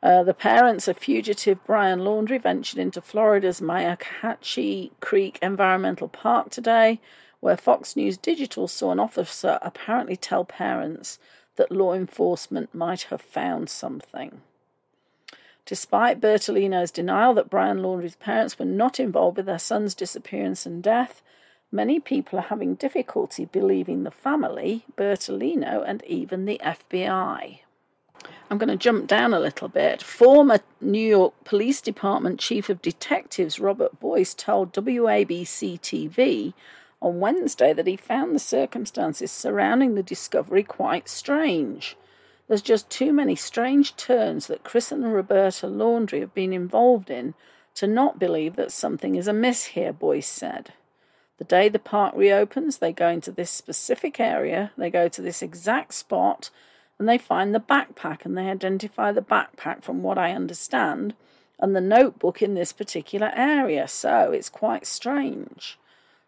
Uh, 0.00 0.22
the 0.22 0.32
parents 0.32 0.86
of 0.86 0.96
fugitive 0.96 1.58
Brian 1.66 2.02
Laundrie 2.02 2.40
ventured 2.40 2.78
into 2.78 3.00
Florida's 3.00 3.60
Myakkahatchee 3.60 4.92
Creek 5.00 5.40
Environmental 5.42 6.06
Park 6.06 6.50
today, 6.50 7.00
where 7.40 7.56
Fox 7.56 7.96
News 7.96 8.16
Digital 8.16 8.68
saw 8.68 8.92
an 8.92 9.00
officer 9.00 9.58
apparently 9.60 10.14
tell 10.14 10.44
parents 10.44 11.18
that 11.56 11.70
law 11.70 11.92
enforcement 11.92 12.74
might 12.74 13.02
have 13.04 13.20
found 13.20 13.68
something. 13.68 14.40
Despite 15.64 16.20
Bertolino's 16.20 16.90
denial 16.90 17.34
that 17.34 17.50
Brian 17.50 17.82
Laundrie's 17.82 18.16
parents 18.16 18.58
were 18.58 18.64
not 18.64 18.98
involved 18.98 19.36
with 19.36 19.46
their 19.46 19.58
son's 19.58 19.94
disappearance 19.94 20.66
and 20.66 20.82
death, 20.82 21.22
many 21.70 22.00
people 22.00 22.38
are 22.38 22.42
having 22.42 22.74
difficulty 22.74 23.44
believing 23.44 24.02
the 24.02 24.10
family, 24.10 24.84
Bertolino, 24.96 25.84
and 25.86 26.02
even 26.04 26.46
the 26.46 26.60
FBI. 26.64 27.60
I'm 28.50 28.58
going 28.58 28.68
to 28.68 28.76
jump 28.76 29.06
down 29.06 29.32
a 29.32 29.40
little 29.40 29.68
bit. 29.68 30.02
Former 30.02 30.60
New 30.80 31.06
York 31.08 31.32
Police 31.44 31.80
Department 31.80 32.38
Chief 32.38 32.68
of 32.68 32.82
Detectives 32.82 33.58
Robert 33.58 33.98
Boyce 33.98 34.34
told 34.34 34.72
WABC 34.72 35.80
TV 35.80 36.52
on 37.02 37.20
Wednesday 37.20 37.72
that 37.72 37.86
he 37.86 37.96
found 37.96 38.34
the 38.34 38.38
circumstances 38.38 39.30
surrounding 39.30 39.94
the 39.94 40.02
discovery 40.02 40.62
quite 40.62 41.08
strange. 41.08 41.96
There's 42.48 42.62
just 42.62 42.88
too 42.88 43.12
many 43.12 43.34
strange 43.34 43.96
turns 43.96 44.46
that 44.46 44.64
Chris 44.64 44.92
and 44.92 45.12
Roberta 45.12 45.66
Laundrie 45.66 46.20
have 46.20 46.34
been 46.34 46.52
involved 46.52 47.10
in 47.10 47.34
to 47.74 47.86
not 47.86 48.18
believe 48.18 48.56
that 48.56 48.72
something 48.72 49.16
is 49.16 49.26
amiss 49.26 49.66
here, 49.66 49.92
Boyce 49.92 50.28
said. 50.28 50.72
The 51.38 51.44
day 51.44 51.68
the 51.68 51.78
park 51.78 52.14
reopens, 52.14 52.78
they 52.78 52.92
go 52.92 53.08
into 53.08 53.32
this 53.32 53.50
specific 53.50 54.20
area, 54.20 54.70
they 54.76 54.90
go 54.90 55.08
to 55.08 55.22
this 55.22 55.42
exact 55.42 55.94
spot, 55.94 56.50
and 56.98 57.08
they 57.08 57.18
find 57.18 57.54
the 57.54 57.60
backpack 57.60 58.24
and 58.24 58.36
they 58.36 58.48
identify 58.48 59.10
the 59.10 59.22
backpack 59.22 59.82
from 59.82 60.02
what 60.02 60.18
I 60.18 60.32
understand 60.32 61.14
and 61.58 61.74
the 61.74 61.80
notebook 61.80 62.42
in 62.42 62.54
this 62.54 62.72
particular 62.72 63.32
area. 63.34 63.88
So 63.88 64.30
it's 64.30 64.48
quite 64.48 64.86
strange. 64.86 65.78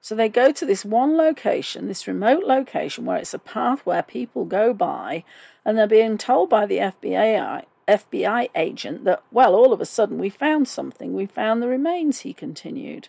So 0.04 0.14
they 0.14 0.28
go 0.28 0.52
to 0.52 0.66
this 0.66 0.84
one 0.84 1.16
location, 1.16 1.88
this 1.88 2.06
remote 2.06 2.44
location 2.44 3.06
where 3.06 3.16
it's 3.16 3.32
a 3.32 3.38
path 3.38 3.80
where 3.86 4.02
people 4.02 4.44
go 4.44 4.74
by, 4.74 5.24
and 5.64 5.78
they're 5.78 5.86
being 5.86 6.18
told 6.18 6.50
by 6.50 6.66
the 6.66 6.76
FBI 6.76 7.64
FBI 7.88 8.50
agent 8.54 9.04
that, 9.04 9.22
well, 9.32 9.54
all 9.54 9.72
of 9.72 9.80
a 9.80 9.86
sudden 9.86 10.18
we 10.18 10.28
found 10.28 10.68
something. 10.68 11.14
We 11.14 11.24
found 11.24 11.62
the 11.62 11.68
remains, 11.68 12.20
he 12.20 12.34
continued. 12.34 13.08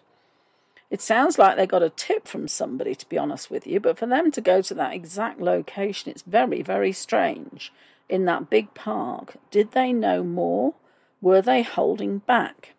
It 0.89 1.01
sounds 1.01 1.37
like 1.37 1.57
they 1.57 1.67
got 1.67 1.83
a 1.83 1.89
tip 1.89 2.29
from 2.29 2.47
somebody, 2.47 2.95
to 2.95 3.09
be 3.09 3.17
honest 3.17 3.51
with 3.51 3.67
you, 3.67 3.81
but 3.81 3.97
for 3.97 4.05
them 4.05 4.31
to 4.31 4.39
go 4.39 4.61
to 4.61 4.73
that 4.75 4.93
exact 4.93 5.41
location, 5.41 6.11
it's 6.11 6.21
very, 6.21 6.61
very 6.61 6.93
strange. 6.93 7.73
In 8.07 8.23
that 8.23 8.49
big 8.49 8.73
park, 8.73 9.35
did 9.51 9.73
they 9.73 9.91
know 9.91 10.23
more? 10.23 10.75
Were 11.19 11.41
they 11.41 11.61
holding 11.61 12.19
back? 12.19 12.74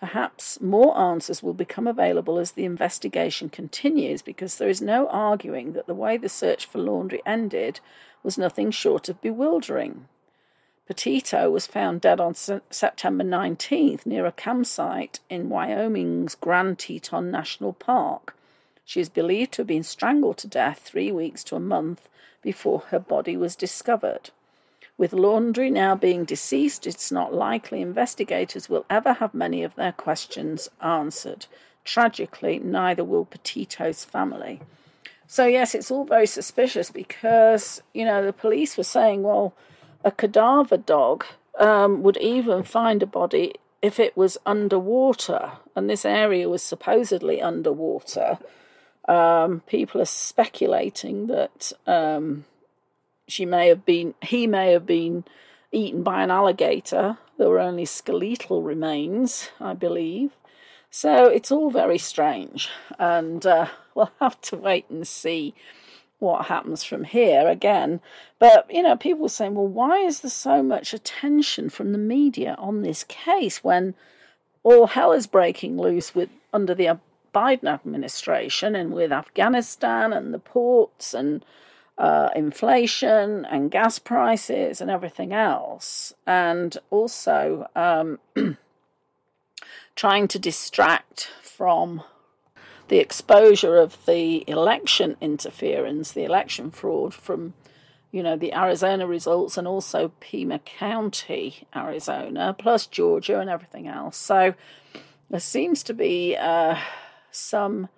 Perhaps 0.00 0.62
more 0.62 0.98
answers 0.98 1.42
will 1.42 1.52
become 1.52 1.86
available 1.86 2.38
as 2.38 2.52
the 2.52 2.64
investigation 2.64 3.50
continues 3.50 4.22
because 4.22 4.56
there 4.56 4.70
is 4.70 4.80
no 4.80 5.06
arguing 5.08 5.74
that 5.74 5.86
the 5.86 5.94
way 5.94 6.16
the 6.16 6.28
search 6.28 6.64
for 6.64 6.78
Laundrie 6.78 7.20
ended 7.26 7.80
was 8.22 8.38
nothing 8.38 8.70
short 8.70 9.10
of 9.10 9.20
bewildering. 9.20 10.08
Petito 10.86 11.50
was 11.50 11.66
found 11.66 12.00
dead 12.00 12.18
on 12.18 12.34
September 12.34 13.22
19th 13.22 14.06
near 14.06 14.24
a 14.24 14.32
campsite 14.32 15.20
in 15.28 15.50
Wyoming's 15.50 16.34
Grand 16.34 16.78
Teton 16.78 17.30
National 17.30 17.74
Park. 17.74 18.34
She 18.86 19.00
is 19.00 19.10
believed 19.10 19.52
to 19.52 19.62
have 19.62 19.68
been 19.68 19.82
strangled 19.82 20.38
to 20.38 20.48
death 20.48 20.80
three 20.82 21.12
weeks 21.12 21.44
to 21.44 21.56
a 21.56 21.60
month 21.60 22.08
before 22.42 22.80
her 22.88 22.98
body 22.98 23.36
was 23.36 23.54
discovered. 23.54 24.30
With 25.00 25.12
Laundrie 25.12 25.72
now 25.72 25.94
being 25.94 26.26
deceased, 26.26 26.86
it's 26.86 27.10
not 27.10 27.32
likely 27.32 27.80
investigators 27.80 28.68
will 28.68 28.84
ever 28.90 29.14
have 29.14 29.32
many 29.32 29.62
of 29.62 29.74
their 29.74 29.92
questions 29.92 30.68
answered. 30.82 31.46
Tragically, 31.86 32.58
neither 32.58 33.02
will 33.02 33.24
Petito's 33.24 34.04
family. 34.04 34.60
So, 35.26 35.46
yes, 35.46 35.74
it's 35.74 35.90
all 35.90 36.04
very 36.04 36.26
suspicious 36.26 36.90
because, 36.90 37.82
you 37.94 38.04
know, 38.04 38.22
the 38.22 38.34
police 38.34 38.76
were 38.76 38.84
saying, 38.84 39.22
well, 39.22 39.54
a 40.04 40.10
cadaver 40.10 40.76
dog 40.76 41.24
um, 41.58 42.02
would 42.02 42.18
even 42.18 42.62
find 42.62 43.02
a 43.02 43.06
body 43.06 43.54
if 43.80 43.98
it 43.98 44.14
was 44.18 44.36
underwater, 44.44 45.52
and 45.74 45.88
this 45.88 46.04
area 46.04 46.46
was 46.46 46.62
supposedly 46.62 47.40
underwater. 47.40 48.36
Um, 49.08 49.62
people 49.66 50.02
are 50.02 50.04
speculating 50.04 51.28
that 51.28 51.72
um, 51.86 52.44
she 53.30 53.46
may 53.46 53.68
have 53.68 53.84
been, 53.84 54.14
he 54.22 54.46
may 54.46 54.72
have 54.72 54.86
been 54.86 55.24
eaten 55.72 56.02
by 56.02 56.22
an 56.22 56.30
alligator. 56.30 57.18
There 57.38 57.48
were 57.48 57.60
only 57.60 57.84
skeletal 57.84 58.62
remains, 58.62 59.50
I 59.60 59.74
believe. 59.74 60.36
So 60.90 61.26
it's 61.26 61.52
all 61.52 61.70
very 61.70 61.98
strange, 61.98 62.68
and 62.98 63.46
uh, 63.46 63.68
we'll 63.94 64.10
have 64.20 64.40
to 64.42 64.56
wait 64.56 64.86
and 64.90 65.06
see 65.06 65.54
what 66.18 66.46
happens 66.46 66.84
from 66.84 67.04
here 67.04 67.48
again. 67.48 68.00
But 68.38 68.66
you 68.70 68.82
know, 68.82 68.96
people 68.96 69.28
saying, 69.28 69.54
well, 69.54 69.66
why 69.66 69.98
is 69.98 70.20
there 70.20 70.30
so 70.30 70.62
much 70.62 70.92
attention 70.92 71.70
from 71.70 71.92
the 71.92 71.98
media 71.98 72.56
on 72.58 72.82
this 72.82 73.04
case 73.04 73.64
when 73.64 73.94
all 74.62 74.88
hell 74.88 75.12
is 75.12 75.26
breaking 75.26 75.78
loose 75.78 76.14
with 76.14 76.28
under 76.52 76.74
the 76.74 76.98
Biden 77.34 77.68
administration 77.68 78.74
and 78.74 78.92
with 78.92 79.12
Afghanistan 79.12 80.12
and 80.12 80.34
the 80.34 80.38
ports 80.38 81.14
and 81.14 81.44
uh, 82.00 82.30
inflation 82.34 83.44
and 83.44 83.70
gas 83.70 83.98
prices 83.98 84.80
and 84.80 84.90
everything 84.90 85.34
else, 85.34 86.14
and 86.26 86.78
also 86.88 87.68
um, 87.76 88.18
trying 89.96 90.26
to 90.26 90.38
distract 90.38 91.30
from 91.42 92.02
the 92.88 92.98
exposure 92.98 93.76
of 93.76 93.98
the 94.06 94.48
election 94.48 95.14
interference, 95.20 96.12
the 96.12 96.24
election 96.24 96.70
fraud 96.70 97.12
from, 97.12 97.52
you 98.10 98.22
know, 98.22 98.34
the 98.34 98.54
Arizona 98.54 99.06
results 99.06 99.58
and 99.58 99.68
also 99.68 100.10
Pima 100.20 100.58
County, 100.58 101.68
Arizona, 101.76 102.56
plus 102.58 102.86
Georgia 102.86 103.40
and 103.40 103.50
everything 103.50 103.86
else. 103.86 104.16
So 104.16 104.54
there 105.28 105.38
seems 105.38 105.82
to 105.82 105.92
be 105.92 106.34
uh, 106.34 106.78
some 107.30 107.90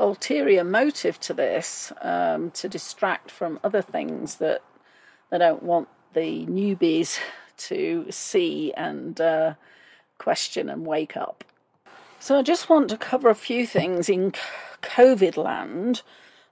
ulterior 0.00 0.64
motive 0.64 1.20
to 1.20 1.34
this 1.34 1.92
um, 2.00 2.50
to 2.52 2.68
distract 2.68 3.30
from 3.30 3.60
other 3.62 3.82
things 3.82 4.36
that 4.36 4.62
they 5.30 5.38
don't 5.38 5.62
want 5.62 5.88
the 6.14 6.46
newbies 6.46 7.18
to 7.56 8.06
see 8.10 8.72
and 8.76 9.20
uh, 9.20 9.54
question 10.18 10.68
and 10.68 10.86
wake 10.86 11.16
up. 11.16 11.44
So 12.18 12.38
I 12.38 12.42
just 12.42 12.68
want 12.68 12.88
to 12.88 12.96
cover 12.96 13.28
a 13.28 13.34
few 13.34 13.66
things 13.66 14.08
in 14.08 14.32
COVID 14.82 15.36
land. 15.36 16.02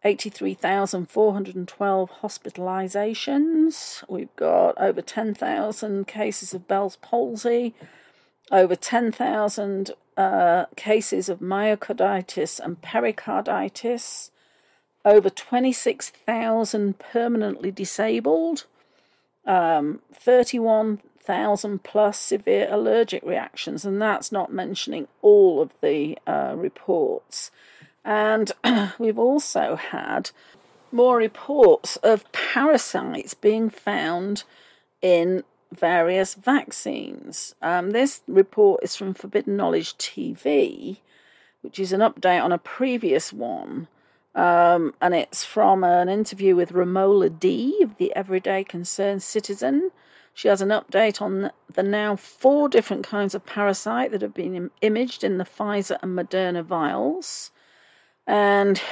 83,412 0.04 2.10
hospitalizations. 2.22 4.04
We've 4.08 4.36
got 4.36 4.80
over 4.80 5.02
10,000 5.02 6.06
cases 6.06 6.54
of 6.54 6.68
Bell's 6.68 6.94
palsy, 6.96 7.74
over 8.52 8.76
10,000 8.76 9.90
uh, 10.16 10.66
cases 10.76 11.28
of 11.28 11.40
myocarditis 11.40 12.58
and 12.58 12.80
pericarditis, 12.80 14.30
over 15.04 15.30
26,000 15.30 16.98
permanently 16.98 17.70
disabled, 17.70 18.64
um, 19.46 20.00
31,000 20.12 21.82
plus 21.84 22.18
severe 22.18 22.66
allergic 22.70 23.22
reactions, 23.22 23.84
and 23.84 24.00
that's 24.02 24.32
not 24.32 24.52
mentioning 24.52 25.06
all 25.22 25.62
of 25.62 25.72
the 25.80 26.18
uh, 26.26 26.54
reports. 26.56 27.50
And 28.04 28.52
we've 28.98 29.18
also 29.18 29.76
had 29.76 30.30
more 30.90 31.16
reports 31.16 31.96
of 31.96 32.30
parasites 32.32 33.34
being 33.34 33.70
found 33.70 34.44
in 35.02 35.44
various 35.78 36.34
vaccines. 36.34 37.54
Um, 37.62 37.90
this 37.90 38.22
report 38.26 38.82
is 38.82 38.96
from 38.96 39.14
Forbidden 39.14 39.56
Knowledge 39.56 39.96
TV, 39.96 40.98
which 41.62 41.78
is 41.78 41.92
an 41.92 42.00
update 42.00 42.42
on 42.42 42.52
a 42.52 42.58
previous 42.58 43.32
one. 43.32 43.88
Um, 44.34 44.94
and 45.00 45.14
it's 45.14 45.44
from 45.44 45.82
an 45.82 46.08
interview 46.08 46.54
with 46.54 46.72
Romola 46.72 47.30
D 47.30 47.80
of 47.82 47.96
the 47.96 48.14
Everyday 48.14 48.64
Concerned 48.64 49.22
Citizen. 49.22 49.90
She 50.34 50.48
has 50.48 50.60
an 50.60 50.68
update 50.68 51.22
on 51.22 51.50
the 51.72 51.82
now 51.82 52.16
four 52.16 52.68
different 52.68 53.06
kinds 53.06 53.34
of 53.34 53.46
parasite 53.46 54.10
that 54.10 54.20
have 54.20 54.34
been 54.34 54.54
Im- 54.54 54.70
imaged 54.82 55.24
in 55.24 55.38
the 55.38 55.44
Pfizer 55.44 55.96
and 56.02 56.16
Moderna 56.16 56.62
vials. 56.62 57.50
And 58.26 58.82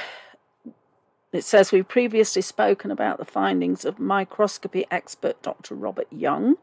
it 1.31 1.43
says 1.43 1.71
we've 1.71 1.87
previously 1.87 2.41
spoken 2.41 2.89
about 2.89 3.17
the 3.19 3.25
findings 3.25 3.85
of 3.85 3.99
microscopy 3.99 4.85
expert 4.89 5.41
Dr. 5.43 5.75
Robert 5.75 6.07
Young, 6.09 6.55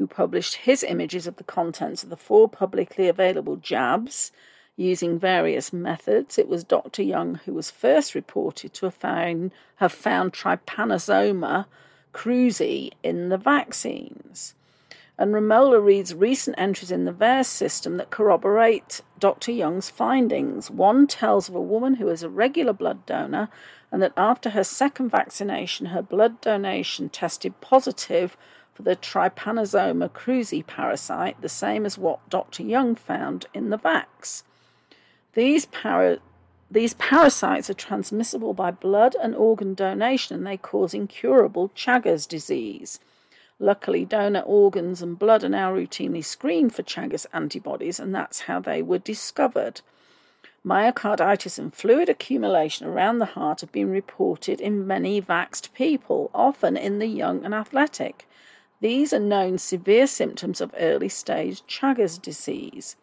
who 0.00 0.06
published 0.06 0.54
his 0.54 0.82
images 0.82 1.26
of 1.26 1.36
the 1.36 1.44
contents 1.44 2.02
of 2.02 2.08
the 2.08 2.16
four 2.16 2.48
publicly 2.48 3.06
available 3.06 3.56
jabs 3.56 4.32
using 4.74 5.18
various 5.18 5.74
methods. 5.74 6.38
It 6.38 6.48
was 6.48 6.64
Dr. 6.64 7.02
Young 7.02 7.34
who 7.44 7.52
was 7.52 7.70
first 7.70 8.14
reported 8.14 8.72
to 8.72 8.86
have 8.86 8.94
found, 8.94 9.52
have 9.76 9.92
found 9.92 10.32
trypanosoma 10.32 11.66
cruzi 12.14 12.92
in 13.02 13.28
the 13.28 13.36
vaccines. 13.36 14.54
And 15.18 15.34
Romola 15.34 15.78
reads 15.78 16.14
recent 16.14 16.58
entries 16.58 16.90
in 16.90 17.04
the 17.04 17.12
VAERS 17.12 17.44
system 17.44 17.98
that 17.98 18.08
corroborate 18.08 19.02
Dr. 19.18 19.52
Young's 19.52 19.90
findings. 19.90 20.70
One 20.70 21.06
tells 21.06 21.50
of 21.50 21.54
a 21.54 21.60
woman 21.60 21.96
who 21.96 22.08
is 22.08 22.22
a 22.22 22.30
regular 22.30 22.72
blood 22.72 23.04
donor 23.04 23.50
and 23.92 24.00
that 24.00 24.14
after 24.16 24.48
her 24.50 24.64
second 24.64 25.10
vaccination, 25.10 25.86
her 25.86 26.00
blood 26.00 26.40
donation 26.40 27.10
tested 27.10 27.60
positive 27.60 28.38
for 28.80 28.84
the 28.84 28.96
Trypanosoma 28.96 30.08
cruzi 30.08 30.66
parasite, 30.66 31.40
the 31.42 31.50
same 31.50 31.84
as 31.84 31.98
what 31.98 32.26
Dr. 32.30 32.62
Young 32.62 32.94
found 32.94 33.46
in 33.52 33.68
the 33.68 33.78
vax. 33.78 34.42
These, 35.34 35.66
para- 35.66 36.20
these 36.70 36.94
parasites 36.94 37.68
are 37.68 37.74
transmissible 37.74 38.54
by 38.54 38.70
blood 38.70 39.14
and 39.22 39.34
organ 39.36 39.74
donation 39.74 40.34
and 40.34 40.46
they 40.46 40.56
cause 40.56 40.94
incurable 40.94 41.68
Chagas 41.76 42.26
disease. 42.26 43.00
Luckily, 43.58 44.06
donor 44.06 44.40
organs 44.40 45.02
and 45.02 45.18
blood 45.18 45.44
are 45.44 45.50
now 45.50 45.70
routinely 45.70 46.24
screened 46.24 46.74
for 46.74 46.82
Chagas 46.82 47.26
antibodies, 47.34 48.00
and 48.00 48.14
that's 48.14 48.42
how 48.42 48.60
they 48.60 48.80
were 48.80 48.98
discovered. 48.98 49.82
Myocarditis 50.64 51.58
and 51.58 51.74
fluid 51.74 52.08
accumulation 52.08 52.86
around 52.86 53.18
the 53.18 53.26
heart 53.26 53.60
have 53.60 53.72
been 53.72 53.90
reported 53.90 54.58
in 54.58 54.86
many 54.86 55.20
vaxed 55.20 55.74
people, 55.74 56.30
often 56.34 56.78
in 56.78 56.98
the 56.98 57.06
young 57.06 57.44
and 57.44 57.52
athletic. 57.54 58.26
These 58.80 59.12
are 59.12 59.20
known 59.20 59.58
severe 59.58 60.06
symptoms 60.06 60.60
of 60.60 60.74
early 60.78 61.10
stage 61.10 61.62
Chagas 61.66 62.20
disease. 62.20 62.96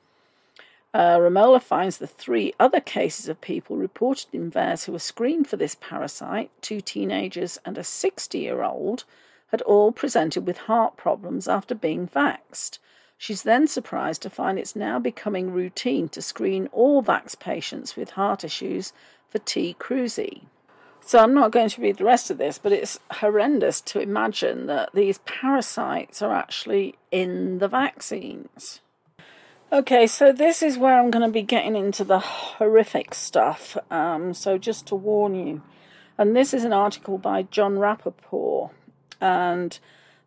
Uh, 0.94 1.20
Romola 1.20 1.60
finds 1.60 1.98
the 1.98 2.08
three 2.08 2.54
other 2.60 2.80
cases 2.80 3.28
of 3.28 3.42
people 3.42 3.78
reported 3.78 4.34
in 4.34 4.50
VAERS 4.50 4.86
who 4.86 4.94
were 4.94 5.00
screened 5.00 5.48
for 5.48 5.58
this 5.58 5.78
parasite, 5.80 6.50
two 6.62 6.82
teenagers 6.82 7.60
and 7.64 7.78
a 7.78 7.84
60 7.84 8.40
year 8.40 8.64
old, 8.64 9.04
had 9.52 9.62
all 9.62 9.92
presented 9.92 10.48
with 10.48 10.58
heart 10.58 10.98
problems 10.98 11.48
after 11.48 11.76
being 11.76 12.08
vaxed. 12.08 12.80
She's 13.18 13.44
then 13.44 13.68
surprised 13.68 14.24
to 14.24 14.30
find 14.30 14.58
it's 14.58 14.76
now 14.76 14.98
becoming 14.98 15.52
routine 15.52 16.10
to 16.10 16.22
screen 16.22 16.68
all 16.72 17.04
vax 17.04 17.40
patients 17.40 17.96
with 17.96 18.12
heart 18.12 18.44
issues 18.44 18.94
for 19.30 19.40
T. 19.40 19.76
cruzi. 19.80 20.44
So 21.08 21.20
I'm 21.20 21.34
not 21.34 21.52
going 21.52 21.70
to 21.70 21.82
read 21.82 21.96
the 21.96 22.04
rest 22.04 22.30
of 22.30 22.38
this, 22.38 22.58
but 22.58 22.74
it's 22.74 23.00
horrendous 23.10 23.80
to 23.80 24.02
imagine 24.02 24.66
that 24.66 24.90
these 24.94 25.20
parasites 25.20 26.22
are 26.22 26.34
actually 26.34 26.96
in 27.12 27.60
the 27.60 27.70
vaccines. 27.70 28.82
Okay, 29.72 30.06
so 30.06 30.34
this 30.34 30.62
is 30.62 30.78
where 30.78 31.00
I'm 31.00 31.10
going 31.10 31.26
to 31.26 31.32
be 31.32 31.44
getting 31.44 31.78
into 31.78 32.04
the 32.04 32.20
horrific 32.20 33.14
stuff. 33.14 33.78
Um, 33.90 34.34
so 34.34 34.58
just 34.58 34.86
to 34.88 34.96
warn 34.96 35.36
you, 35.36 35.62
and 36.18 36.36
this 36.36 36.54
is 36.54 36.66
an 36.66 36.74
article 36.74 37.18
by 37.18 37.44
Jon 37.44 37.78
Rappoport, 37.78 38.72
and 39.22 39.80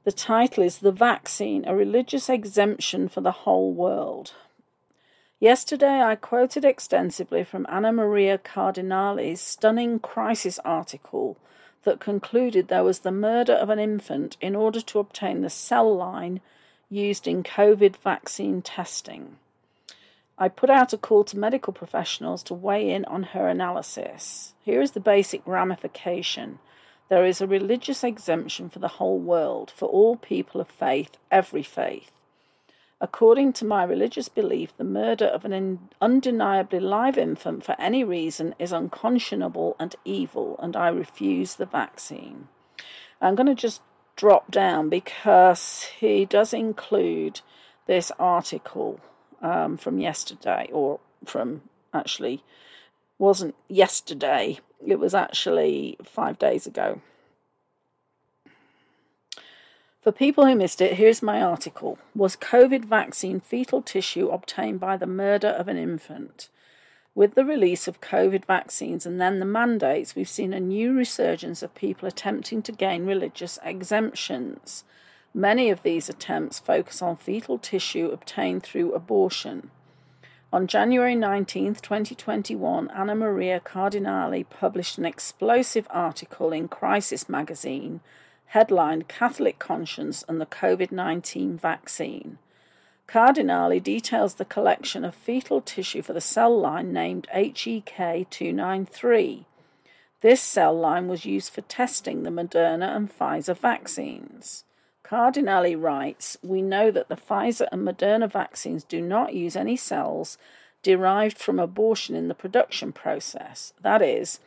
the 0.04 0.12
title 0.12 0.64
is 0.64 0.78
The 0.78 0.92
Vaccine, 0.92 1.66
a 1.66 1.76
Religious 1.76 2.30
Exemption 2.30 3.06
for 3.06 3.20
the 3.20 3.32
Whole 3.32 3.70
World. 3.70 4.32
Yesterday, 5.40 6.02
I 6.02 6.16
quoted 6.16 6.66
extensively 6.66 7.44
from 7.44 7.66
Anna 7.68 7.92
Maria 7.92 8.36
Cardinali's 8.36 9.40
stunning 9.40 9.98
crisis 9.98 10.60
article 10.66 11.38
that 11.84 11.98
concluded 11.98 12.68
there 12.68 12.84
was 12.84 13.00
the 13.00 13.10
murder 13.10 13.54
of 13.54 13.70
an 13.70 13.78
infant 13.78 14.36
in 14.42 14.54
order 14.54 14.82
to 14.82 14.98
obtain 14.98 15.40
the 15.40 15.48
cell 15.48 15.96
line 15.96 16.40
used 16.90 17.26
in 17.26 17.42
COVID 17.42 17.96
vaccine 17.96 18.60
testing. 18.60 19.38
I 20.36 20.48
put 20.48 20.68
out 20.68 20.92
a 20.92 20.98
call 20.98 21.24
to 21.24 21.38
medical 21.38 21.72
professionals 21.72 22.42
to 22.44 22.54
weigh 22.54 22.90
in 22.90 23.06
on 23.06 23.22
her 23.22 23.48
analysis. 23.48 24.52
Here 24.62 24.82
is 24.82 24.90
the 24.90 25.00
basic 25.00 25.40
ramification 25.46 26.58
there 27.10 27.26
is 27.26 27.40
a 27.40 27.46
religious 27.46 28.04
exemption 28.04 28.70
for 28.70 28.78
the 28.78 28.86
whole 28.86 29.18
world, 29.18 29.72
for 29.74 29.88
all 29.88 30.14
people 30.16 30.60
of 30.60 30.68
faith, 30.68 31.16
every 31.28 31.64
faith. 31.64 32.12
According 33.00 33.54
to 33.54 33.64
my 33.64 33.82
religious 33.82 34.28
belief, 34.28 34.76
the 34.76 34.84
murder 34.84 35.24
of 35.24 35.46
an 35.46 35.88
undeniably 36.02 36.80
live 36.80 37.16
infant 37.16 37.64
for 37.64 37.74
any 37.78 38.04
reason 38.04 38.54
is 38.58 38.72
unconscionable 38.72 39.74
and 39.78 39.96
evil, 40.04 40.56
and 40.62 40.76
I 40.76 40.88
refuse 40.88 41.54
the 41.54 41.64
vaccine. 41.66 42.48
I'm 43.20 43.34
going 43.34 43.46
to 43.46 43.54
just 43.54 43.80
drop 44.16 44.50
down 44.50 44.90
because 44.90 45.84
he 45.98 46.26
does 46.26 46.52
include 46.52 47.40
this 47.86 48.12
article 48.18 49.00
um, 49.40 49.78
from 49.78 49.98
yesterday, 49.98 50.68
or 50.70 51.00
from 51.24 51.62
actually 51.94 52.44
wasn't 53.18 53.54
yesterday, 53.68 54.58
it 54.86 54.98
was 54.98 55.14
actually 55.14 55.96
five 56.02 56.38
days 56.38 56.66
ago. 56.66 57.00
For 60.02 60.12
people 60.12 60.46
who 60.46 60.54
missed 60.54 60.80
it, 60.80 60.94
here's 60.94 61.20
my 61.20 61.42
article. 61.42 61.98
Was 62.14 62.34
COVID 62.34 62.86
vaccine 62.86 63.38
fetal 63.38 63.82
tissue 63.82 64.28
obtained 64.28 64.80
by 64.80 64.96
the 64.96 65.06
murder 65.06 65.48
of 65.48 65.68
an 65.68 65.76
infant? 65.76 66.48
With 67.14 67.34
the 67.34 67.44
release 67.44 67.86
of 67.86 68.00
COVID 68.00 68.46
vaccines 68.46 69.04
and 69.04 69.20
then 69.20 69.40
the 69.40 69.44
mandates, 69.44 70.16
we've 70.16 70.26
seen 70.26 70.54
a 70.54 70.60
new 70.60 70.94
resurgence 70.94 71.62
of 71.62 71.74
people 71.74 72.08
attempting 72.08 72.62
to 72.62 72.72
gain 72.72 73.04
religious 73.04 73.58
exemptions. 73.62 74.84
Many 75.34 75.68
of 75.68 75.82
these 75.82 76.08
attempts 76.08 76.58
focus 76.58 77.02
on 77.02 77.16
fetal 77.16 77.58
tissue 77.58 78.08
obtained 78.08 78.62
through 78.62 78.94
abortion. 78.94 79.70
On 80.50 80.66
January 80.66 81.14
19, 81.14 81.74
2021, 81.74 82.90
Anna 82.90 83.14
Maria 83.14 83.60
Cardinali 83.60 84.44
published 84.44 84.96
an 84.96 85.04
explosive 85.04 85.86
article 85.90 86.52
in 86.52 86.68
Crisis 86.68 87.28
magazine 87.28 88.00
headlined 88.50 89.06
Catholic 89.06 89.60
Conscience 89.60 90.24
and 90.28 90.40
the 90.40 90.46
COVID 90.46 90.90
19 90.90 91.56
Vaccine. 91.56 92.38
Cardinali 93.06 93.78
details 93.78 94.34
the 94.34 94.44
collection 94.44 95.04
of 95.04 95.14
fetal 95.14 95.60
tissue 95.60 96.02
for 96.02 96.12
the 96.12 96.20
cell 96.20 96.58
line 96.58 96.92
named 96.92 97.28
HEK293. 97.32 99.44
This 100.20 100.40
cell 100.40 100.76
line 100.76 101.06
was 101.06 101.24
used 101.24 101.52
for 101.52 101.60
testing 101.62 102.24
the 102.24 102.30
Moderna 102.30 102.96
and 102.96 103.08
Pfizer 103.08 103.56
vaccines. 103.56 104.64
Cardinali 105.04 105.76
writes 105.76 106.36
We 106.42 106.60
know 106.60 106.90
that 106.90 107.08
the 107.08 107.16
Pfizer 107.16 107.68
and 107.70 107.86
Moderna 107.86 108.28
vaccines 108.30 108.82
do 108.82 109.00
not 109.00 109.32
use 109.32 109.54
any 109.54 109.76
cells 109.76 110.38
derived 110.82 111.38
from 111.38 111.60
abortion 111.60 112.16
in 112.16 112.26
the 112.26 112.34
production 112.34 112.92
process. 112.92 113.72
That 113.80 114.02
is, 114.02 114.40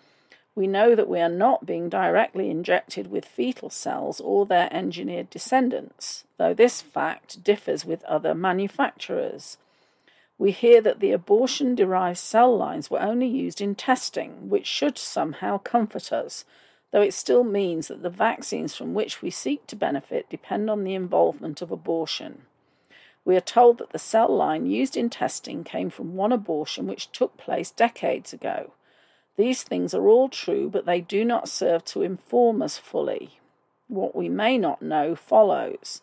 we 0.56 0.68
know 0.68 0.96
that 0.96 1.10
we 1.10 1.20
are 1.20 1.30
not 1.30 1.66
being 1.66 1.90
directly 1.90 2.50
injected 2.50 3.10
with 3.10 3.26
fetal 3.26 3.70
cells 3.70 4.20
or 4.20 4.46
their 4.46 4.72
engineered 4.72 5.30
descendants, 5.30 6.26
though 6.38 6.54
this 6.54 6.82
fact 6.82 7.44
differs 7.44 7.86
with 7.86 8.04
other 8.04 8.36
manufacturers. 8.36 9.58
We 10.38 10.52
hear 10.52 10.82
that 10.82 11.00
the 11.00 11.12
abortion 11.12 11.74
derived 11.74 12.20
cell 12.20 12.56
lines 12.56 12.92
were 12.92 13.02
only 13.02 13.28
used 13.28 13.62
in 13.62 13.76
testing, 13.76 14.50
which 14.50 14.68
should 14.68 14.98
somehow 14.98 15.58
comfort 15.58 16.14
us, 16.14 16.46
though 16.92 17.02
it 17.02 17.14
still 17.14 17.44
means 17.44 17.88
that 17.88 18.04
the 18.04 18.10
vaccines 18.10 18.76
from 18.76 18.94
which 18.94 19.22
we 19.22 19.32
seek 19.32 19.66
to 19.68 19.76
benefit 19.76 20.30
depend 20.30 20.70
on 20.70 20.84
the 20.84 20.94
involvement 20.94 21.62
of 21.62 21.72
abortion. 21.72 22.44
We 23.26 23.36
are 23.36 23.42
told 23.42 23.80
that 23.80 23.92
the 23.92 24.00
cell 24.00 24.36
line 24.36 24.68
used 24.68 24.98
in 24.98 25.10
testing 25.10 25.64
came 25.64 25.90
from 25.90 26.16
one 26.16 26.32
abortion 26.32 26.86
which 26.86 27.12
took 27.12 27.38
place 27.38 27.72
decades 27.72 28.34
ago. 28.34 28.74
These 29.36 29.64
things 29.64 29.94
are 29.94 30.08
all 30.08 30.30
true, 30.30 30.70
but 30.70 30.86
they 30.86 31.02
do 31.02 31.26
not 31.26 31.50
serve 31.50 31.84
to 31.86 32.04
inform 32.04 32.62
us 32.62 32.78
fully. 32.78 33.40
What 33.88 34.16
we 34.16 34.30
may 34.30 34.58
not 34.58 34.82
know 34.82 35.16
follows. 35.16 36.02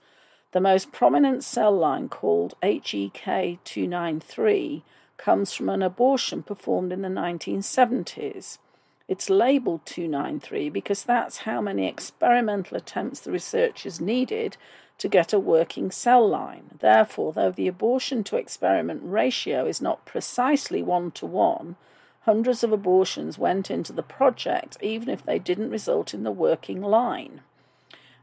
The 0.52 0.60
most 0.60 0.90
prominent 0.90 1.44
cell 1.44 1.76
line, 1.76 2.08
called 2.08 2.54
HEK293, 2.62 4.82
comes 5.16 5.52
from 5.52 5.68
an 5.68 5.82
abortion 5.82 6.42
performed 6.42 6.92
in 6.92 7.02
the 7.02 7.08
1970s. 7.08 8.58
It's 9.06 9.30
labelled 9.30 9.86
293 9.86 10.70
because 10.70 11.04
that's 11.04 11.38
how 11.38 11.60
many 11.60 11.86
experimental 11.86 12.76
attempts 12.76 13.20
the 13.20 13.30
researchers 13.30 14.00
needed 14.00 14.56
to 14.98 15.08
get 15.08 15.32
a 15.32 15.38
working 15.38 15.90
cell 15.90 16.28
line. 16.28 16.70
Therefore, 16.78 17.32
though 17.32 17.50
the 17.50 17.68
abortion 17.68 18.22
to 18.24 18.36
experiment 18.36 19.00
ratio 19.04 19.66
is 19.66 19.80
not 19.80 20.04
precisely 20.04 20.82
one 20.82 21.10
to 21.12 21.26
one, 21.26 21.76
hundreds 22.30 22.62
of 22.62 22.70
abortions 22.70 23.40
went 23.40 23.72
into 23.72 23.92
the 23.92 24.04
project 24.04 24.76
even 24.80 25.08
if 25.08 25.26
they 25.26 25.36
didn't 25.36 25.68
result 25.68 26.14
in 26.14 26.22
the 26.22 26.30
working 26.30 26.80
line. 26.80 27.40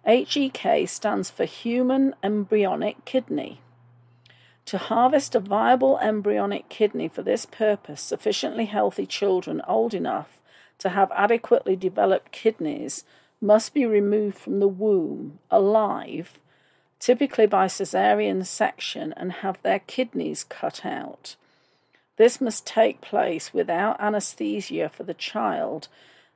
HEK 0.05 0.88
stands 0.88 1.30
for 1.30 1.43
Human 1.43 2.16
Embryonic 2.24 3.03
Kidney. 3.03 3.60
To 4.68 4.78
harvest 4.78 5.36
a 5.36 5.41
viable 5.41 5.99
embryonic 5.99 6.70
kidney 6.70 7.10
for 7.10 7.22
this 7.22 7.45
purpose, 7.45 8.01
sufficiently 8.01 8.68
healthy 8.68 9.05
children 9.05 9.62
old 9.68 9.93
enough 9.93 10.39
to 10.78 10.88
have 10.88 11.12
adequately 11.14 11.76
developed 11.76 12.32
kidneys 12.32 13.03
must 13.41 13.74
be 13.74 13.86
removed 13.86 14.38
from 14.38 14.62
the 14.62 14.70
womb 14.70 15.39
alive, 15.51 16.39
typically 16.97 17.45
by 17.45 17.68
caesarean 17.68 18.45
section, 18.45 19.14
and 19.18 19.43
have 19.43 19.62
their 19.64 19.80
kidneys 19.80 20.45
cut 20.45 20.86
out. 20.86 21.36
This 22.18 22.41
must 22.41 22.65
take 22.65 22.99
place 22.99 23.53
without 23.53 24.01
anesthesia 24.01 24.89
for 24.89 25.03
the 25.03 25.13
child, 25.13 25.88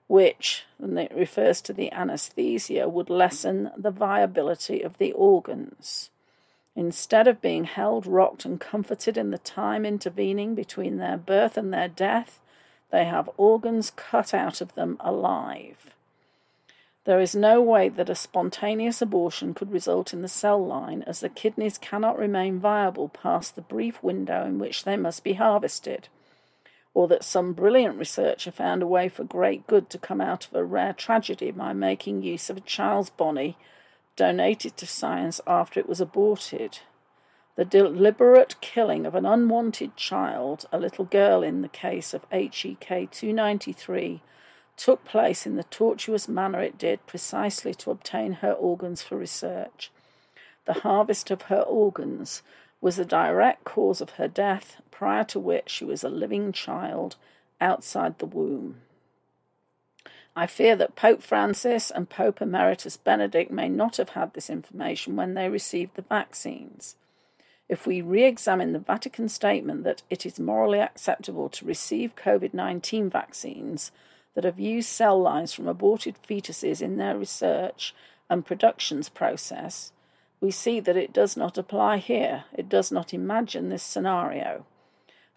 which, 0.08 0.66
and 0.80 0.98
it 0.98 1.12
refers 1.14 1.62
to 1.62 1.74
the 1.74 1.92
anesthesia, 1.92 2.88
would 2.88 3.10
lessen 3.10 3.72
the 3.76 3.92
viability 3.92 4.82
of 4.82 4.98
the 4.98 5.12
organs. 5.14 6.10
Instead 6.76 7.28
of 7.28 7.42
being 7.42 7.66
held, 7.66 8.06
rocked, 8.08 8.46
and 8.46 8.62
comforted 8.62 9.18
in 9.18 9.32
the 9.32 9.38
time 9.38 9.86
intervening 9.86 10.56
between 10.56 10.98
their 10.98 11.18
birth 11.18 11.58
and 11.58 11.74
their 11.74 11.90
death, 11.90 12.40
they 12.92 13.06
have 13.06 13.30
organs 13.38 13.92
cut 13.96 14.34
out 14.34 14.62
of 14.62 14.76
them 14.76 14.98
alive. 15.00 15.96
There 17.04 17.20
is 17.20 17.36
no 17.36 17.62
way 17.62 17.90
that 17.90 18.10
a 18.10 18.16
spontaneous 18.16 19.02
abortion 19.02 19.56
could 19.56 19.72
result 19.72 20.14
in 20.14 20.22
the 20.22 20.28
cell 20.28 20.64
line, 20.64 21.04
as 21.08 21.20
the 21.20 21.30
kidneys 21.30 21.80
cannot 21.80 22.20
remain 22.20 22.60
viable 22.60 23.10
past 23.10 23.56
the 23.56 23.62
brief 23.62 24.04
window 24.04 24.46
in 24.46 24.60
which 24.60 24.84
they 24.84 24.98
must 24.98 25.24
be 25.24 25.34
harvested, 25.34 26.10
or 26.94 27.08
that 27.08 27.24
some 27.24 27.54
brilliant 27.54 27.98
researcher 27.98 28.52
found 28.52 28.84
a 28.84 28.88
way 28.88 29.10
for 29.10 29.24
great 29.24 29.66
good 29.66 29.90
to 29.90 29.98
come 29.98 30.22
out 30.22 30.46
of 30.46 30.54
a 30.54 30.64
rare 30.64 30.94
tragedy 30.94 31.50
by 31.50 31.74
making 31.74 32.22
use 32.22 32.52
of 32.52 32.58
a 32.58 32.62
child's 32.62 33.10
body 33.10 33.58
donated 34.16 34.78
to 34.78 34.86
science 34.86 35.42
after 35.48 35.80
it 35.80 35.90
was 35.90 36.02
aborted. 36.02 36.80
The 37.56 37.66
deliberate 37.66 38.62
killing 38.62 39.08
of 39.08 39.16
an 39.16 39.26
unwanted 39.26 39.98
child, 39.98 40.68
a 40.72 40.78
little 40.78 41.06
girl 41.06 41.42
in 41.42 41.64
the 41.64 41.68
case 41.68 42.14
of 42.14 42.26
HEK 42.32 43.10
293, 43.12 44.22
took 44.78 45.06
place 45.06 45.46
in 45.46 45.56
the 45.56 45.64
tortuous 45.64 46.28
manner 46.28 46.62
it 46.62 46.78
did 46.78 47.06
precisely 47.06 47.74
to 47.76 47.92
obtain 47.92 48.34
her 48.34 48.54
organs 48.54 49.02
for 49.02 49.18
research. 49.18 49.92
The 50.66 50.82
harvest 50.82 51.32
of 51.32 51.44
her 51.44 51.62
organs 51.62 52.42
was 52.82 52.96
the 52.96 53.06
direct 53.06 53.64
cause 53.64 54.02
of 54.02 54.12
her 54.12 54.28
death, 54.28 54.82
prior 54.90 55.24
to 55.26 55.40
which 55.40 55.70
she 55.70 55.86
was 55.86 56.04
a 56.04 56.10
living 56.10 56.52
child 56.52 57.16
outside 57.60 58.18
the 58.18 58.26
womb. 58.26 58.82
I 60.36 60.48
fear 60.48 60.76
that 60.78 60.96
Pope 60.96 61.22
Francis 61.22 61.92
and 61.92 62.10
Pope 62.10 62.42
Emeritus 62.42 62.98
Benedict 62.98 63.52
may 63.52 63.68
not 63.68 63.98
have 63.98 64.10
had 64.10 64.34
this 64.34 64.50
information 64.50 65.16
when 65.16 65.34
they 65.34 65.50
received 65.50 65.96
the 65.96 66.04
vaccines. 66.04 66.96
If 67.68 67.86
we 67.86 68.02
re 68.02 68.24
examine 68.24 68.74
the 68.74 68.80
Vatican 68.80 69.30
statement 69.30 69.84
that 69.84 70.04
it 70.10 70.26
is 70.26 70.40
morally 70.40 70.80
acceptable 70.80 71.50
to 71.50 71.66
receive 71.66 72.16
COVID 72.16 72.54
19 72.54 73.10
vaccines, 73.10 73.92
that 74.34 74.44
have 74.44 74.60
used 74.60 74.90
cell 74.90 75.20
lines 75.22 75.54
from 75.54 75.68
aborted 75.68 76.16
fetuses 76.28 76.82
in 76.82 76.98
their 76.98 77.18
research 77.18 77.94
and 78.30 78.46
productions 78.46 79.10
process, 79.10 79.92
we 80.40 80.52
see 80.52 80.80
that 80.80 80.98
it 80.98 81.14
does 81.14 81.38
not 81.38 81.58
apply 81.58 81.98
here. 81.98 82.46
It 82.54 82.68
does 82.70 82.92
not 82.92 83.14
imagine 83.14 83.70
this 83.70 83.84
scenario. 83.84 84.66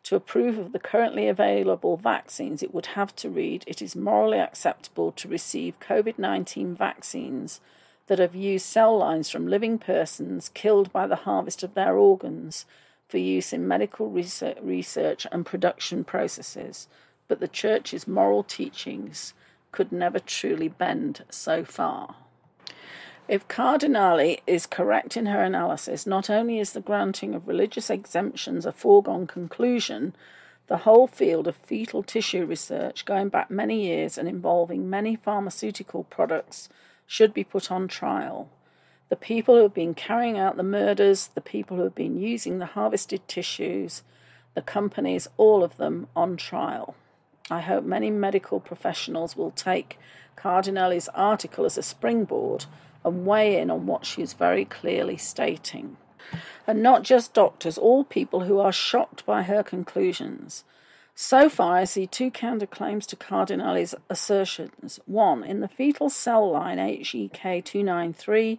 To 0.04 0.16
approve 0.16 0.58
of 0.58 0.72
the 0.72 0.78
currently 0.78 1.28
available 1.28 1.96
vaccines, 1.96 2.62
it 2.62 2.74
would 2.74 2.86
have 2.86 3.16
to 3.16 3.30
read 3.30 3.64
It 3.66 3.80
is 3.80 3.96
morally 3.96 4.38
acceptable 4.38 5.12
to 5.12 5.28
receive 5.28 5.80
COVID 5.80 6.18
19 6.18 6.74
vaccines 6.74 7.60
that 8.06 8.18
have 8.18 8.34
used 8.34 8.66
cell 8.66 8.98
lines 8.98 9.30
from 9.30 9.46
living 9.46 9.78
persons 9.78 10.50
killed 10.50 10.92
by 10.92 11.06
the 11.06 11.16
harvest 11.16 11.62
of 11.62 11.74
their 11.74 11.96
organs 11.96 12.66
for 13.08 13.18
use 13.18 13.52
in 13.52 13.66
medical 13.66 14.10
research 14.10 15.26
and 15.32 15.46
production 15.46 16.04
processes 16.04 16.86
but 17.28 17.40
the 17.40 17.48
Church's 17.48 18.06
moral 18.06 18.42
teachings 18.42 19.34
could 19.72 19.90
never 19.90 20.18
truly 20.18 20.68
bend 20.68 21.24
so 21.30 21.64
far. 21.64 22.16
If 23.26 23.48
Cardinali 23.48 24.40
is 24.46 24.66
correct 24.66 25.16
in 25.16 25.26
her 25.26 25.42
analysis, 25.42 26.06
not 26.06 26.28
only 26.28 26.58
is 26.58 26.72
the 26.72 26.80
granting 26.80 27.34
of 27.34 27.48
religious 27.48 27.88
exemptions 27.88 28.66
a 28.66 28.72
foregone 28.72 29.26
conclusion, 29.26 30.14
the 30.66 30.78
whole 30.78 31.06
field 31.06 31.48
of 31.48 31.56
fetal 31.56 32.02
tissue 32.02 32.44
research, 32.44 33.04
going 33.04 33.30
back 33.30 33.50
many 33.50 33.86
years 33.86 34.18
and 34.18 34.28
involving 34.28 34.90
many 34.90 35.16
pharmaceutical 35.16 36.04
products, 36.04 36.68
should 37.06 37.32
be 37.32 37.44
put 37.44 37.70
on 37.70 37.88
trial. 37.88 38.50
The 39.08 39.16
people 39.16 39.56
who 39.56 39.62
have 39.62 39.74
been 39.74 39.94
carrying 39.94 40.38
out 40.38 40.56
the 40.56 40.62
murders, 40.62 41.28
the 41.28 41.40
people 41.40 41.76
who 41.76 41.84
have 41.84 41.94
been 41.94 42.20
using 42.20 42.58
the 42.58 42.66
harvested 42.66 43.26
tissues, 43.26 44.02
the 44.54 44.62
companies, 44.62 45.28
all 45.36 45.64
of 45.64 45.76
them 45.78 46.08
on 46.14 46.36
trial. 46.36 46.94
I 47.50 47.60
hope 47.60 47.84
many 47.84 48.10
medical 48.10 48.58
professionals 48.58 49.36
will 49.36 49.50
take 49.50 49.98
Cardinali's 50.36 51.08
article 51.14 51.64
as 51.64 51.76
a 51.76 51.82
springboard 51.82 52.64
and 53.04 53.26
weigh 53.26 53.58
in 53.58 53.70
on 53.70 53.86
what 53.86 54.06
she 54.06 54.22
is 54.22 54.32
very 54.32 54.64
clearly 54.64 55.16
stating. 55.16 55.96
And 56.66 56.82
not 56.82 57.02
just 57.02 57.34
doctors, 57.34 57.76
all 57.76 58.04
people 58.04 58.40
who 58.40 58.58
are 58.58 58.72
shocked 58.72 59.26
by 59.26 59.42
her 59.42 59.62
conclusions. 59.62 60.64
So 61.14 61.48
far, 61.48 61.76
I 61.76 61.84
see 61.84 62.06
two 62.06 62.30
counterclaims 62.30 63.06
to 63.06 63.16
Cardinali's 63.16 63.94
assertions. 64.08 64.98
One, 65.06 65.44
in 65.44 65.60
the 65.60 65.68
fetal 65.68 66.08
cell 66.08 66.50
line 66.50 66.78
HEK293, 66.78 68.58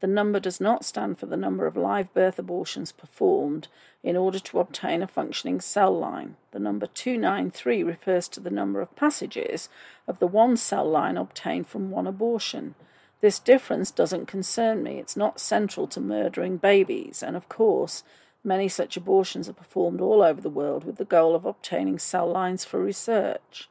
the 0.00 0.06
number 0.06 0.38
does 0.38 0.60
not 0.60 0.84
stand 0.84 1.18
for 1.18 1.26
the 1.26 1.38
number 1.38 1.66
of 1.66 1.76
live 1.76 2.12
birth 2.12 2.38
abortions 2.38 2.92
performed 2.92 3.68
in 4.06 4.16
order 4.16 4.38
to 4.38 4.60
obtain 4.60 5.02
a 5.02 5.06
functioning 5.08 5.60
cell 5.60 5.98
line. 5.98 6.36
The 6.52 6.60
number 6.60 6.86
293 6.86 7.82
refers 7.82 8.28
to 8.28 8.40
the 8.40 8.50
number 8.50 8.80
of 8.80 8.94
passages 8.94 9.68
of 10.06 10.20
the 10.20 10.28
one 10.28 10.56
cell 10.56 10.88
line 10.88 11.16
obtained 11.16 11.66
from 11.66 11.90
one 11.90 12.06
abortion. 12.06 12.76
This 13.20 13.40
difference 13.40 13.90
doesn't 13.90 14.26
concern 14.26 14.84
me. 14.84 15.00
It's 15.00 15.16
not 15.16 15.40
central 15.40 15.88
to 15.88 16.00
murdering 16.00 16.56
babies, 16.56 17.20
and 17.20 17.34
of 17.34 17.48
course, 17.48 18.04
many 18.44 18.68
such 18.68 18.96
abortions 18.96 19.48
are 19.48 19.54
performed 19.54 20.00
all 20.00 20.22
over 20.22 20.40
the 20.40 20.48
world 20.48 20.84
with 20.84 20.98
the 20.98 21.04
goal 21.04 21.34
of 21.34 21.44
obtaining 21.44 21.98
cell 21.98 22.30
lines 22.30 22.64
for 22.64 22.80
research. 22.80 23.68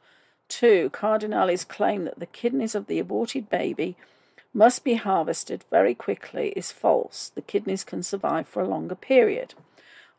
2. 0.48 0.90
Cardinali's 0.90 1.64
claim 1.64 2.04
that 2.04 2.18
the 2.18 2.26
kidneys 2.26 2.74
of 2.74 2.88
the 2.88 2.98
aborted 2.98 3.48
baby 3.48 3.96
must 4.52 4.84
be 4.84 4.96
harvested 4.96 5.64
very 5.70 5.94
quickly 5.94 6.50
is 6.50 6.72
false. 6.72 7.32
The 7.34 7.40
kidneys 7.40 7.84
can 7.84 8.02
survive 8.02 8.46
for 8.46 8.60
a 8.60 8.68
longer 8.68 8.94
period. 8.94 9.54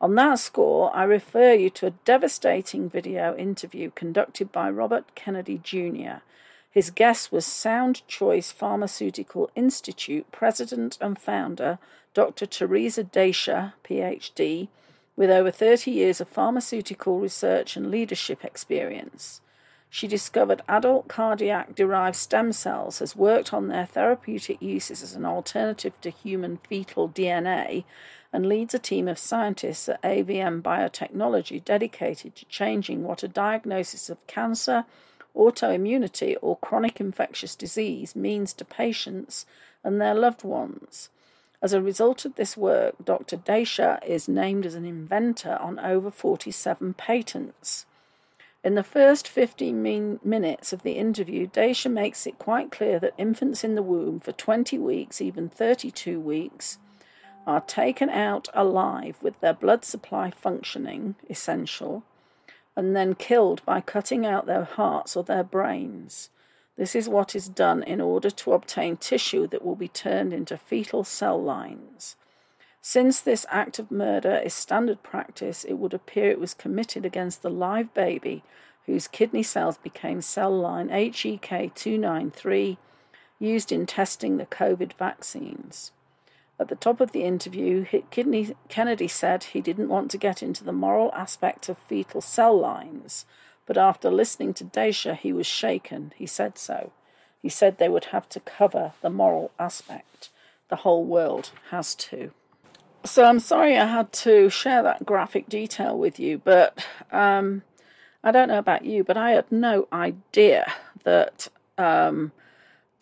On 0.00 0.14
that 0.14 0.38
score, 0.38 0.94
I 0.94 1.02
refer 1.02 1.54
you 1.54 1.70
to 1.70 1.86
a 1.86 1.98
devastating 2.04 2.88
video 2.88 3.34
interview 3.36 3.90
conducted 3.90 4.52
by 4.52 4.70
Robert 4.70 5.16
Kennedy 5.16 5.58
Jr. 5.58 6.22
His 6.70 6.90
guest 6.90 7.32
was 7.32 7.44
Sound 7.44 8.06
Choice 8.06 8.52
Pharmaceutical 8.52 9.50
Institute 9.56 10.30
president 10.30 10.98
and 11.00 11.18
founder, 11.18 11.80
Dr. 12.14 12.46
Theresa 12.46 13.02
Deisher, 13.02 13.72
PhD, 13.82 14.68
with 15.16 15.30
over 15.30 15.50
30 15.50 15.90
years 15.90 16.20
of 16.20 16.28
pharmaceutical 16.28 17.18
research 17.18 17.76
and 17.76 17.90
leadership 17.90 18.44
experience. 18.44 19.40
She 19.90 20.06
discovered 20.06 20.62
adult 20.68 21.08
cardiac 21.08 21.74
derived 21.74 22.14
stem 22.14 22.52
cells, 22.52 23.00
has 23.00 23.16
worked 23.16 23.52
on 23.52 23.66
their 23.68 23.86
therapeutic 23.86 24.62
uses 24.62 25.02
as 25.02 25.14
an 25.14 25.24
alternative 25.24 25.98
to 26.02 26.10
human 26.10 26.58
fetal 26.58 27.08
DNA, 27.08 27.84
and 28.32 28.46
leads 28.46 28.74
a 28.74 28.78
team 28.78 29.08
of 29.08 29.18
scientists 29.18 29.88
at 29.88 30.02
AVM 30.02 30.62
Biotechnology 30.62 31.64
dedicated 31.64 32.36
to 32.36 32.44
changing 32.46 33.04
what 33.04 33.22
a 33.22 33.28
diagnosis 33.28 34.10
of 34.10 34.26
cancer, 34.26 34.84
autoimmunity, 35.34 36.36
or 36.42 36.56
chronic 36.58 37.00
infectious 37.00 37.54
disease 37.54 38.14
means 38.14 38.52
to 38.52 38.64
patients 38.64 39.46
and 39.82 40.00
their 40.00 40.14
loved 40.14 40.44
ones. 40.44 41.08
As 41.60 41.72
a 41.72 41.82
result 41.82 42.24
of 42.24 42.36
this 42.36 42.56
work, 42.56 42.94
Dr. 43.04 43.36
Deisher 43.36 43.98
is 44.06 44.28
named 44.28 44.64
as 44.64 44.74
an 44.74 44.84
inventor 44.84 45.56
on 45.60 45.78
over 45.80 46.10
47 46.10 46.94
patents. 46.94 47.84
In 48.62 48.74
the 48.74 48.84
first 48.84 49.26
15 49.26 50.20
minutes 50.22 50.72
of 50.72 50.82
the 50.82 50.92
interview, 50.92 51.46
Deisher 51.46 51.90
makes 51.90 52.26
it 52.26 52.38
quite 52.38 52.70
clear 52.70 52.98
that 53.00 53.14
infants 53.16 53.64
in 53.64 53.74
the 53.74 53.82
womb 53.82 54.20
for 54.20 54.32
20 54.32 54.78
weeks, 54.78 55.20
even 55.20 55.48
32 55.48 56.20
weeks, 56.20 56.78
are 57.48 57.62
taken 57.62 58.10
out 58.10 58.46
alive 58.52 59.16
with 59.22 59.40
their 59.40 59.54
blood 59.54 59.82
supply 59.82 60.30
functioning, 60.30 61.14
essential, 61.30 62.02
and 62.76 62.94
then 62.94 63.14
killed 63.14 63.64
by 63.64 63.80
cutting 63.80 64.26
out 64.26 64.44
their 64.44 64.64
hearts 64.64 65.16
or 65.16 65.24
their 65.24 65.42
brains. 65.42 66.28
This 66.76 66.94
is 66.94 67.08
what 67.08 67.34
is 67.34 67.48
done 67.48 67.82
in 67.82 68.02
order 68.02 68.28
to 68.28 68.52
obtain 68.52 68.98
tissue 68.98 69.46
that 69.46 69.64
will 69.64 69.76
be 69.76 69.88
turned 69.88 70.34
into 70.34 70.58
fetal 70.58 71.04
cell 71.04 71.42
lines. 71.42 72.16
Since 72.82 73.22
this 73.22 73.46
act 73.48 73.78
of 73.78 73.90
murder 73.90 74.36
is 74.44 74.52
standard 74.52 75.02
practice, 75.02 75.64
it 75.64 75.74
would 75.74 75.94
appear 75.94 76.30
it 76.30 76.38
was 76.38 76.52
committed 76.52 77.06
against 77.06 77.40
the 77.40 77.50
live 77.50 77.94
baby 77.94 78.44
whose 78.84 79.08
kidney 79.08 79.42
cells 79.42 79.78
became 79.78 80.20
cell 80.20 80.54
line 80.54 80.90
HEK293 80.90 82.76
used 83.38 83.72
in 83.72 83.86
testing 83.86 84.36
the 84.36 84.46
COVID 84.46 84.92
vaccines. 84.98 85.92
At 86.60 86.68
the 86.68 86.76
top 86.76 87.00
of 87.00 87.12
the 87.12 87.22
interview, 87.22 87.86
Kennedy 88.10 89.08
said 89.08 89.44
he 89.44 89.60
didn't 89.60 89.88
want 89.88 90.10
to 90.10 90.18
get 90.18 90.42
into 90.42 90.64
the 90.64 90.72
moral 90.72 91.12
aspect 91.14 91.68
of 91.68 91.78
fetal 91.78 92.20
cell 92.20 92.58
lines, 92.58 93.26
but 93.64 93.78
after 93.78 94.10
listening 94.10 94.54
to 94.54 94.64
Deisher, 94.64 95.14
he 95.14 95.32
was 95.32 95.46
shaken. 95.46 96.12
He 96.16 96.26
said 96.26 96.58
so. 96.58 96.90
He 97.40 97.48
said 97.48 97.78
they 97.78 97.88
would 97.88 98.06
have 98.06 98.28
to 98.30 98.40
cover 98.40 98.92
the 99.02 99.10
moral 99.10 99.52
aspect. 99.58 100.30
The 100.68 100.76
whole 100.76 101.04
world 101.04 101.50
has 101.70 101.94
to. 101.94 102.32
So 103.04 103.24
I'm 103.24 103.38
sorry 103.38 103.78
I 103.78 103.86
had 103.86 104.12
to 104.24 104.50
share 104.50 104.82
that 104.82 105.06
graphic 105.06 105.48
detail 105.48 105.96
with 105.96 106.18
you, 106.18 106.38
but 106.38 106.84
um, 107.12 107.62
I 108.24 108.32
don't 108.32 108.48
know 108.48 108.58
about 108.58 108.84
you, 108.84 109.04
but 109.04 109.16
I 109.16 109.30
had 109.30 109.50
no 109.52 109.86
idea 109.92 110.72
that 111.04 111.48
um, 111.78 112.32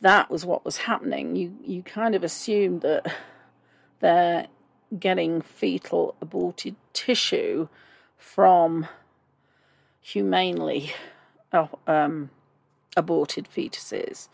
that 0.02 0.30
was 0.30 0.44
what 0.44 0.64
was 0.64 0.76
happening. 0.78 1.34
You 1.34 1.56
you 1.64 1.82
kind 1.82 2.14
of 2.14 2.22
assumed 2.22 2.82
that 2.82 3.06
they're 4.00 4.46
getting 4.98 5.40
fetal 5.40 6.14
aborted 6.20 6.76
tissue 6.92 7.68
from 8.16 8.86
humanely 10.00 10.92
uh, 11.52 11.66
um, 11.86 12.30
aborted 12.96 13.48
fetuses. 13.48 14.28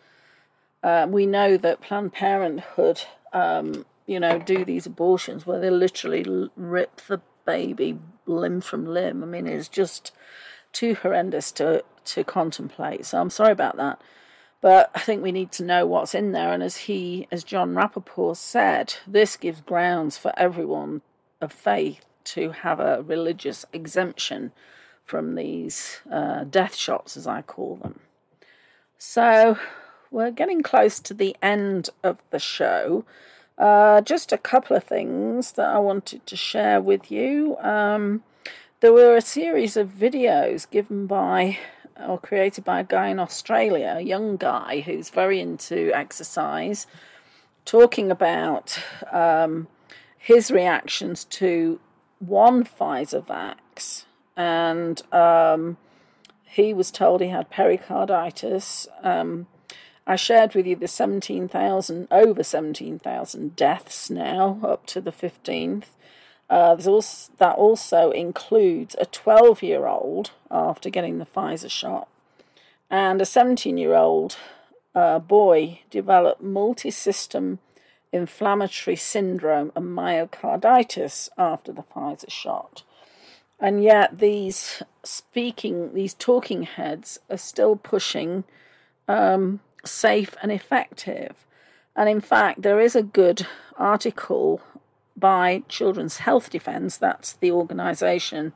Uh, 0.83 1.07
we 1.09 1.27
know 1.27 1.57
that 1.57 1.81
Planned 1.81 2.13
Parenthood, 2.13 3.03
um, 3.33 3.87
you 4.07 4.19
know, 4.19 4.39
do 4.39 4.65
these 4.65 4.87
abortions 4.87 5.47
where 5.47 5.61
they 5.61 5.71
literally 5.71 6.51
rip 6.57 7.01
the 7.03 7.21
baby 7.47 7.99
limb 8.27 8.61
from 8.61 8.85
limb. 8.85 9.23
I 9.23 9.27
mean, 9.27 9.47
it's 9.47 9.69
just 9.69 10.13
too 10.73 10.95
horrendous 10.95 11.53
to 11.53 11.85
to 12.05 12.25
contemplate. 12.25 13.07
So 13.07 13.21
I'm 13.21 13.31
sorry 13.31 13.53
about 13.53 13.77
that. 13.77 14.01
But 14.63 14.91
I 14.95 15.01
think 15.01 15.23
we 15.23 15.33
need 15.33 15.53
to 15.53 15.65
know 15.65 15.85
what's 15.85 16.15
in 16.15 16.33
there. 16.33 16.53
And 16.53 16.63
as 16.63 16.77
he, 16.79 17.27
as 17.31 17.45
Jon 17.45 17.75
Rappoport 17.75 18.37
said, 18.37 18.95
this 19.07 19.37
gives 19.37 19.61
grounds 19.61 20.17
for 20.17 20.33
everyone 20.37 21.03
of 21.41 21.53
faith 21.53 22.05
to 22.25 22.53
have 22.53 22.79
a 22.79 23.03
religious 23.03 23.67
exemption 23.73 24.53
from 25.05 25.35
these 25.35 26.01
uh, 26.11 26.45
death 26.45 26.77
shots, 26.77 27.17
as 27.17 27.27
I 27.27 27.43
call 27.43 27.75
them. 27.77 27.99
So 28.97 29.59
we're 30.13 30.31
getting 30.31 30.63
close 30.63 31.01
to 31.01 31.13
the 31.13 31.37
end 31.43 31.91
of 32.05 32.23
the 32.31 32.39
show. 32.39 33.05
Uh, 33.59 34.01
just 34.01 34.33
a 34.33 34.39
couple 34.39 34.77
of 34.77 34.85
things 34.85 35.53
that 35.53 35.69
I 35.69 35.81
wanted 35.81 36.25
to 36.27 36.37
share 36.37 36.81
with 36.81 37.11
you. 37.11 37.57
Um, 37.59 38.23
there 38.79 38.93
were 38.93 39.17
a 39.17 39.21
series 39.21 39.77
of 39.77 39.89
videos 39.89 40.71
given 40.71 41.07
by 41.07 41.59
or 42.01 42.19
created 42.19 42.65
by 42.65 42.81
a 42.81 42.85
guy 42.85 43.09
in 43.09 43.19
Australia, 43.19 43.95
a 43.99 44.03
young 44.03 44.37
guy 44.37 44.81
who's 44.81 45.11
very 45.11 45.41
into 45.41 45.93
exercise, 45.95 46.87
talking 47.65 48.11
about 48.11 48.79
um, 49.11 49.69
his 50.19 50.51
reactions 50.51 51.25
to 51.25 51.81
one 52.19 52.65
Pfizer 52.65 53.25
vax, 53.25 54.05
and 54.37 55.03
um, 55.13 55.77
he 56.45 56.73
was 56.73 56.91
told 56.91 57.21
he 57.21 57.29
had 57.29 57.51
pericarditis. 57.51 58.87
Um, 59.03 59.47
I 60.07 60.17
shared 60.17 60.55
with 60.55 60.67
you 60.67 60.77
the 60.77 60.89
17,000, 60.89 62.09
over 62.11 62.43
17,000 62.43 63.57
deaths 63.57 64.11
now, 64.11 64.59
up 64.63 64.87
to 64.87 65.01
the 65.01 65.13
15th. 65.13 65.85
Uh, 66.51 66.77
also, 66.87 67.33
that 67.39 67.57
also 67.57 68.11
includes 68.11 68.95
a 68.99 69.07
12 69.07 69.63
year 69.63 69.87
old 69.87 70.33
after 70.51 70.91
getting 70.91 71.19
the 71.19 71.27
Pfizer 71.27 71.71
shot, 71.71 72.09
and 72.91 73.21
a 73.23 73.27
17 73.27 73.79
year 73.79 73.95
old 73.95 74.37
uh, 74.95 75.19
boy 75.19 75.81
developed 75.91 76.43
multi 76.43 76.91
system 76.91 77.59
inflammatory 78.13 78.97
syndrome 78.97 79.73
and 79.75 79.87
myocarditis 79.87 81.31
after 81.39 81.73
the 81.73 81.83
Pfizer 81.83 82.31
shot. 82.31 82.83
And 83.59 83.83
yet, 83.83 84.19
these 84.19 84.83
speaking, 85.03 85.95
these 85.95 86.15
talking 86.15 86.65
heads 86.65 87.21
are 87.31 87.39
still 87.39 87.77
pushing 87.77 88.45
um, 89.09 89.61
safe 89.85 90.37
and 90.43 90.53
effective. 90.53 91.47
And 91.95 92.09
in 92.09 92.21
fact, 92.21 92.63
there 92.63 92.81
is 92.81 92.97
a 92.97 93.03
good 93.03 93.47
article 93.77 94.61
by 95.17 95.63
Children's 95.69 96.19
Health 96.19 96.51
Defence, 96.51 96.97
that's 96.97 97.35
the 97.35 97.51
organisation 97.51 98.53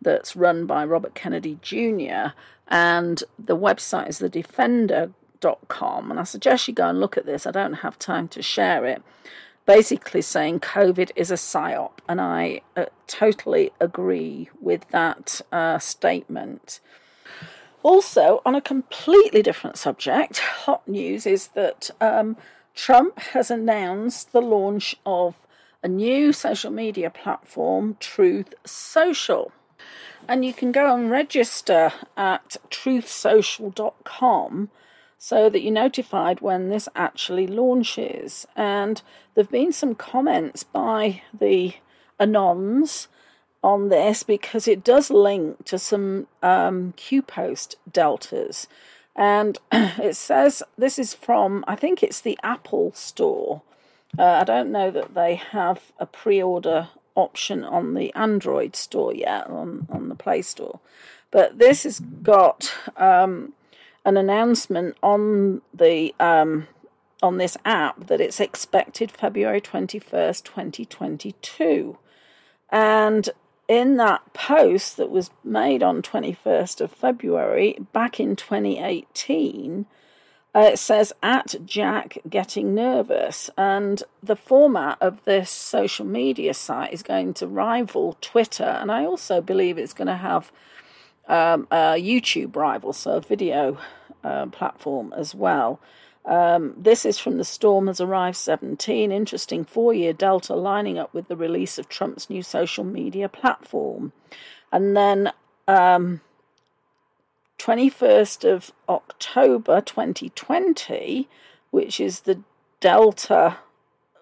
that's 0.00 0.36
run 0.36 0.66
by 0.66 0.84
Robert 0.84 1.14
Kennedy 1.14 1.58
Jr., 1.62 2.32
and 2.68 3.22
the 3.38 3.56
website 3.56 4.08
is 4.08 4.20
thedefender.com. 4.20 6.10
And 6.10 6.18
I 6.18 6.24
suggest 6.24 6.68
you 6.68 6.74
go 6.74 6.88
and 6.88 7.00
look 7.00 7.16
at 7.16 7.26
this. 7.26 7.46
I 7.46 7.50
don't 7.50 7.74
have 7.74 7.98
time 7.98 8.28
to 8.28 8.42
share 8.42 8.86
it. 8.86 9.02
Basically, 9.66 10.22
saying 10.22 10.60
COVID 10.60 11.10
is 11.14 11.30
a 11.30 11.34
psyop, 11.34 11.98
and 12.08 12.20
I 12.20 12.62
uh, 12.76 12.86
totally 13.06 13.70
agree 13.78 14.48
with 14.60 14.88
that 14.88 15.40
uh, 15.52 15.78
statement. 15.78 16.80
Also, 17.82 18.42
on 18.44 18.54
a 18.54 18.60
completely 18.60 19.42
different 19.42 19.76
subject, 19.76 20.38
hot 20.38 20.86
news 20.88 21.26
is 21.26 21.48
that 21.48 21.90
um, 22.00 22.36
Trump 22.74 23.18
has 23.18 23.50
announced 23.50 24.32
the 24.32 24.40
launch 24.40 24.96
of 25.04 25.34
a 25.82 25.88
new 25.88 26.32
social 26.32 26.70
media 26.70 27.10
platform, 27.10 27.96
Truth 28.00 28.54
Social. 28.64 29.52
And 30.28 30.44
you 30.44 30.52
can 30.52 30.70
go 30.70 30.94
and 30.94 31.10
register 31.10 31.92
at 32.16 32.56
truthsocial.com 32.70 34.70
so 35.18 35.48
that 35.48 35.62
you're 35.62 35.72
notified 35.72 36.40
when 36.40 36.68
this 36.68 36.88
actually 36.94 37.46
launches. 37.46 38.46
And 38.56 39.02
there 39.34 39.44
have 39.44 39.50
been 39.50 39.72
some 39.72 39.94
comments 39.94 40.64
by 40.64 41.22
the 41.36 41.74
Anons 42.18 43.08
on 43.62 43.88
this 43.88 44.22
because 44.22 44.66
it 44.66 44.84
does 44.84 45.10
link 45.10 45.64
to 45.66 45.78
some 45.78 46.26
um, 46.42 46.94
QPost 46.96 47.76
deltas. 47.90 48.66
And 49.14 49.58
it 49.72 50.16
says 50.16 50.62
this 50.76 50.98
is 50.98 51.14
from, 51.14 51.64
I 51.68 51.76
think 51.76 52.02
it's 52.02 52.20
the 52.20 52.38
Apple 52.42 52.92
Store. 52.92 53.62
Uh, 54.18 54.24
I 54.24 54.44
don't 54.44 54.70
know 54.70 54.90
that 54.90 55.14
they 55.14 55.36
have 55.36 55.92
a 55.98 56.06
pre-order 56.06 56.88
option 57.14 57.64
on 57.64 57.94
the 57.94 58.12
Android 58.14 58.76
store 58.76 59.14
yet, 59.14 59.48
on, 59.48 59.86
on 59.90 60.08
the 60.08 60.14
Play 60.14 60.42
Store. 60.42 60.80
But 61.30 61.58
this 61.58 61.84
has 61.84 62.00
got 62.00 62.72
um, 62.96 63.54
an 64.04 64.16
announcement 64.16 64.96
on 65.02 65.62
the 65.72 66.14
um, 66.20 66.68
on 67.22 67.38
this 67.38 67.56
app 67.64 68.08
that 68.08 68.20
it's 68.20 68.40
expected 68.40 69.10
February 69.10 69.60
21st, 69.60 70.42
2022. 70.42 71.96
And 72.70 73.30
in 73.68 73.96
that 73.96 74.32
post 74.34 74.96
that 74.96 75.08
was 75.08 75.30
made 75.44 75.82
on 75.82 76.02
21st 76.02 76.80
of 76.80 76.90
February 76.90 77.78
back 77.92 78.18
in 78.18 78.34
2018, 78.34 79.86
uh, 80.54 80.70
it 80.72 80.78
says 80.78 81.12
at 81.22 81.56
Jack 81.64 82.18
getting 82.28 82.74
nervous, 82.74 83.50
and 83.56 84.02
the 84.22 84.36
format 84.36 84.98
of 85.00 85.24
this 85.24 85.50
social 85.50 86.04
media 86.04 86.54
site 86.54 86.92
is 86.92 87.02
going 87.02 87.34
to 87.34 87.46
rival 87.46 88.16
Twitter, 88.20 88.64
and 88.64 88.92
I 88.92 89.04
also 89.04 89.40
believe 89.40 89.78
it's 89.78 89.94
going 89.94 90.08
to 90.08 90.16
have 90.16 90.52
um, 91.28 91.66
a 91.70 91.94
YouTube 91.94 92.54
rival, 92.56 92.92
so 92.92 93.12
a 93.12 93.20
video 93.20 93.78
uh, 94.24 94.46
platform 94.46 95.12
as 95.16 95.34
well. 95.34 95.80
Um, 96.24 96.74
this 96.76 97.04
is 97.04 97.18
from 97.18 97.38
the 97.38 97.44
Storm 97.44 97.88
Has 97.88 98.00
Arrived 98.00 98.36
17. 98.36 99.10
Interesting 99.10 99.64
four 99.64 99.92
year 99.92 100.12
delta 100.12 100.54
lining 100.54 100.98
up 100.98 101.12
with 101.12 101.28
the 101.28 101.36
release 101.36 101.78
of 101.78 101.88
Trump's 101.88 102.30
new 102.30 102.42
social 102.42 102.84
media 102.84 103.28
platform. 103.28 104.12
And 104.70 104.96
then 104.96 105.32
um, 105.66 106.20
21st 107.62 108.52
of 108.52 108.72
October 108.88 109.80
2020, 109.80 111.28
which 111.70 112.00
is 112.00 112.22
the 112.22 112.40
Delta, 112.80 113.58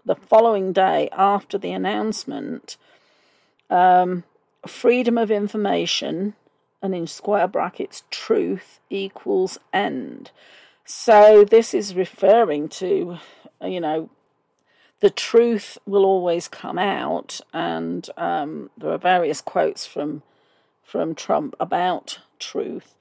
the 0.04 0.14
following 0.14 0.74
day 0.74 1.08
after 1.12 1.56
the 1.56 1.72
announcement, 1.72 2.76
um, 3.70 4.24
freedom 4.66 5.16
of 5.16 5.30
information, 5.30 6.34
and 6.82 6.94
in 6.94 7.06
square 7.06 7.48
brackets, 7.48 8.02
truth 8.10 8.78
equals 8.90 9.58
end. 9.72 10.32
So 10.84 11.42
this 11.42 11.72
is 11.72 11.94
referring 11.94 12.68
to, 12.68 13.16
you 13.64 13.80
know, 13.80 14.10
the 15.00 15.08
truth 15.08 15.78
will 15.86 16.04
always 16.04 16.46
come 16.46 16.78
out, 16.78 17.40
and 17.54 18.06
um, 18.18 18.68
there 18.76 18.90
are 18.90 18.98
various 18.98 19.40
quotes 19.40 19.86
from 19.86 20.22
from 20.84 21.14
Trump 21.14 21.54
about 21.58 22.18
truth. 22.38 22.96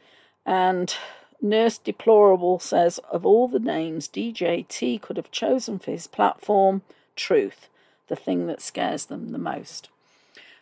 And 0.46 0.96
Nurse 1.42 1.78
Deplorable 1.78 2.60
says, 2.60 3.00
of 3.12 3.26
all 3.26 3.48
the 3.48 3.60
names 3.60 4.08
DJT 4.08 5.02
could 5.02 5.18
have 5.18 5.32
chosen 5.32 5.80
for 5.80 5.92
his 5.92 6.08
platform, 6.08 6.82
truth, 7.16 7.70
the 8.08 8.16
thing 8.16 8.48
that 8.48 8.62
scares 8.62 9.06
them 9.06 9.32
the 9.32 9.38
most. 9.38 9.90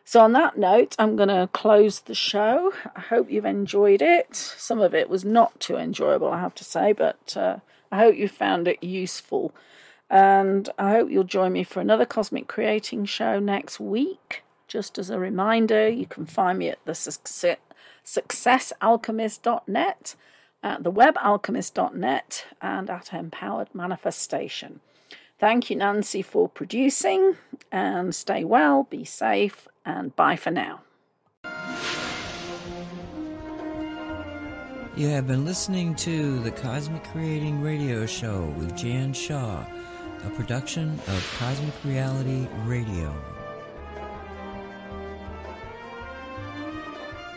So, 0.06 0.22
on 0.22 0.32
that 0.34 0.58
note, 0.58 0.96
I'm 0.98 1.18
going 1.18 1.30
to 1.30 1.50
close 1.52 2.00
the 2.00 2.16
show. 2.16 2.72
I 2.96 3.02
hope 3.02 3.30
you've 3.30 3.44
enjoyed 3.44 4.02
it. 4.02 4.36
Some 4.36 4.80
of 4.80 4.96
it 4.96 5.10
was 5.10 5.26
not 5.26 5.60
too 5.60 5.76
enjoyable, 5.76 6.30
I 6.30 6.40
have 6.40 6.56
to 6.56 6.64
say, 6.64 6.94
but 6.94 7.36
uh, 7.36 7.58
I 7.92 7.98
hope 7.98 8.16
you 8.16 8.30
found 8.30 8.70
it 8.70 8.82
useful. 8.82 9.54
And 10.10 10.70
I 10.80 10.92
hope 10.92 11.10
you'll 11.12 11.26
join 11.26 11.52
me 11.52 11.66
for 11.66 11.82
another 11.82 12.06
Cosmic 12.06 12.48
Creating 12.48 13.04
show 13.04 13.40
next 13.40 13.80
week. 13.82 14.44
Just 14.70 14.98
as 14.98 15.10
a 15.10 15.20
reminder, 15.20 15.90
you 15.90 16.06
can 16.06 16.26
find 16.26 16.60
me 16.60 16.70
at 16.70 16.80
the 16.86 16.96
successalchemist.net, 18.08 20.16
at 20.64 20.80
uh, 20.80 20.82
the 20.82 20.92
webalchemist.net, 20.92 22.46
and 22.62 22.90
at 22.90 23.14
Empowered 23.14 23.76
Manifestation. 23.76 24.80
Thank 25.38 25.70
you, 25.70 25.76
Nancy, 25.76 26.24
for 26.24 26.50
producing, 26.50 27.36
and 27.72 28.16
stay 28.16 28.44
well, 28.44 28.88
be 28.90 29.04
safe, 29.04 29.68
and 29.86 30.16
bye 30.16 30.38
for 30.38 30.50
now. 30.50 30.82
You 34.96 35.10
have 35.10 35.28
been 35.28 35.46
listening 35.46 35.94
to 35.96 36.40
the 36.40 36.50
Cosmic 36.50 37.04
Creating 37.04 37.62
Radio 37.62 38.08
Show 38.08 38.52
with 38.58 38.76
Jan 38.76 39.14
Shaw, 39.14 39.64
a 40.26 40.30
production 40.32 41.00
of 41.08 41.36
Cosmic 41.38 41.76
Reality 41.86 42.48
Radio. 42.66 43.37